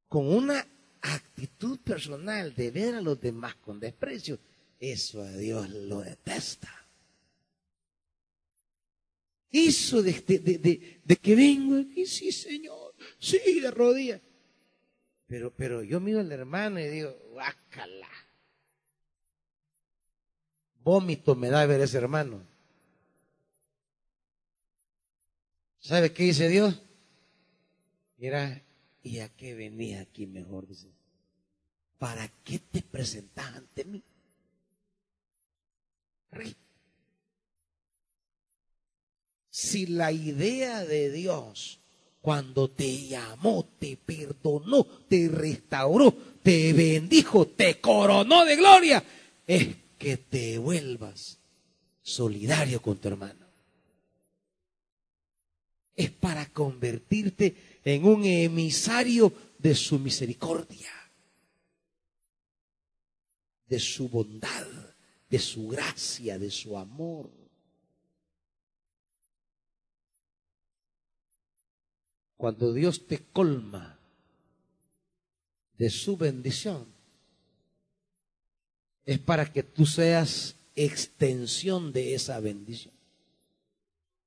con 0.08 0.34
una 0.34 0.66
actitud 1.02 1.78
personal 1.80 2.56
de 2.56 2.72
ver 2.72 2.96
a 2.96 3.02
los 3.02 3.20
demás 3.20 3.56
con 3.56 3.82
desprecio, 3.82 4.40
eso 4.80 5.24
a 5.24 5.32
Dios 5.34 5.70
lo 5.72 6.00
detesta. 6.00 6.74
Eso 9.52 10.02
de, 10.02 10.14
de, 11.04 11.16
que 11.18 11.36
vengo 11.36 11.82
aquí, 11.82 12.06
sí, 12.06 12.32
Señor, 12.32 12.96
sí, 13.20 13.60
de 13.60 13.72
rodillas. 13.72 14.22
Pero, 15.28 15.52
pero 15.54 15.84
yo 15.84 16.00
miro 16.00 16.22
al 16.22 16.32
hermano 16.32 16.80
y 16.80 16.88
digo, 16.88 17.14
guácala. 17.34 18.08
Vómito 20.84 21.36
me 21.36 21.50
da 21.50 21.66
ver 21.66 21.82
ese 21.82 21.98
hermano. 21.98 22.42
¿Sabe 25.80 26.14
qué 26.14 26.24
dice 26.24 26.48
Dios? 26.48 26.82
Mira, 28.18 28.62
¿y 29.02 29.20
a 29.20 29.30
qué 29.30 29.54
venía 29.54 30.02
aquí 30.02 30.26
mejor? 30.26 30.68
Dice, 30.68 30.88
¿para 31.98 32.28
qué 32.44 32.60
te 32.60 32.82
presentas 32.82 33.56
ante 33.56 33.84
mí? 33.86 34.02
Rey 36.32 36.56
si 39.54 39.86
la 39.86 40.12
idea 40.12 40.84
de 40.84 41.12
Dios 41.12 41.80
cuando 42.22 42.72
te 42.72 43.06
llamó, 43.06 43.70
te 43.78 43.98
perdonó, 43.98 44.84
te 45.08 45.28
restauró, 45.28 46.12
te 46.42 46.74
bendijo, 46.74 47.46
te 47.48 47.80
coronó 47.80 48.46
de 48.46 48.56
gloria, 48.56 49.04
es 49.46 49.68
que 49.98 50.18
te 50.18 50.58
vuelvas 50.58 51.40
solidario 52.02 52.82
con 52.82 52.98
tu 52.98 53.08
hermano. 53.08 53.46
Es 55.96 56.12
para 56.12 56.50
convertirte 56.50 57.82
en 57.84 58.06
un 58.06 58.26
emisario 58.26 59.32
de 59.58 59.76
su 59.76 60.00
misericordia, 60.00 60.92
de 63.68 63.80
su 63.80 64.10
bondad, 64.10 64.68
de 65.30 65.40
su 65.40 65.68
gracia, 65.68 66.38
de 66.40 66.50
su 66.50 66.78
amor. 66.78 67.30
Cuando 72.36 72.74
Dios 72.74 73.08
te 73.08 73.20
colma 73.32 74.00
de 75.78 75.90
su 75.90 76.18
bendición. 76.18 77.03
Es 79.06 79.20
para 79.20 79.52
que 79.52 79.64
tú 79.64 79.86
seas 79.86 80.56
extensión 80.76 81.92
de 81.92 82.16
esa 82.16 82.40
bendición. 82.40 82.94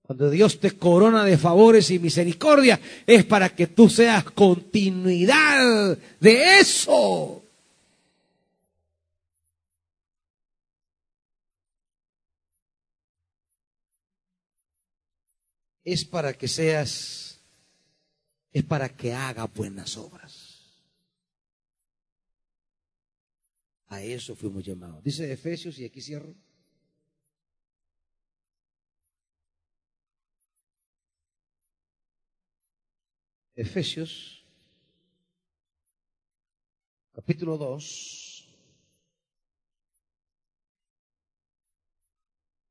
Cuando 0.07 0.31
Dios 0.31 0.61
te 0.61 0.70
corona 0.70 1.24
de 1.24 1.37
favores 1.37 1.91
y 1.91 1.99
misericordia, 1.99 2.81
es 3.07 3.24
para 3.24 3.49
que 3.49 3.66
tú 3.66 3.89
seas 3.89 4.22
continuidad 4.22 5.99
de 6.20 6.59
eso. 6.61 7.43
Es 15.85 16.05
para 16.05 16.35
que 16.35 16.47
seas, 16.47 17.39
es 18.53 18.62
para 18.62 18.89
que 18.89 19.12
haga 19.12 19.47
buenas 19.47 19.97
obras. 19.97 20.45
A 23.89 24.03
eso 24.03 24.34
fuimos 24.34 24.64
llamados. 24.64 25.03
Dice 25.03 25.32
Efesios, 25.32 25.78
y 25.78 25.84
aquí 25.84 26.01
cierro. 26.01 26.34
Efesios, 33.55 34.45
capítulo 37.14 37.57
2, 37.57 38.49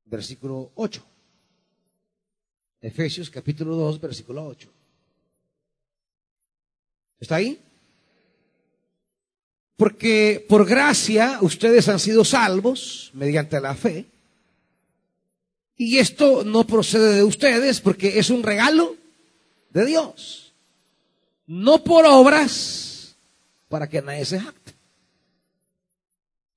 versículo 0.04 0.70
8. 0.76 1.04
Efesios, 2.80 3.28
capítulo 3.30 3.74
2, 3.74 4.00
versículo 4.00 4.46
8. 4.46 4.72
¿Está 7.18 7.36
ahí? 7.36 7.60
Porque 9.76 10.44
por 10.48 10.66
gracia 10.66 11.38
ustedes 11.42 11.88
han 11.88 12.00
sido 12.00 12.24
salvos 12.24 13.10
mediante 13.14 13.60
la 13.60 13.74
fe. 13.74 14.06
Y 15.76 15.98
esto 15.98 16.44
no 16.44 16.66
procede 16.66 17.14
de 17.14 17.24
ustedes 17.24 17.80
porque 17.80 18.18
es 18.18 18.30
un 18.30 18.42
regalo 18.42 18.96
de 19.70 19.84
Dios 19.84 20.46
no 21.46 21.84
por 21.84 22.04
obras, 22.06 23.16
para 23.68 23.88
que 23.88 24.02
nadie 24.02 24.24
se 24.24 24.40
jacte. 24.40 24.72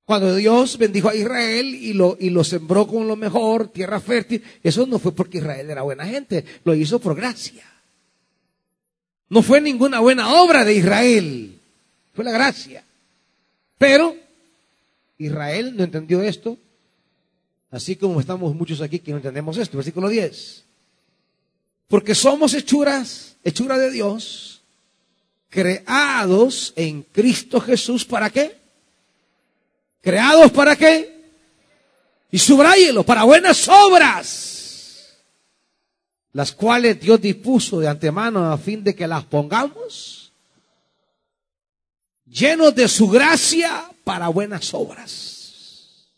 Cuando 0.04 0.34
Dios 0.34 0.76
bendijo 0.76 1.08
a 1.08 1.14
Israel 1.14 1.66
y 1.66 1.92
lo, 1.92 2.16
y 2.18 2.30
lo 2.30 2.42
sembró 2.42 2.86
con 2.86 3.06
lo 3.06 3.14
mejor, 3.14 3.68
tierra 3.68 4.00
fértil, 4.00 4.42
eso 4.62 4.84
no 4.86 4.98
fue 4.98 5.12
porque 5.12 5.38
Israel 5.38 5.70
era 5.70 5.82
buena 5.82 6.04
gente, 6.04 6.44
lo 6.64 6.74
hizo 6.74 6.98
por 6.98 7.14
gracia. 7.14 7.64
No 9.28 9.42
fue 9.42 9.60
ninguna 9.60 10.00
buena 10.00 10.42
obra 10.42 10.64
de 10.64 10.74
Israel, 10.74 11.58
fue 12.12 12.24
la 12.24 12.32
gracia. 12.32 12.82
Pero 13.80 14.14
Israel 15.16 15.74
no 15.74 15.84
entendió 15.84 16.22
esto, 16.22 16.58
así 17.70 17.96
como 17.96 18.20
estamos 18.20 18.54
muchos 18.54 18.82
aquí 18.82 18.98
que 18.98 19.10
no 19.10 19.16
entendemos 19.16 19.56
esto. 19.56 19.78
Versículo 19.78 20.10
10. 20.10 20.66
Porque 21.88 22.14
somos 22.14 22.52
hechuras, 22.52 23.38
hechura 23.42 23.78
de 23.78 23.90
Dios, 23.90 24.60
creados 25.48 26.74
en 26.76 27.00
Cristo 27.04 27.58
Jesús, 27.58 28.04
¿para 28.04 28.28
qué? 28.28 28.54
¿Creados 30.02 30.52
para 30.52 30.76
qué? 30.76 31.18
Y 32.30 32.38
subrayelo, 32.38 33.02
para 33.02 33.24
buenas 33.24 33.66
obras, 33.66 35.16
las 36.34 36.52
cuales 36.52 37.00
Dios 37.00 37.18
dispuso 37.18 37.80
de 37.80 37.88
antemano 37.88 38.52
a 38.52 38.58
fin 38.58 38.84
de 38.84 38.94
que 38.94 39.06
las 39.06 39.24
pongamos 39.24 40.29
llenos 42.30 42.74
de 42.74 42.88
su 42.88 43.08
gracia 43.08 43.90
para 44.04 44.28
buenas 44.28 44.72
obras. 44.72 46.10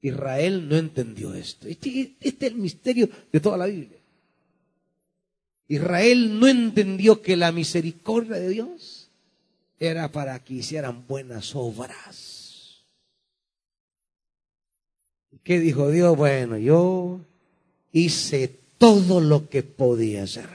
Israel 0.00 0.68
no 0.68 0.76
entendió 0.76 1.32
esto. 1.34 1.68
Este, 1.68 2.14
este 2.20 2.46
es 2.46 2.52
el 2.52 2.58
misterio 2.58 3.08
de 3.30 3.40
toda 3.40 3.56
la 3.56 3.66
Biblia. 3.66 3.98
Israel 5.68 6.38
no 6.40 6.48
entendió 6.48 7.22
que 7.22 7.36
la 7.36 7.52
misericordia 7.52 8.36
de 8.36 8.48
Dios 8.48 9.08
era 9.78 10.10
para 10.10 10.42
que 10.42 10.54
hicieran 10.54 11.06
buenas 11.06 11.54
obras. 11.54 12.82
¿Qué 15.44 15.60
dijo 15.60 15.90
Dios? 15.90 16.16
Bueno, 16.16 16.58
yo 16.58 17.20
hice 17.92 18.48
todo 18.78 19.20
lo 19.20 19.48
que 19.48 19.62
podía 19.62 20.24
hacer. 20.24 20.48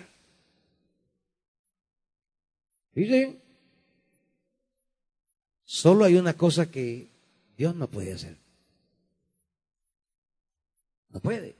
Solo 5.67 6.05
hay 6.05 6.15
una 6.15 6.33
cosa 6.33 6.71
que 6.71 7.09
Dios 7.57 7.75
no 7.75 7.87
puede 7.87 8.13
hacer. 8.13 8.37
No 11.09 11.19
puede. 11.19 11.55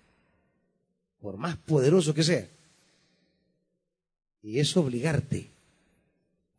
Por 1.20 1.38
más 1.38 1.58
poderoso 1.58 2.14
que 2.14 2.24
sea. 2.24 2.48
Y 4.42 4.60
es 4.60 4.76
obligarte 4.78 5.50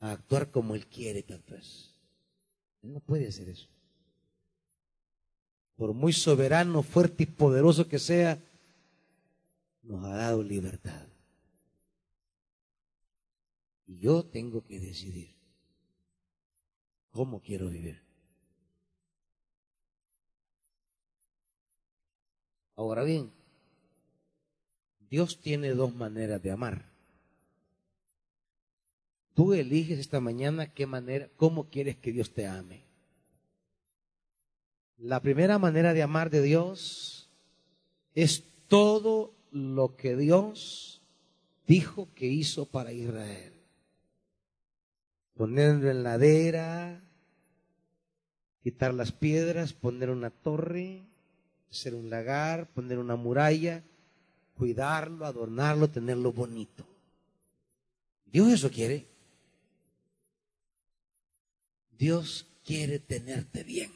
a 0.01 0.13
actuar 0.13 0.51
como 0.51 0.75
Él 0.75 0.87
quiere 0.87 1.23
tal 1.23 1.43
vez. 1.49 1.91
Él 2.83 2.93
no 2.93 3.01
puede 3.01 3.27
hacer 3.27 3.49
eso. 3.49 3.67
Por 5.77 5.95
muy 5.95 6.13
soberano, 6.13 6.83
fuerte 6.83 7.23
y 7.23 7.27
poderoso 7.27 7.89
que 7.89 7.99
sea, 7.99 8.39
nos 9.83 10.05
ha 10.05 10.17
dado 10.17 10.43
libertad. 10.43 11.07
Y 13.87 14.01
yo 14.01 14.23
tengo 14.25 14.63
que 14.67 14.81
decidir 14.81 15.38
cómo 17.13 17.41
quiero 17.41 17.69
vivir. 17.69 18.01
Ahora 22.77 23.03
bien, 23.03 23.33
Dios 25.11 25.41
tiene 25.41 25.71
dos 25.71 25.95
maneras 25.95 26.43
de 26.43 26.51
amar. 26.51 26.85
Tú 29.35 29.55
eliges 29.55 29.99
esta 29.99 30.21
mañana 30.21 30.73
qué 30.73 30.87
manera, 30.87 31.29
cómo 31.37 31.69
quieres 31.71 31.97
que 31.97 32.13
Dios 32.13 32.33
te 32.33 32.47
ame. 32.47 32.85
La 34.99 35.21
primera 35.21 35.59
manera 35.59 35.95
de 35.95 36.03
amar 36.03 36.31
de 36.31 36.43
Dios 36.43 37.29
es 38.15 38.45
todo 38.67 39.33
lo 39.51 39.97
que 39.97 40.17
Dios 40.17 41.03
dijo 41.67 42.09
que 42.15 42.27
hizo 42.27 42.67
para 42.67 42.93
Israel. 42.93 43.58
Ponerlo 45.39 45.89
en 45.89 46.03
ladera, 46.03 47.01
quitar 48.61 48.93
las 48.93 49.13
piedras, 49.13 49.73
poner 49.73 50.11
una 50.11 50.31
torre, 50.31 51.05
hacer 51.71 51.95
un 51.95 52.11
lagar, 52.11 52.69
poner 52.75 52.99
una 52.99 53.15
muralla, 53.15 53.85
cuidarlo, 54.57 55.25
adornarlo, 55.25 55.89
tenerlo 55.89 56.33
bonito. 56.33 56.85
Dios 58.27 58.53
eso 58.53 58.69
quiere. 58.69 59.07
Dios 61.97 62.45
quiere 62.65 62.99
tenerte 62.99 63.63
bien. 63.63 63.93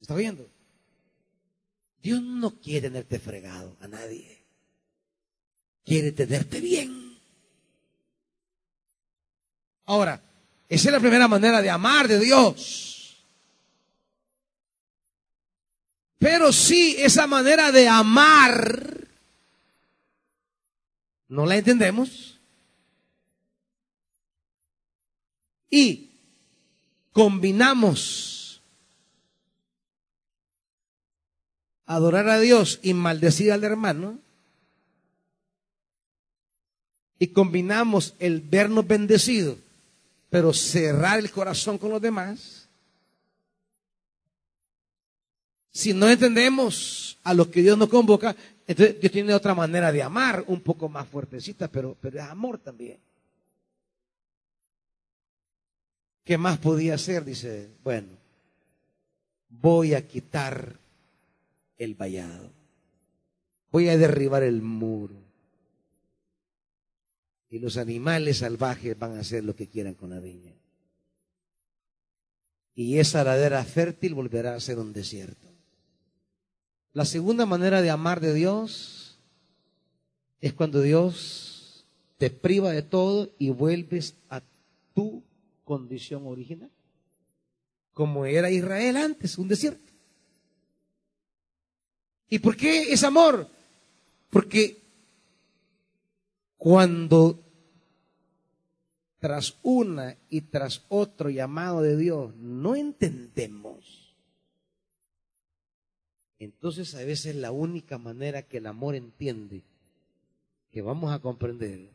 ¿Está 0.00 0.14
viendo? 0.14 0.48
Dios 2.00 2.22
no 2.22 2.60
quiere 2.60 2.88
tenerte 2.88 3.18
fregado 3.18 3.76
a 3.80 3.88
nadie. 3.88 4.38
Quiere 5.84 6.12
tenerte 6.12 6.60
bien. 6.60 7.13
Ahora, 9.86 10.20
esa 10.68 10.88
es 10.88 10.92
la 10.92 11.00
primera 11.00 11.28
manera 11.28 11.60
de 11.60 11.70
amar 11.70 12.08
de 12.08 12.18
Dios. 12.18 13.24
Pero 16.18 16.52
si 16.52 16.96
esa 16.96 17.26
manera 17.26 17.70
de 17.70 17.88
amar 17.88 19.04
no 21.34 21.46
la 21.46 21.56
entendemos. 21.56 22.38
Y 25.68 26.10
combinamos 27.12 28.62
adorar 31.86 32.28
a 32.28 32.38
Dios 32.38 32.78
y 32.82 32.94
maldecir 32.94 33.52
al 33.52 33.64
hermano, 33.64 34.20
y 37.18 37.28
combinamos 37.28 38.14
el 38.20 38.40
vernos 38.40 38.86
bendecido, 38.86 39.58
pero 40.34 40.52
cerrar 40.52 41.20
el 41.20 41.30
corazón 41.30 41.78
con 41.78 41.90
los 41.90 42.02
demás, 42.02 42.68
si 45.70 45.94
no 45.94 46.10
entendemos 46.10 47.20
a 47.22 47.32
lo 47.32 47.48
que 47.48 47.62
Dios 47.62 47.78
nos 47.78 47.88
convoca, 47.88 48.34
entonces 48.66 49.00
Dios 49.00 49.12
tiene 49.12 49.32
otra 49.32 49.54
manera 49.54 49.92
de 49.92 50.02
amar, 50.02 50.42
un 50.48 50.60
poco 50.60 50.88
más 50.88 51.06
fuertecita, 51.06 51.68
pero, 51.68 51.96
pero 52.00 52.18
es 52.18 52.24
amor 52.24 52.58
también. 52.58 52.98
¿Qué 56.24 56.36
más 56.36 56.58
podía 56.58 56.96
hacer? 56.96 57.24
Dice, 57.24 57.70
bueno, 57.84 58.08
voy 59.48 59.94
a 59.94 60.04
quitar 60.04 60.74
el 61.78 61.94
vallado. 61.94 62.50
Voy 63.70 63.88
a 63.88 63.96
derribar 63.96 64.42
el 64.42 64.62
muro. 64.62 65.14
Y 67.54 67.60
los 67.60 67.76
animales 67.76 68.38
salvajes 68.38 68.98
van 68.98 69.16
a 69.16 69.20
hacer 69.20 69.44
lo 69.44 69.54
que 69.54 69.68
quieran 69.68 69.94
con 69.94 70.10
la 70.10 70.18
viña. 70.18 70.52
Y 72.74 72.98
esa 72.98 73.22
ladera 73.22 73.64
fértil 73.64 74.12
volverá 74.12 74.56
a 74.56 74.60
ser 74.60 74.80
un 74.80 74.92
desierto. 74.92 75.46
La 76.94 77.04
segunda 77.04 77.46
manera 77.46 77.80
de 77.80 77.90
amar 77.90 78.18
de 78.18 78.34
Dios 78.34 79.20
es 80.40 80.52
cuando 80.52 80.80
Dios 80.80 81.86
te 82.18 82.28
priva 82.28 82.72
de 82.72 82.82
todo 82.82 83.30
y 83.38 83.50
vuelves 83.50 84.16
a 84.30 84.42
tu 84.92 85.22
condición 85.62 86.26
original. 86.26 86.72
Como 87.92 88.26
era 88.26 88.50
Israel 88.50 88.96
antes, 88.96 89.38
un 89.38 89.46
desierto. 89.46 89.92
¿Y 92.28 92.40
por 92.40 92.56
qué 92.56 92.92
es 92.92 93.04
amor? 93.04 93.48
Porque 94.28 94.83
cuando 96.64 97.44
tras 99.18 99.58
una 99.62 100.16
y 100.30 100.40
tras 100.40 100.86
otro 100.88 101.28
llamado 101.28 101.82
de 101.82 101.94
Dios 101.94 102.34
no 102.36 102.74
entendemos, 102.74 104.16
entonces 106.38 106.94
a 106.94 107.04
veces 107.04 107.36
la 107.36 107.50
única 107.50 107.98
manera 107.98 108.44
que 108.44 108.56
el 108.56 108.66
amor 108.66 108.94
entiende 108.94 109.62
que 110.72 110.80
vamos 110.80 111.12
a 111.12 111.18
comprender 111.18 111.90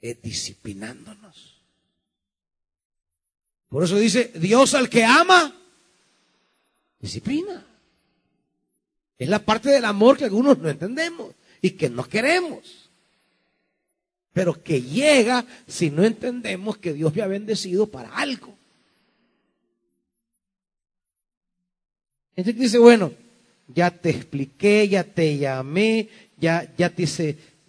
es 0.00 0.22
disciplinándonos. 0.22 1.60
Por 3.68 3.84
eso 3.84 3.96
dice, 3.96 4.32
Dios 4.36 4.72
al 4.72 4.88
que 4.88 5.04
ama, 5.04 5.54
disciplina. 6.98 7.62
Es 9.18 9.28
la 9.28 9.44
parte 9.44 9.68
del 9.68 9.84
amor 9.84 10.16
que 10.16 10.24
algunos 10.24 10.56
no 10.56 10.70
entendemos 10.70 11.34
y 11.60 11.72
que 11.72 11.90
no 11.90 12.04
queremos. 12.04 12.81
Pero 14.32 14.62
que 14.62 14.82
llega 14.82 15.44
si 15.66 15.90
no 15.90 16.04
entendemos 16.04 16.78
que 16.78 16.92
Dios 16.92 17.14
me 17.14 17.22
ha 17.22 17.26
bendecido 17.26 17.86
para 17.86 18.14
algo. 18.16 18.56
Entonces 22.34 22.60
dice, 22.60 22.78
bueno, 22.78 23.12
ya 23.68 23.90
te 23.90 24.10
expliqué, 24.10 24.88
ya 24.88 25.04
te 25.04 25.36
llamé, 25.36 26.08
ya, 26.38 26.72
ya 26.76 26.90
te 26.90 27.06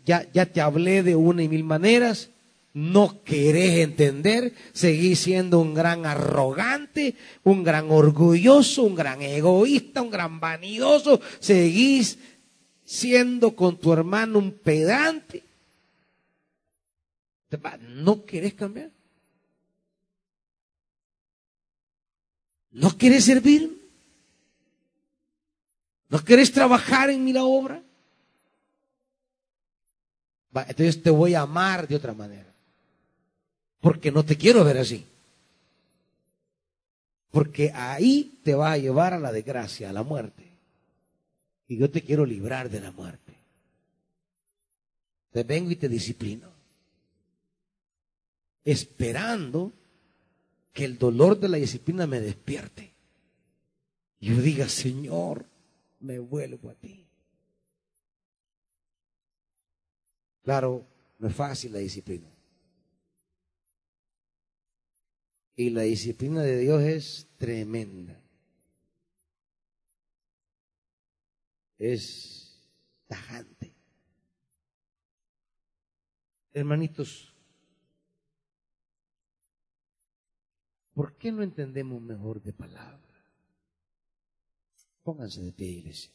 ya, 0.06 0.30
ya 0.32 0.46
te 0.46 0.62
hablé 0.62 1.04
de 1.04 1.16
una 1.16 1.44
y 1.44 1.50
mil 1.50 1.64
maneras, 1.64 2.30
no 2.74 3.24
querés 3.24 3.80
entender, 3.80 4.54
seguís 4.74 5.20
siendo 5.20 5.60
un 5.60 5.74
gran 5.74 6.06
arrogante, 6.06 7.16
un 7.44 7.64
gran 7.64 7.92
orgulloso, 7.92 8.84
un 8.84 8.96
gran 8.96 9.22
egoísta, 9.22 10.02
un 10.02 10.10
gran 10.10 10.40
vanidoso, 10.40 11.22
seguís 11.40 12.18
siendo 12.84 13.56
con 13.56 13.78
tu 13.78 13.94
hermano 13.94 14.40
un 14.40 14.52
pedante. 14.52 15.44
¿No 17.90 18.26
querés 18.26 18.54
cambiar? 18.54 18.90
¿No 22.72 22.98
quieres 22.98 23.26
servir? 23.26 23.82
¿No 26.10 26.24
quieres 26.24 26.52
trabajar 26.52 27.10
en 27.10 27.24
mi 27.24 27.36
obra? 27.38 27.82
entonces 30.68 31.02
te 31.02 31.10
voy 31.10 31.34
a 31.34 31.42
amar 31.42 31.88
de 31.88 31.96
otra 31.96 32.14
manera. 32.14 32.54
Porque 33.82 34.12
no 34.12 34.24
te 34.24 34.38
quiero 34.38 34.64
ver 34.64 34.78
así. 34.78 35.06
Porque 37.32 37.72
ahí 37.74 38.40
te 38.44 38.54
va 38.54 38.74
a 38.74 38.78
llevar 38.78 39.14
a 39.14 39.20
la 39.20 39.32
desgracia, 39.32 39.90
a 39.90 39.94
la 39.94 40.04
muerte. 40.04 40.44
Y 41.68 41.78
yo 41.78 41.90
te 41.90 42.04
quiero 42.04 42.26
librar 42.26 42.70
de 42.70 42.80
la 42.80 42.92
muerte. 42.92 43.34
Te 45.32 45.44
vengo 45.44 45.72
y 45.72 45.76
te 45.76 45.90
disciplino. 45.90 46.53
Esperando 48.64 49.74
que 50.72 50.86
el 50.86 50.98
dolor 50.98 51.40
de 51.40 51.50
la 51.50 51.58
disciplina 51.58 52.08
me 52.08 52.20
despierte. 52.20 52.94
Y 54.20 54.30
yo 54.30 54.42
diga, 54.42 54.68
Señor, 54.68 55.46
me 56.00 56.20
vuelvo 56.20 56.70
a 56.70 56.76
ti. 56.76 57.06
Claro, 60.44 60.86
no 61.20 61.28
es 61.28 61.36
fácil 61.36 61.74
la 61.74 61.80
disciplina. 61.80 62.30
Y 65.56 65.70
la 65.70 65.84
disciplina 65.84 66.42
de 66.42 66.58
Dios 66.58 66.82
es 66.84 67.28
tremenda. 67.38 68.20
Es 71.78 72.68
tajante. 73.08 73.72
Hermanitos, 76.54 77.33
¿por 80.94 81.16
qué 81.18 81.32
no 81.32 81.44
entendemos 81.44 82.02
mejor 82.02 82.42
de 82.42 82.54
palabra? 82.54 83.00
Pónganse 85.04 85.42
de 85.42 85.52
pie, 85.52 85.68
iglesia. 85.68 86.12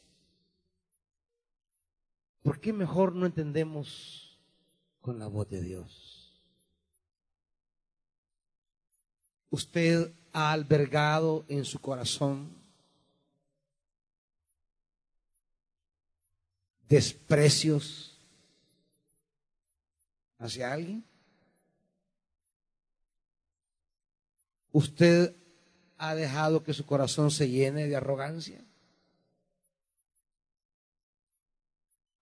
¿Por 2.43 2.61
qué 2.61 2.72
mejor 2.72 3.14
no 3.14 3.26
entendemos 3.26 4.39
con 5.01 5.18
la 5.18 5.26
voz 5.26 5.49
de 5.51 5.62
Dios? 5.62 6.18
usted 9.51 10.12
ha 10.33 10.53
albergado 10.53 11.45
en 11.49 11.64
su 11.64 11.81
corazón 11.81 12.51
desprecios 16.89 18.18
hacia 20.39 20.72
alguien? 20.72 21.05
¿Usted 24.73 25.35
ha 25.97 26.14
dejado 26.14 26.62
que 26.62 26.75
su 26.75 26.85
corazón 26.87 27.31
se 27.31 27.49
llene 27.49 27.87
de 27.87 27.97
arrogancia? 27.97 28.64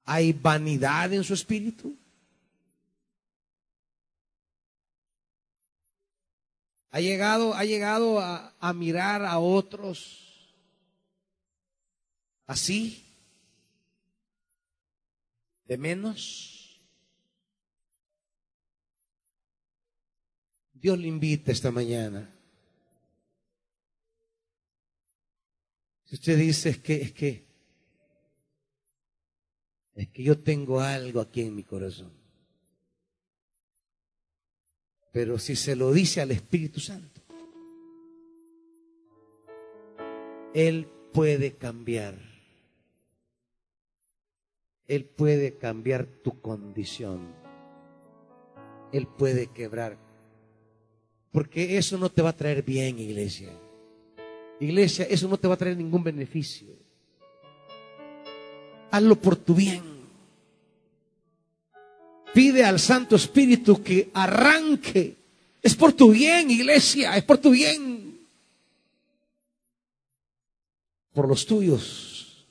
¿Hay 0.04 0.32
vanidad 0.32 1.12
en 1.12 1.24
su 1.24 1.34
espíritu? 1.34 1.96
Ha 6.90 7.00
llegado, 7.00 7.52
ha 7.54 7.64
llegado 7.64 8.20
a, 8.20 8.54
a 8.58 8.72
mirar 8.72 9.24
a 9.24 9.38
otros 9.38 10.54
así, 12.46 13.04
de 15.64 15.76
menos. 15.76 16.80
Dios 20.72 20.98
le 20.98 21.08
invita 21.08 21.50
esta 21.50 21.70
mañana. 21.70 22.35
Si 26.06 26.14
usted 26.14 26.38
dice 26.38 26.70
es 26.70 26.78
que, 26.78 27.02
es 27.02 27.12
que, 27.12 27.44
es 29.96 30.08
que 30.08 30.22
yo 30.22 30.38
tengo 30.38 30.80
algo 30.80 31.20
aquí 31.20 31.42
en 31.42 31.54
mi 31.54 31.64
corazón. 31.64 32.12
Pero 35.10 35.38
si 35.38 35.56
se 35.56 35.74
lo 35.74 35.92
dice 35.92 36.20
al 36.20 36.30
Espíritu 36.30 36.78
Santo, 36.78 37.22
Él 40.54 40.86
puede 41.12 41.56
cambiar. 41.56 42.14
Él 44.86 45.04
puede 45.04 45.56
cambiar 45.56 46.06
tu 46.06 46.40
condición. 46.40 47.34
Él 48.92 49.08
puede 49.08 49.48
quebrar. 49.48 49.98
Porque 51.32 51.78
eso 51.78 51.98
no 51.98 52.10
te 52.10 52.22
va 52.22 52.28
a 52.28 52.36
traer 52.36 52.62
bien, 52.62 53.00
iglesia. 53.00 53.65
Iglesia, 54.60 55.06
eso 55.08 55.28
no 55.28 55.36
te 55.36 55.48
va 55.48 55.54
a 55.54 55.58
traer 55.58 55.76
ningún 55.76 56.02
beneficio. 56.02 56.68
Hazlo 58.90 59.16
por 59.16 59.36
tu 59.36 59.54
bien. 59.54 59.82
Pide 62.32 62.64
al 62.64 62.78
Santo 62.78 63.16
Espíritu 63.16 63.82
que 63.82 64.10
arranque. 64.14 65.16
Es 65.62 65.74
por 65.74 65.92
tu 65.92 66.12
bien, 66.12 66.50
iglesia, 66.50 67.16
es 67.16 67.24
por 67.24 67.38
tu 67.38 67.50
bien. 67.50 68.20
Por 71.12 71.28
los 71.28 71.44
tuyos. 71.46 72.46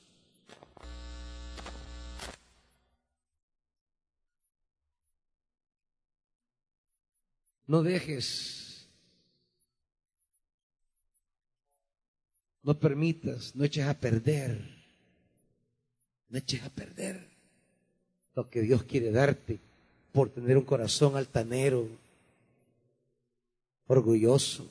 No 7.68 7.82
dejes, 7.82 8.65
No 12.66 12.74
permitas, 12.74 13.54
no 13.54 13.62
eches 13.62 13.86
a 13.86 13.94
perder, 13.94 14.58
no 16.28 16.36
eches 16.36 16.64
a 16.64 16.68
perder 16.68 17.24
lo 18.34 18.50
que 18.50 18.60
Dios 18.60 18.82
quiere 18.82 19.12
darte 19.12 19.60
por 20.10 20.30
tener 20.30 20.58
un 20.58 20.64
corazón 20.64 21.16
altanero, 21.16 21.88
orgulloso. 23.86 24.68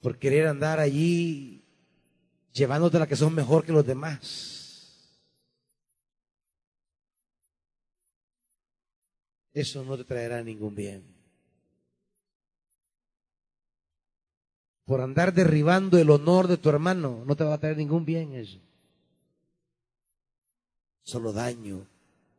Por 0.00 0.16
querer 0.16 0.46
andar 0.46 0.78
allí 0.78 1.60
llevándote 2.52 3.00
la 3.00 3.08
que 3.08 3.16
son 3.16 3.34
mejor 3.34 3.64
que 3.64 3.72
los 3.72 3.84
demás. 3.84 5.18
Eso 9.52 9.84
no 9.84 9.96
te 9.96 10.04
traerá 10.04 10.40
ningún 10.44 10.76
bien. 10.76 11.11
Por 14.84 15.00
andar 15.00 15.32
derribando 15.32 15.98
el 15.98 16.10
honor 16.10 16.48
de 16.48 16.56
tu 16.56 16.68
hermano, 16.68 17.24
no 17.26 17.36
te 17.36 17.44
va 17.44 17.54
a 17.54 17.58
traer 17.58 17.76
ningún 17.76 18.04
bien 18.04 18.34
eso. 18.34 18.58
Solo 21.02 21.32
daño, 21.32 21.86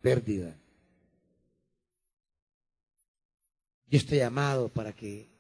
pérdida. 0.01 0.55
Yo 3.87 3.97
estoy 3.97 4.17
llamado 4.17 4.69
para 4.69 4.93
que 4.93 5.31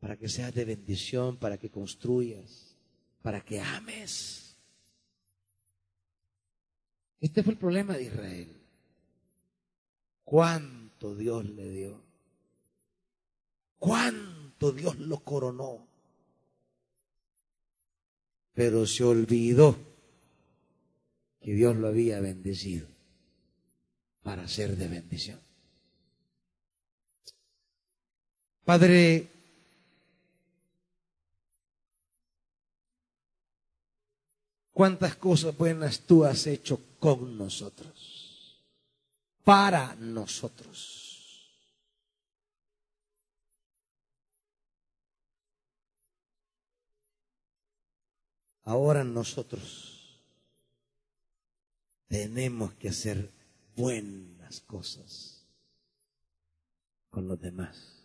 para 0.00 0.16
que 0.16 0.28
seas 0.28 0.54
de 0.54 0.64
bendición, 0.64 1.36
para 1.36 1.58
que 1.58 1.70
construyas, 1.70 2.76
para 3.20 3.40
que 3.40 3.60
ames. 3.60 4.56
Este 7.20 7.42
fue 7.42 7.54
el 7.54 7.58
problema 7.58 7.94
de 7.94 8.04
Israel. 8.04 8.56
Cuánto 10.24 11.16
Dios 11.16 11.44
le 11.46 11.68
dio. 11.70 12.00
Cuánto 13.78 14.37
Dios 14.58 14.98
lo 14.98 15.20
coronó. 15.20 15.86
Pero 18.52 18.86
se 18.86 19.04
olvidó 19.04 19.76
que 21.40 21.52
Dios 21.52 21.76
lo 21.76 21.88
había 21.88 22.20
bendecido 22.20 22.88
para 24.22 24.48
ser 24.48 24.76
de 24.76 24.88
bendición. 24.88 25.40
Padre, 28.64 29.30
cuántas 34.72 35.16
cosas 35.16 35.56
buenas 35.56 36.00
tú 36.00 36.24
has 36.24 36.46
hecho 36.46 36.80
con 36.98 37.38
nosotros, 37.38 38.62
para 39.44 39.94
nosotros. 39.94 41.07
Ahora 48.68 49.02
nosotros 49.02 50.20
tenemos 52.06 52.74
que 52.74 52.90
hacer 52.90 53.30
buenas 53.74 54.60
cosas 54.60 55.42
con 57.08 57.26
los 57.26 57.40
demás. 57.40 58.04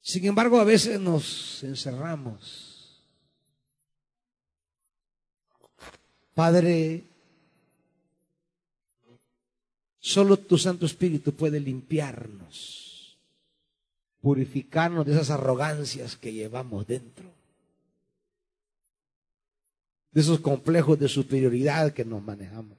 Sin 0.00 0.24
embargo, 0.24 0.58
a 0.58 0.64
veces 0.64 0.98
nos 0.98 1.62
encerramos 1.62 2.74
Padre, 6.34 7.04
solo 10.00 10.36
tu 10.38 10.58
Santo 10.58 10.86
Espíritu 10.86 11.32
puede 11.32 11.60
limpiarnos, 11.60 13.16
purificarnos 14.20 15.06
de 15.06 15.12
esas 15.12 15.30
arrogancias 15.30 16.16
que 16.16 16.32
llevamos 16.32 16.88
dentro, 16.88 17.43
de 20.14 20.20
esos 20.20 20.38
complejos 20.38 20.98
de 20.98 21.08
superioridad 21.08 21.92
que 21.92 22.04
nos 22.04 22.22
manejamos. 22.22 22.78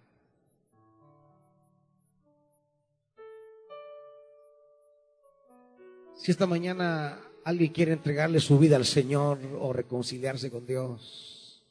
Si 6.16 6.32
esta 6.32 6.48
mañana 6.48 7.20
alguien 7.44 7.74
quiere 7.74 7.92
entregarle 7.92 8.40
su 8.40 8.58
vida 8.58 8.78
al 8.78 8.86
Señor 8.86 9.38
o 9.60 9.74
reconciliarse 9.74 10.50
con 10.50 10.66
Dios, 10.66 11.62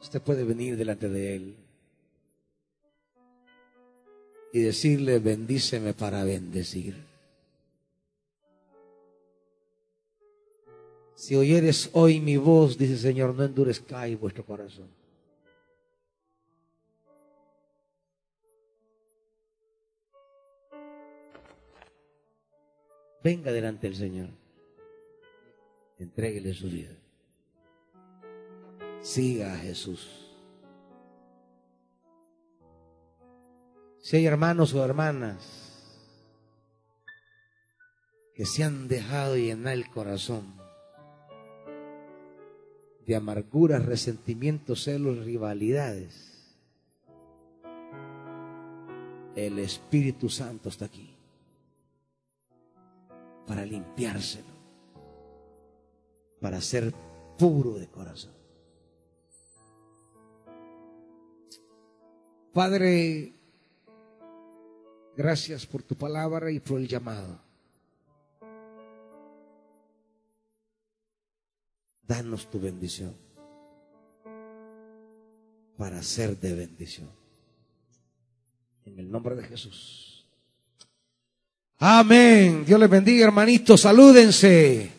usted 0.00 0.20
puede 0.20 0.42
venir 0.42 0.76
delante 0.76 1.08
de 1.08 1.36
Él 1.36 1.56
y 4.52 4.60
decirle, 4.60 5.20
bendíceme 5.20 5.94
para 5.94 6.24
bendecir. 6.24 7.07
Si 11.18 11.34
oyeres 11.34 11.90
hoy 11.94 12.20
mi 12.20 12.36
voz, 12.36 12.78
dice 12.78 12.92
el 12.92 12.98
Señor, 13.00 13.34
no 13.34 13.42
endurezcáis 13.42 14.16
vuestro 14.20 14.46
corazón. 14.46 14.88
Venga 23.24 23.50
delante 23.50 23.88
del 23.88 23.96
Señor. 23.96 24.28
Entréguele 25.98 26.54
su 26.54 26.68
vida. 26.68 26.94
Siga 29.00 29.54
a 29.54 29.56
Jesús. 29.56 30.30
Si 33.98 34.18
hay 34.18 34.26
hermanos 34.26 34.72
o 34.72 34.84
hermanas 34.84 36.14
que 38.36 38.46
se 38.46 38.62
han 38.62 38.86
dejado 38.86 39.36
llenar 39.36 39.74
el 39.74 39.90
corazón 39.90 40.67
de 43.08 43.16
amarguras, 43.16 43.86
resentimientos, 43.86 44.84
celos, 44.84 45.24
rivalidades, 45.24 46.44
el 49.34 49.58
Espíritu 49.60 50.28
Santo 50.28 50.68
está 50.68 50.84
aquí 50.84 51.16
para 53.46 53.64
limpiárselo, 53.64 54.52
para 56.38 56.60
ser 56.60 56.92
puro 57.38 57.78
de 57.78 57.86
corazón. 57.86 58.34
Padre, 62.52 63.32
gracias 65.16 65.64
por 65.64 65.82
tu 65.82 65.94
palabra 65.94 66.50
y 66.50 66.60
por 66.60 66.78
el 66.78 66.86
llamado. 66.86 67.47
Danos 72.08 72.50
tu 72.50 72.58
bendición 72.58 73.14
para 75.76 76.02
ser 76.02 76.40
de 76.40 76.54
bendición. 76.54 77.10
En 78.86 78.98
el 78.98 79.10
nombre 79.10 79.36
de 79.36 79.44
Jesús. 79.44 80.26
Amén. 81.78 82.64
Dios 82.64 82.80
les 82.80 82.88
bendiga, 82.88 83.26
hermanitos. 83.26 83.82
Salúdense. 83.82 84.97